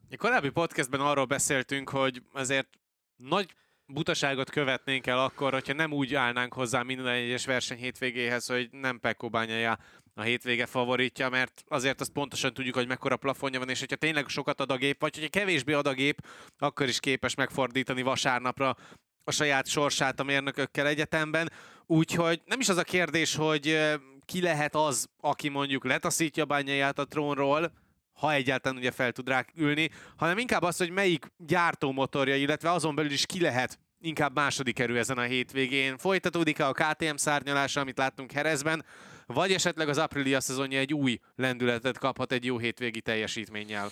[0.10, 2.68] A korábbi podcastben arról beszéltünk, hogy azért
[3.16, 3.56] nagy
[3.86, 9.00] butaságot követnénk el akkor, hogyha nem úgy állnánk hozzá minden egyes verseny hétvégéhez, hogy nem
[9.00, 9.78] Pekko Bányája
[10.18, 14.28] a hétvége favoritja, mert azért azt pontosan tudjuk, hogy mekkora plafonja van, és hogyha tényleg
[14.28, 16.26] sokat ad a gép, vagy hogyha kevésbé ad a gép,
[16.58, 18.76] akkor is képes megfordítani vasárnapra
[19.24, 21.52] a saját sorsát a mérnökökkel egyetemben.
[21.86, 23.80] Úgyhogy nem is az a kérdés, hogy
[24.26, 27.72] ki lehet az, aki mondjuk letaszítja bányáját a trónról,
[28.14, 32.96] ha egyáltalán ugye fel tud rá ülni, hanem inkább az, hogy melyik gyártómotorja, illetve azon
[32.96, 35.98] belül is ki lehet inkább második erő ezen a hétvégén.
[35.98, 38.86] Folytatódik-e a KTM szárnyalása, amit láttunk Herezben,
[39.26, 43.90] vagy esetleg az Aprilia szezonja egy új lendületet kaphat egy jó hétvégi teljesítménnyel?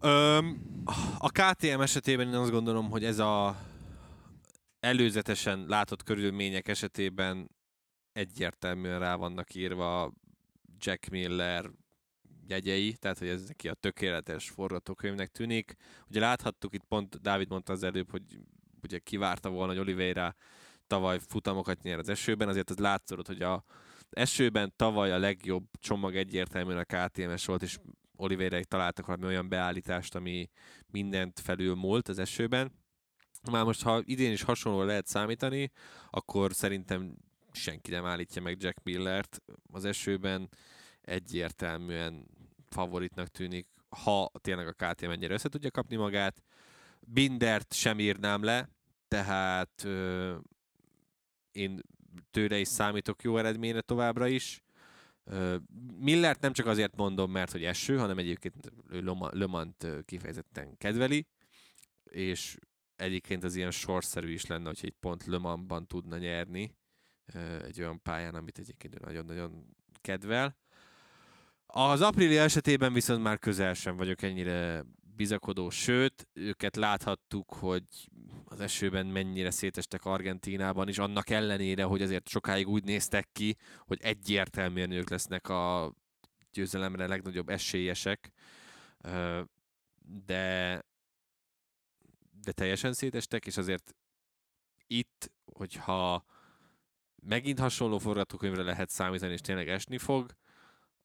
[0.00, 0.62] Öm,
[1.18, 3.56] a KTM esetében én azt gondolom, hogy ez a
[4.80, 7.50] előzetesen látott körülmények esetében
[8.12, 10.12] egyértelműen rá vannak írva
[10.78, 11.70] Jack Miller
[12.48, 15.74] jegyei, tehát hogy ez neki a tökéletes forgatókönyvnek tűnik.
[16.08, 18.22] Ugye láthattuk itt pont, Dávid mondta az előbb, hogy
[18.82, 20.34] ugye kivárta volna, hogy Oliveira
[20.86, 23.64] tavaly futamokat nyer az esőben, azért az látszott, hogy a
[24.10, 27.78] esőben tavaly a legjobb csomag egyértelműen a KTM-es volt, és
[28.16, 30.50] Oliveira találtak valami olyan beállítást, ami
[30.86, 32.72] mindent felül múlt az esőben.
[33.50, 35.70] Már most, ha idén is hasonló lehet számítani,
[36.10, 37.16] akkor szerintem
[37.52, 39.42] senki nem állítja meg Jack Millert
[39.72, 40.48] az esőben.
[41.00, 42.26] Egyértelműen
[42.68, 46.42] favoritnak tűnik, ha tényleg a KTM ennyire össze tudja kapni magát.
[47.00, 48.68] Bindert sem írnám le,
[49.08, 49.86] tehát
[51.56, 51.80] én
[52.30, 54.62] tőle is számítok jó eredményre továbbra is.
[55.98, 58.72] Millert nem csak azért mondom, mert hogy eső, hanem egyébként
[59.30, 61.26] Lomant kifejezetten kedveli,
[62.04, 62.56] és
[62.96, 66.76] egyébként az ilyen sorszerű is lenne, hogy egy pont Lömanban tudna nyerni
[67.62, 70.56] egy olyan pályán, amit egyébként nagyon-nagyon kedvel.
[71.66, 74.84] Az Aprilia esetében viszont már közel sem vagyok ennyire
[75.16, 77.84] bizakodó, sőt, őket láthattuk, hogy
[78.44, 83.98] az esőben mennyire szétestek Argentínában is, annak ellenére, hogy azért sokáig úgy néztek ki, hogy
[84.02, 85.92] egyértelműen ők lesznek a
[86.52, 88.32] győzelemre legnagyobb esélyesek,
[90.26, 90.82] de,
[92.42, 93.94] de teljesen szétestek, és azért
[94.86, 96.24] itt, hogyha
[97.22, 100.36] megint hasonló forgatókönyvre lehet számítani, és tényleg esni fog,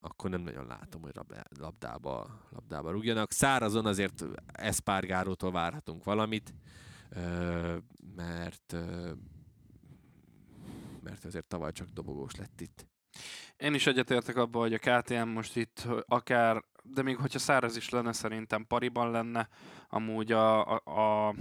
[0.01, 1.11] akkor nem nagyon látom, hogy
[1.59, 3.31] labdába, labdába rúgjanak.
[3.31, 6.53] Szárazon azért Eszpárgárótól várhatunk valamit,
[8.15, 8.75] mert,
[11.03, 12.85] mert azért tavaly csak dobogós lett itt.
[13.57, 17.89] Én is egyetértek abban, hogy a KTM most itt akár, de még hogyha száraz is
[17.89, 19.49] lenne, szerintem pariban lenne,
[19.89, 21.35] amúgy a, a, a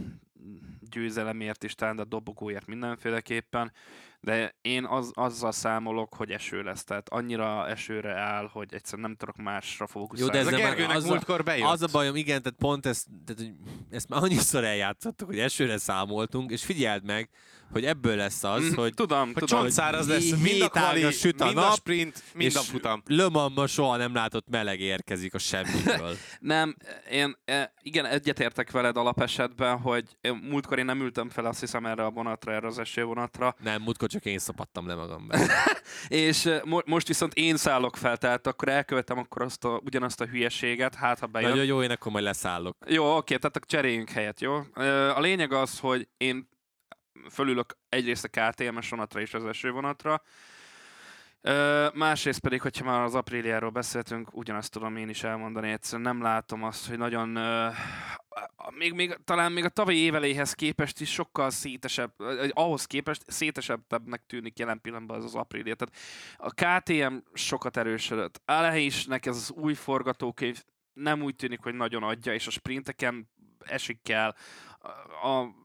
[0.81, 3.73] győzelemért is, talán a dobogóért mindenféleképpen
[4.21, 9.17] de én az, azzal számolok, hogy eső lesz, tehát annyira esőre áll, hogy egyszerűen nem
[9.17, 10.37] tudok másra fókuszálni.
[10.37, 11.69] Jó, de ez, ez a az, múltkor bejött.
[11.69, 13.53] Az a bajom, igen, tehát pont ezt, tehát,
[13.91, 17.31] ezt már annyiszor eljátszottuk, hogy esőre számoltunk, és figyeld meg,
[17.73, 18.95] hogy ebből lesz az, mm, hogy...
[18.95, 19.69] Tudom, hogy tudom.
[19.69, 23.03] száraz lesz, mind a kvali, süt a mind nap, a sprint, mind a futam.
[23.07, 26.17] Lömanban soha nem látott meleg érkezik a semmiből.
[26.41, 26.77] nem,
[27.11, 30.05] én e, igen, egyetértek veled alapesetben, hogy
[30.43, 33.55] múltkor én nem ültem fel, azt hiszem erre a vonatra, erre az esővonatra.
[33.63, 35.29] Nem, múltkor csak én szapadtam le magam
[36.09, 40.27] és mo- most viszont én szállok fel, tehát akkor elkövetem akkor azt a, ugyanazt a
[40.27, 41.51] hülyeséget, hát ha bejön.
[41.51, 42.77] Nagyon jó, én akkor majd leszállok.
[42.87, 44.55] Jó, oké, tehát akkor cseréljünk helyet, jó?
[45.15, 46.49] A lényeg az, hogy én
[47.31, 50.23] fölülök egyrészt a KTM-es vonatra és az esővonatra,
[51.95, 56.63] másrészt pedig, hogyha már az apríliáról beszéltünk, ugyanazt tudom én is elmondani, egyszerűen nem látom
[56.63, 57.29] azt, hogy nagyon,
[58.71, 62.13] még, még, talán még a tavalyi éveléhez képest is sokkal szétesebb,
[62.51, 65.75] ahhoz képest szétesebbnek tűnik jelen pillanatban az az aprília.
[65.75, 65.97] Tehát
[66.37, 68.41] a KTM sokat erősödött.
[68.45, 70.63] Alehésnek ez az új forgatókönyv
[70.93, 74.35] nem úgy tűnik, hogy nagyon adja, és a sprinteken esik kell.
[75.23, 75.59] A,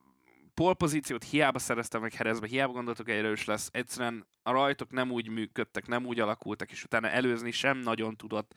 [0.55, 3.69] polpozíciót hiába szereztem meg Herezbe, hiába gondoltuk, hogy erős lesz.
[3.71, 8.53] Egyszerűen a rajtok nem úgy működtek, nem úgy alakultak, és utána előzni sem nagyon tudott.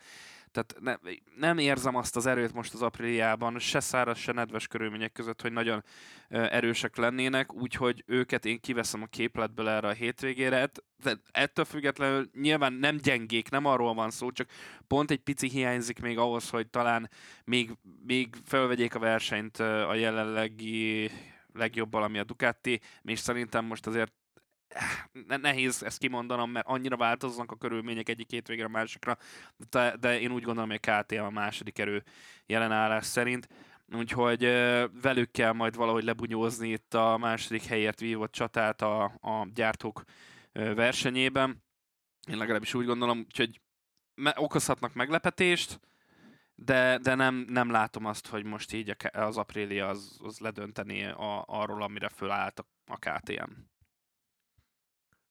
[0.51, 0.95] Tehát ne,
[1.37, 5.51] nem érzem azt az erőt most az apríliában, se száraz, se nedves körülmények között, hogy
[5.51, 5.83] nagyon
[6.27, 10.69] erősek lennének, úgyhogy őket én kiveszem a képletből erre a hétvégére.
[11.03, 14.49] De ettől függetlenül nyilván nem gyengék, nem arról van szó, csak
[14.87, 17.09] pont egy pici hiányzik még ahhoz, hogy talán
[17.43, 17.71] még,
[18.05, 21.11] még felvegyék a versenyt a jelenlegi
[21.59, 24.13] legjobb ami a Ducati, és szerintem most azért
[24.67, 29.17] eh, nehéz ezt kimondanom, mert annyira változnak a körülmények egyik hétvégre a másikra,
[29.69, 32.03] de, de én úgy gondolom, hogy a KTM a második erő
[32.45, 33.47] jelenállás szerint.
[33.95, 34.43] Úgyhogy
[35.01, 40.03] velük kell majd valahogy lebunyózni itt a második helyért vívott csatát a, a gyártók
[40.51, 41.63] versenyében.
[42.27, 43.61] Én legalábbis úgy gondolom, hogy
[44.35, 45.79] okozhatnak meglepetést,
[46.65, 51.43] de, de nem, nem látom azt, hogy most így az Aprilia az, az ledönteni a,
[51.47, 53.51] arról, amire fölállt a, a KTM.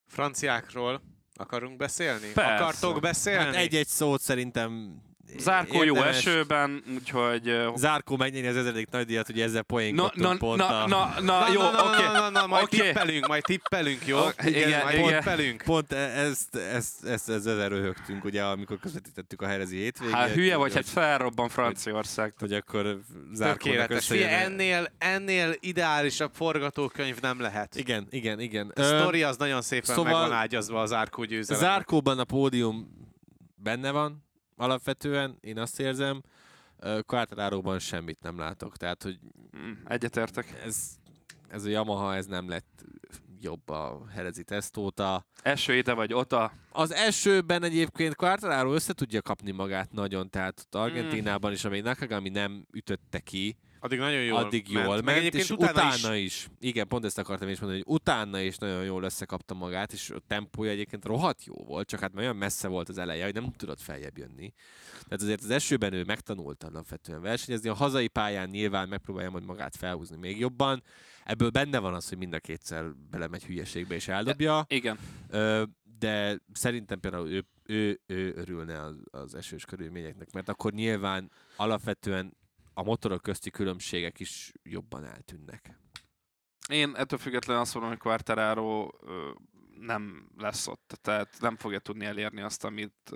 [0.07, 1.01] Franciákról
[1.33, 2.31] akarunk beszélni?
[2.33, 2.53] Persze.
[2.53, 3.45] Akartok beszélni?
[3.45, 5.01] Hát egy-egy szót szerintem
[5.37, 6.17] Zárkó jó érdemes.
[6.17, 7.55] esőben, úgyhogy...
[7.75, 10.87] Zárkó megnyeri az ezredik nagydíjat, ugye ezzel Na, na, pont na, a...
[10.87, 12.03] na, na, Na, jó, na, na, oké.
[12.03, 12.77] na, na, na, majd Oké.
[12.81, 14.17] tippelünk, majd tippelünk, jó?
[14.17, 15.21] Ok, igen, majd igen.
[15.21, 15.61] tippelünk.
[15.65, 20.15] Pont e- ezt, ezt, ezt, ezzel röhögtünk, ugye, amikor közvetítettük a herezi hétvégét.
[20.15, 22.33] Hát hülye vagy, hogy, hát felrobban Franciaország.
[22.39, 22.99] hogy akkor
[23.33, 24.29] Zárkónak összejön.
[24.29, 27.75] ennél, ennél ideálisabb forgatókönyv nem lehet.
[27.75, 28.71] Igen, igen, igen.
[28.75, 31.61] A sztori az nagyon szépen szóval- meg van ágyazva az Árkó győzelem.
[31.61, 32.97] Zárkóban a pódium
[33.55, 34.27] benne van,
[34.59, 36.21] alapvetően, én azt érzem.
[37.05, 39.19] Quartararóban semmit nem látok, tehát, hogy
[39.57, 40.61] Mm, Egyetértek.
[40.65, 40.89] ez,
[41.47, 42.85] ez a Yamaha, ez nem lett
[43.41, 45.25] jobb a herezi teszt óta.
[45.41, 46.51] Eső ide vagy ota.
[46.71, 52.29] Az elsőben egyébként Quartararo össze tudja kapni magát nagyon, tehát ott Argentinában is, amíg Nakagami
[52.29, 54.85] nem ütötte ki, Addig nagyon jól addig ment.
[54.85, 56.25] jól Meg ment, egyébként és utána, utána, is.
[56.25, 56.47] is.
[56.59, 60.19] Igen, pont ezt akartam is mondani, hogy utána is nagyon jól összekapta magát, és a
[60.27, 63.51] tempója egyébként rohadt jó volt, csak hát már olyan messze volt az eleje, hogy nem
[63.57, 64.53] tudott feljebb jönni.
[65.03, 69.75] Tehát azért az elsőben ő megtanult alapvetően versenyezni, a hazai pályán nyilván megpróbálja majd magát
[69.75, 70.83] felhúzni még jobban.
[71.23, 74.97] Ebből benne van az, hogy mind a kétszer belemegy hülyeségbe és eldobja, Igen.
[75.29, 75.63] Ö,
[75.99, 82.37] de szerintem például ő, ő, ő örülne az, az esős körülményeknek, mert akkor nyilván alapvetően
[82.79, 85.77] a motorok közti különbségek is jobban eltűnnek.
[86.69, 88.89] Én ettől függetlenül azt mondom, hogy Quartararo
[89.79, 93.11] nem lesz ott, tehát nem fogja tudni elérni azt, amit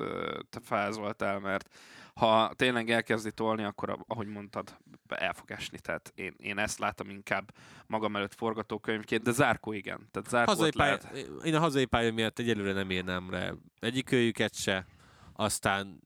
[0.49, 1.76] te felzoltál, mert
[2.14, 4.77] ha tényleg elkezdi tolni, akkor ahogy mondtad,
[5.07, 5.80] el fog esni.
[5.80, 7.56] Tehát én, én ezt látom inkább
[7.88, 10.10] magam előtt forgatókönyvként, de Zárkó igen.
[10.11, 11.45] Tehát Hazai Zárkót pálya, lehet.
[11.45, 14.85] én a hazai pálya miatt egyelőre nem érnem rá egyik őjüket se,
[15.34, 15.99] aztán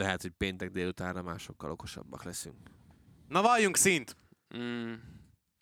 [0.00, 2.56] lehet, hogy péntek délutánra másokkal okosabbak leszünk.
[3.28, 4.16] Na valljunk szint!
[4.58, 4.92] Mm,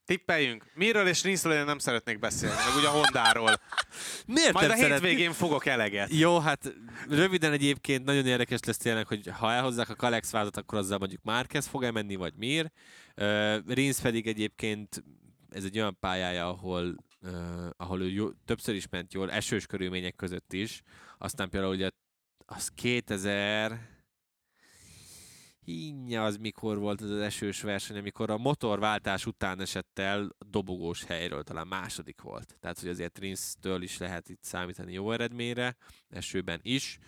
[0.04, 0.64] Tippeljünk.
[0.74, 3.50] Miről és Rinszről nem szeretnék beszélni, meg ugye a Hondáról.
[4.26, 6.12] Miért Majd a nem szeret- hétvégén fogok eleget.
[6.12, 6.72] Jó, hát
[7.08, 11.22] röviden egyébként nagyon érdekes lesz tényleg, hogy ha elhozzák a Kalex vázat, akkor azzal mondjuk
[11.22, 12.70] Márquez fog elmenni, vagy Mir.
[13.16, 15.04] Uh, Rins pedig egyébként
[15.50, 17.30] ez egy olyan pályája, ahol, uh,
[17.76, 20.82] ahol ő jó, többször is ment jól, esős körülmények között is.
[21.18, 21.88] Aztán például ugye
[22.46, 23.80] az 2000
[25.72, 31.04] Hinnye az mikor volt az, az esős verseny, amikor a motorváltás után esett el dobogós
[31.04, 32.56] helyről, talán második volt.
[32.60, 35.76] Tehát, hogy azért Rinsz-től is lehet itt számítani jó eredményre,
[36.08, 36.98] esőben is.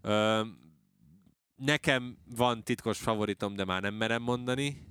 [0.00, 0.42] Ö,
[1.56, 4.86] nekem van titkos favoritom, de már nem merem mondani.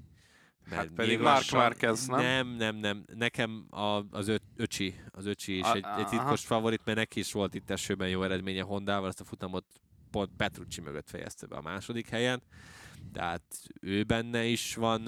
[0.69, 2.19] Hát pedig Marc Márquez, nem?
[2.22, 3.06] nem, nem, nem.
[3.15, 6.10] Nekem a, az ö, öcsi, az öcsi is A- egy, egy aha.
[6.10, 9.65] titkos favorit, mert neki is volt itt esőben jó eredménye Hondával, azt a futamot
[10.11, 12.41] pont Petrucci mögött fejezte be a második helyen.
[13.13, 13.43] Tehát
[13.81, 15.03] ő benne is van,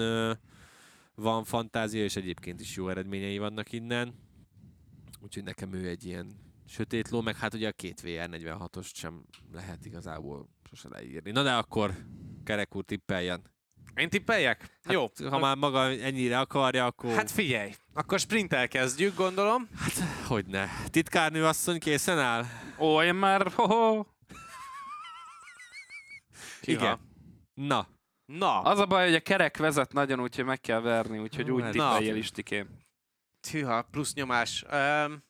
[1.16, 4.14] van fantázia, és egyébként is jó eredményei vannak innen.
[5.22, 6.36] Úgyhogy nekem ő egy ilyen
[6.68, 11.32] sötét ló, meg hát ugye a két VR46-ost sem lehet igazából sose leírni.
[11.32, 11.96] Na de akkor
[12.44, 13.54] Kerek úr tippeljen.
[13.96, 14.60] Én tippeljek?
[14.84, 15.08] Hát, Jó.
[15.30, 17.16] Ha már maga ennyire akarja, akkor...
[17.16, 19.70] Hát figyelj, akkor sprinttel kezdjük, gondolom.
[20.28, 20.68] hogy ne.
[20.90, 22.46] Titkárnő asszony készen áll?
[22.80, 23.52] Ó, én már...
[23.52, 24.06] Ho, ho.
[26.62, 27.00] Igen.
[27.56, 27.88] Na,
[28.26, 31.70] Na, Az a baj, hogy a kerek vezet nagyon, úgyhogy meg kell verni, úgyhogy úgy
[31.70, 32.16] tippeljél.
[32.16, 32.70] Istikém.
[33.40, 34.64] Tűha, plusz nyomás.
[34.72, 35.24] Um,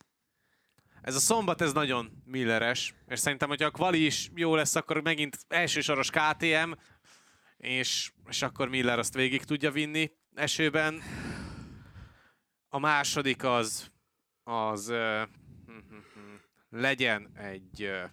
[1.01, 5.01] ez a szombat, ez nagyon milleres, és szerintem, hogyha a kvali is jó lesz, akkor
[5.01, 6.71] megint elsősoros KTM,
[7.57, 11.01] és, és akkor Miller azt végig tudja vinni esőben.
[12.69, 13.91] A második az,
[14.43, 15.21] az uh,
[16.69, 18.09] legyen egy uh,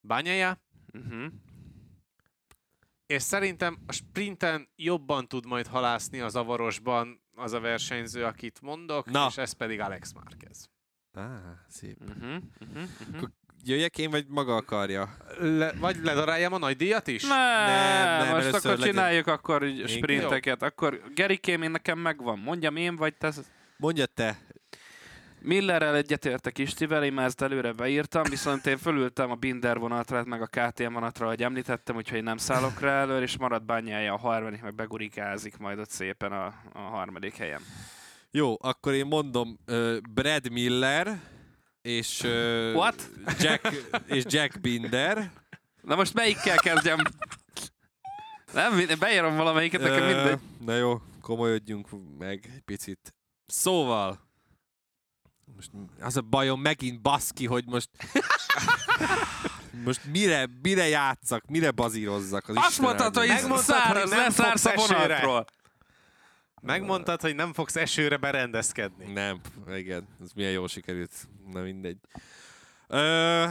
[0.00, 0.64] bányája,
[1.04, 1.32] Uh-huh.
[3.06, 9.10] és szerintem a sprinten jobban tud majd halászni a zavarosban az a versenyző, akit mondok,
[9.10, 9.26] Na.
[9.30, 10.70] és ez pedig Alex Márquez.
[11.12, 11.96] Á, szép.
[12.00, 12.36] Uh-huh.
[12.60, 12.82] Uh-huh.
[13.12, 13.28] Uh-huh.
[13.64, 15.16] Jöjjek én, vagy maga akarja?
[15.38, 17.22] Le, vagy ledaráljam a nagy díjat is?
[17.22, 20.62] Ne, Nem, nem, most akkor legyen- csináljuk akkor így sprinteket.
[20.62, 22.38] Akkor Gerikém, én nekem megvan.
[22.38, 23.32] Mondjam én, vagy te...
[23.76, 24.38] Mondja te.
[25.46, 30.42] Millerrel egyetértek Istivel, én már ezt előre beírtam, viszont én fölültem a Binder vonatra, meg
[30.42, 34.62] a KTM vonatra, ahogy említettem, úgyhogy nem szállok rá elő, és marad bányája a harmadik,
[34.62, 37.60] meg begurikázik majd ott szépen a, a harmadik helyen.
[38.30, 41.20] Jó, akkor én mondom uh, Brad Miller
[41.82, 43.10] és, uh, What?
[43.38, 45.30] Jack, és Jack Binder.
[45.80, 46.98] Na most melyikkel kezdjem?
[48.52, 50.38] Nem, beírom valamelyiket, nekem mindegy.
[50.64, 53.14] Na jó, komolyodjunk meg egy picit.
[53.46, 54.25] Szóval,
[55.56, 55.70] most
[56.00, 57.90] az a bajom megint baszki, hogy most
[59.84, 62.48] Most mire, mire játszak, mire bazírozzak?
[62.48, 65.06] Az Azt mondtad, hogy száraz, hogy nem leszársz a fogsz esőre.
[65.06, 65.44] vonatról.
[66.62, 69.12] Megmondtad, hogy nem fogsz esőre berendezkedni.
[69.12, 71.28] Nem, igen, ez milyen jól sikerült.
[71.52, 71.98] Na mindegy.
[72.86, 73.46] Ö...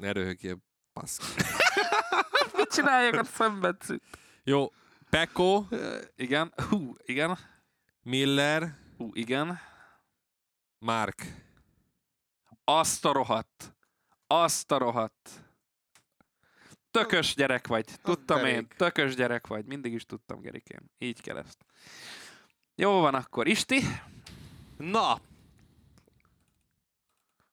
[0.00, 0.58] Ne röhögjél,
[0.92, 1.34] pasz.
[2.56, 4.02] Mit csináljak a szembetszűt?
[4.44, 4.72] Jó,
[5.10, 5.64] Peko,
[6.16, 6.52] Igen.
[6.68, 7.38] Hú, igen.
[8.02, 9.60] Miller, Hú, igen.
[10.84, 11.24] Mark.
[12.64, 13.74] Azt a rohadt.
[14.26, 15.30] Azt a rohadt.
[16.90, 17.84] Tökös gyerek vagy.
[18.02, 18.44] Tudtam én.
[18.44, 18.72] derék.
[18.76, 19.64] Tökös gyerek vagy.
[19.64, 20.80] Mindig is tudtam, Gerikém.
[20.98, 21.58] Így kell ezt.
[22.74, 23.46] Jó van akkor.
[23.46, 23.80] Isti?
[24.76, 25.20] Na!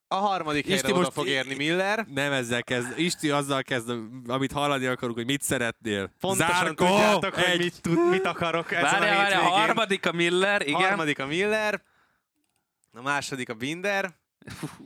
[0.07, 2.05] A harmadik Isti helyre oda most fog i- érni Miller.
[2.07, 2.99] Nem ezzel kezd.
[2.99, 3.91] Isti azzal kezd,
[4.27, 6.11] amit hallani akarunk, hogy mit szeretnél.
[6.19, 9.41] Pontosan Zárkó, tudjátok, hogy mit, tud, mit akarok ezen Várjál, a várjál.
[9.41, 10.61] A harmadik a Miller.
[10.61, 10.81] Igen.
[10.81, 11.89] Harmadik a Miller.
[12.93, 14.13] A második a Binder.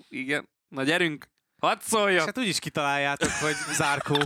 [0.09, 0.49] Igen.
[0.67, 1.27] Na gyerünk.
[1.61, 2.25] Hadd És szóljon.
[2.25, 4.17] hát úgyis kitaláljátok, hogy Zárkó.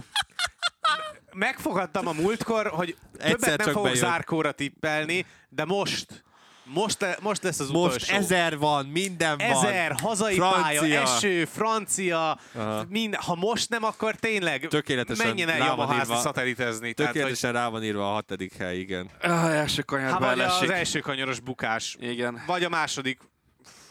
[1.34, 3.98] Megfogadtam a múltkor, hogy Egyszer többet nem fogok bejön.
[4.00, 6.24] Zárkóra tippelni, de most,
[6.64, 8.16] most, le, most lesz az Most utolsó.
[8.16, 9.48] ezer van, minden van.
[9.50, 10.62] Ezer, hazai Francia.
[10.62, 12.86] pálya, eső, francia, Aha.
[12.90, 16.22] mind, ha most nem, akkor tényleg Tökéletesen menjen el rá van Yamaházni írva.
[16.24, 16.94] szatelitezni.
[16.94, 19.10] Tehát, Tökéletesen rá van írva a hatodik hely, igen.
[19.22, 22.44] Ah, első hát kanyarba vagy az első kanyaros bukás, Igen.
[22.46, 23.20] vagy a második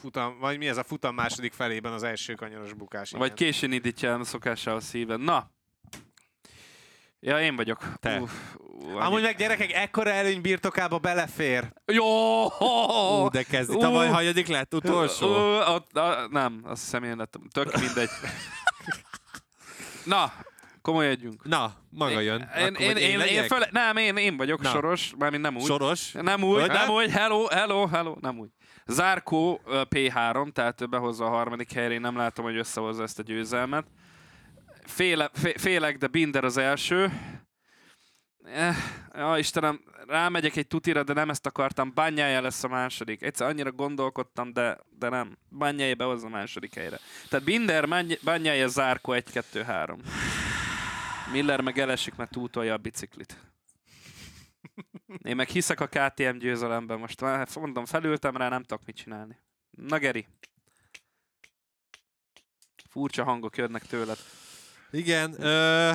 [0.00, 3.10] futam, vagy mi ez a futam második felében az első kanyaros bukás.
[3.10, 3.36] Vagy igen.
[3.36, 5.20] későn indítja a szokásához szíven.
[5.20, 5.50] Na.
[7.20, 7.92] Ja, én vagyok.
[8.00, 8.20] Te.
[8.20, 11.72] Uff, ú, Amúgy meg gyerekek, ekkora előny birtokába belefér.
[11.86, 12.44] Jó!
[12.44, 13.74] Ú, de kezdi.
[13.74, 13.78] Ú.
[13.78, 14.74] Tavaly hanyadik lett?
[14.74, 15.34] Utolsó?
[15.34, 17.42] Ö, ott, a, nem, azt hiszem én lettem.
[17.52, 18.08] Tök mindegy.
[20.04, 20.32] Na,
[20.82, 21.44] komolyodjunk.
[21.44, 22.50] Na, maga jön.
[22.58, 24.70] Én, Akkor én, vagy én, én, én föl, nem, én, én vagyok Na.
[24.70, 25.64] soros, mármint nem úgy.
[25.64, 26.12] Soros?
[26.12, 26.70] Nem úgy, Hogy?
[26.70, 28.48] nem úgy, hello, hello, hello, nem úgy.
[28.90, 33.18] Zárkó ö, P3, tehát ő behozza a harmadik helyre, én nem látom, hogy összehozza ezt
[33.18, 33.86] a győzelmet.
[34.84, 37.12] Féle, fé, félek, de Binder az első.
[38.44, 38.76] Eh,
[39.14, 41.92] ja, Istenem, rámegyek egy tutira, de nem ezt akartam.
[41.94, 43.22] Bányája lesz a második.
[43.22, 45.38] Egyszer annyira gondolkodtam, de, de nem.
[45.48, 46.98] Bányája behozza a második helyre.
[47.28, 47.88] Tehát Binder,
[48.24, 49.98] Bányája, Zárkó 1-2-3.
[51.32, 53.47] Miller meg elesik, mert túltolja a biciklit.
[55.22, 56.98] Én meg hiszek a KTM győzelemben.
[56.98, 59.38] Most már mondom, felültem rá, nem tudok mit csinálni.
[59.70, 60.26] Na Geri.
[62.90, 64.18] Furcsa hangok jönnek tőled.
[64.90, 65.42] Igen.
[65.42, 65.92] Ö...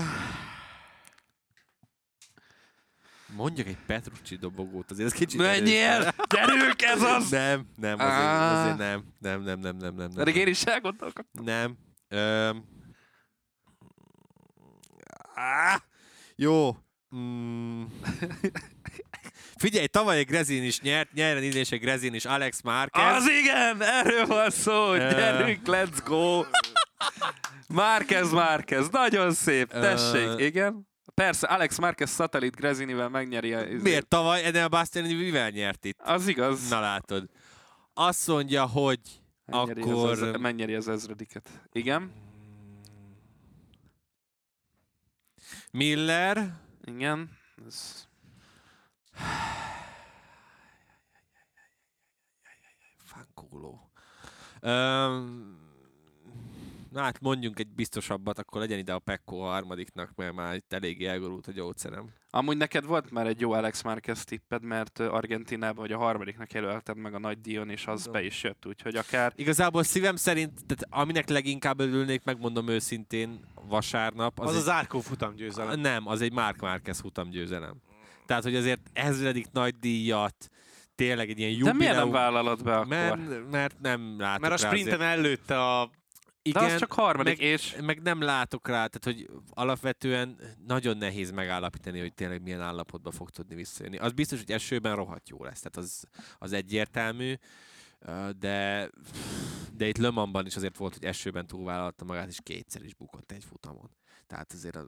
[3.35, 5.39] Mondjak egy Petrucci dobogót, azért ez kicsit...
[5.39, 6.13] Menjél!
[6.29, 7.29] Gyerünk, ez az!
[7.29, 9.13] Nem, nem, azért, azért nem.
[9.19, 10.09] Nem, nem, nem, nem, nem.
[10.09, 11.43] Pedig én is elgondolkodtam.
[11.43, 11.77] Nem.
[15.33, 15.83] Á,
[16.35, 16.77] jó.
[17.15, 17.83] Mm.
[19.63, 23.15] Figyelj, tavaly egy Grezin is nyert, nyeren idén is egy Grezin is, Alex Márquez.
[23.15, 26.43] Az igen, erről van szó, gyerünk, let's go!
[27.67, 30.87] Márquez, Márquez, nagyon szép, tessék, igen.
[31.13, 33.65] Persze, Alex Márquez szatellit Grezinivel megnyeri a...
[33.81, 35.99] Miért tavaly Enel Bastianini mivel nyert itt?
[36.01, 36.69] Az igaz.
[36.69, 37.29] Na látod.
[37.93, 38.99] Azt mondja, hogy
[39.45, 40.09] Megnyeri akkor...
[40.09, 41.49] Az, az, megnyeri az ezrediket.
[41.71, 42.11] Igen,
[45.71, 46.53] Miller,
[46.85, 47.37] igen.
[47.65, 48.07] Ez...
[52.97, 53.91] Fankóló.
[54.61, 55.62] Um,
[56.93, 60.73] na hát mondjunk egy biztosabbat, akkor legyen ide a Pekko a harmadiknak, mert már itt
[60.73, 62.09] eléggé elgorult a gyógyszerem.
[62.29, 66.97] Amúgy neked volt már egy jó Alex Márquez tipped, mert Argentinában vagy a harmadiknak jelölted
[66.97, 68.13] meg a nagy Dion, és az Tudom.
[68.21, 69.33] be is jött, úgyhogy akár...
[69.35, 74.39] Igazából szívem szerint, tehát aminek leginkább örülnék, megmondom őszintén, vasárnap.
[74.39, 75.79] Az, az egy- a Zárkó futam győzelem.
[75.79, 77.75] Nem, az egy Mark Márquez futam győzelem.
[78.25, 80.49] Tehát, hogy azért ezredik nagy díjat,
[80.95, 81.77] tényleg egy ilyen De jubileum.
[81.77, 82.87] miért nem vállalod be akkor?
[82.87, 85.11] mert, mert nem látok Mert a sprinten azért.
[85.17, 85.89] előtte a...
[86.43, 87.75] De Igen, az csak harmadik, meg, és...
[87.81, 93.29] meg nem látok rá, tehát hogy alapvetően nagyon nehéz megállapítani, hogy tényleg milyen állapotba fog
[93.29, 93.97] tudni visszajönni.
[93.97, 96.03] Az biztos, hogy esőben rohadt jó lesz, tehát az,
[96.37, 97.33] az egyértelmű,
[98.37, 98.89] de,
[99.73, 103.31] de itt Le Mansban is azért volt, hogy esőben túlvállalta magát, és kétszer is bukott
[103.31, 103.89] egy futamon.
[104.27, 104.87] Tehát azért az,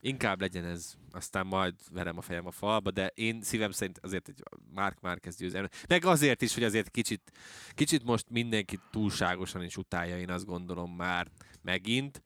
[0.00, 4.28] inkább legyen ez, aztán majd verem a fejem a falba, de én szívem szerint azért
[4.28, 4.42] egy
[4.74, 5.68] Mark Márquez győzelem.
[5.88, 7.32] Meg azért is, hogy azért kicsit,
[7.70, 11.30] kicsit most mindenki túlságosan is utálja, én azt gondolom már
[11.62, 12.22] megint.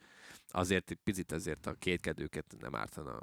[0.49, 3.23] Azért egy picit azért a kétkedőket nem ártana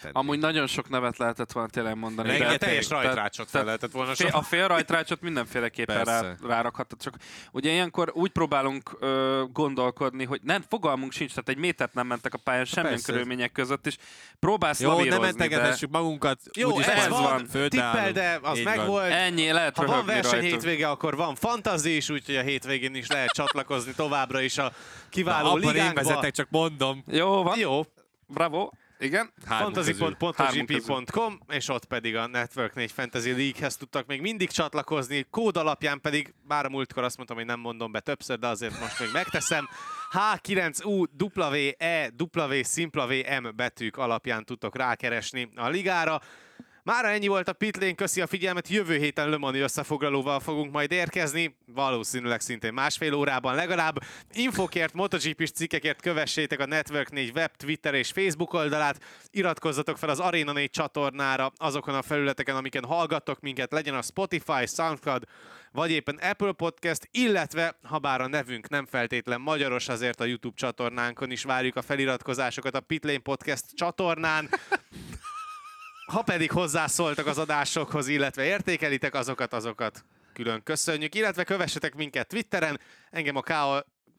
[0.00, 0.12] tenni.
[0.12, 2.40] Amúgy nagyon sok nevet lehetett volna tényleg mondani.
[2.40, 4.36] A de- teljes rajtrácsot fel lehetett volna Fél, sok.
[4.40, 6.36] a fél rajtrácsot mindenféleképpen rá, Persze.
[6.46, 7.14] rárakhatod, csak
[7.52, 12.34] ugye ilyenkor úgy próbálunk ö, gondolkodni, hogy nem, fogalmunk sincs, tehát egy métert nem mentek
[12.34, 13.12] a pályán semmilyen Persze.
[13.12, 13.96] körülmények között, és
[14.38, 16.40] próbálsz Jó, nem lavírozni, mentegetessük magunkat.
[16.56, 17.68] Jó, úgyis ez van, van.
[17.68, 18.86] tippel, de az Így meg van.
[18.86, 19.08] volt.
[19.08, 20.46] de ennyi, lehet Ha van verseny rajta.
[20.46, 24.72] hétvége, akkor van fantazi is, úgyhogy a hétvégén is lehet csatlakozni továbbra is a
[25.08, 26.00] kiváló Abban én ligánkba.
[26.02, 27.04] vezetek, csak mondom.
[27.06, 27.82] Jó van, Jó,
[28.26, 29.32] bravo, igen.
[29.44, 36.00] Fantasy.gp.com, és ott pedig a Network 4 Fantasy League-hez tudtak még mindig csatlakozni, kód alapján
[36.00, 39.08] pedig, bár a múltkor azt mondtam, hogy nem mondom be többször, de azért most még
[39.12, 39.68] megteszem,
[40.12, 46.20] H9U WE W szimpla VM betűk alapján tudtok rákeresni a ligára.
[46.84, 50.92] Mára ennyi volt a Pitlane, köszi a figyelmet, jövő héten Le Mani összefoglalóval fogunk majd
[50.92, 53.96] érkezni, valószínűleg szintén másfél órában legalább.
[54.32, 60.20] Infokért, MotoGP-s cikkekért kövessétek a Network 4 web, Twitter és Facebook oldalát, iratkozzatok fel az
[60.20, 65.22] Arena 4 csatornára azokon a felületeken, amiken hallgattok minket, legyen a Spotify, Soundcloud,
[65.72, 70.56] vagy éppen Apple Podcast, illetve, ha bár a nevünk nem feltétlen magyaros, azért a YouTube
[70.56, 74.48] csatornánkon is várjuk a feliratkozásokat a Pitlane Podcast csatornán.
[76.06, 82.80] Ha pedig hozzászóltak az adásokhoz, illetve értékelitek azokat, azokat külön köszönjük, illetve kövessetek minket Twitteren,
[83.10, 83.52] engem a K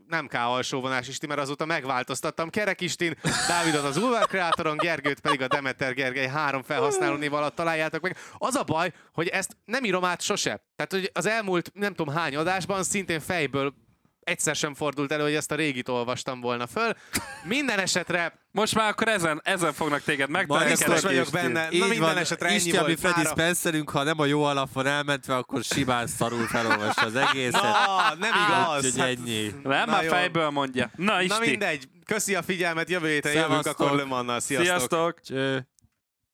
[0.07, 2.49] nem K alsóvonás Isti, mert azóta megváltoztattam.
[2.49, 3.17] Kerek Istin,
[3.47, 8.17] Dávidot az Ulvar Kreatoron, Gergőt pedig a Demeter Gergely három felhasználó név alatt találjátok meg.
[8.37, 10.63] Az a baj, hogy ezt nem írom át sose.
[10.75, 13.73] Tehát, hogy az elmúlt nem tudom hány adásban szintén fejből
[14.25, 16.93] egyszer sem fordult elő, hogy ezt a régit olvastam volna föl.
[17.43, 20.69] Minden esetre Most már akkor ezen, ezen fognak téged megtalálni.
[20.69, 21.63] biztos vagyok benne.
[21.63, 23.27] Na Így minden van, esetre ennyi Isti, ami volt Freddy.
[23.27, 27.61] Spencerünk, ha nem a jó alap van elmentve, akkor simán szarul felolvassa az egészet.
[27.61, 28.85] Na, nem igaz.
[28.85, 29.43] Úgyhogy ennyi.
[29.63, 30.91] Nem, Na már fejből mondja.
[30.95, 31.39] Na, Isti.
[31.39, 34.39] Na mindegy, köszi a figyelmet, jövő héten jövünk akkor Le Mannal.
[34.39, 34.67] Sziasztok!
[34.67, 35.21] Sziasztok!
[35.21, 35.67] Cső.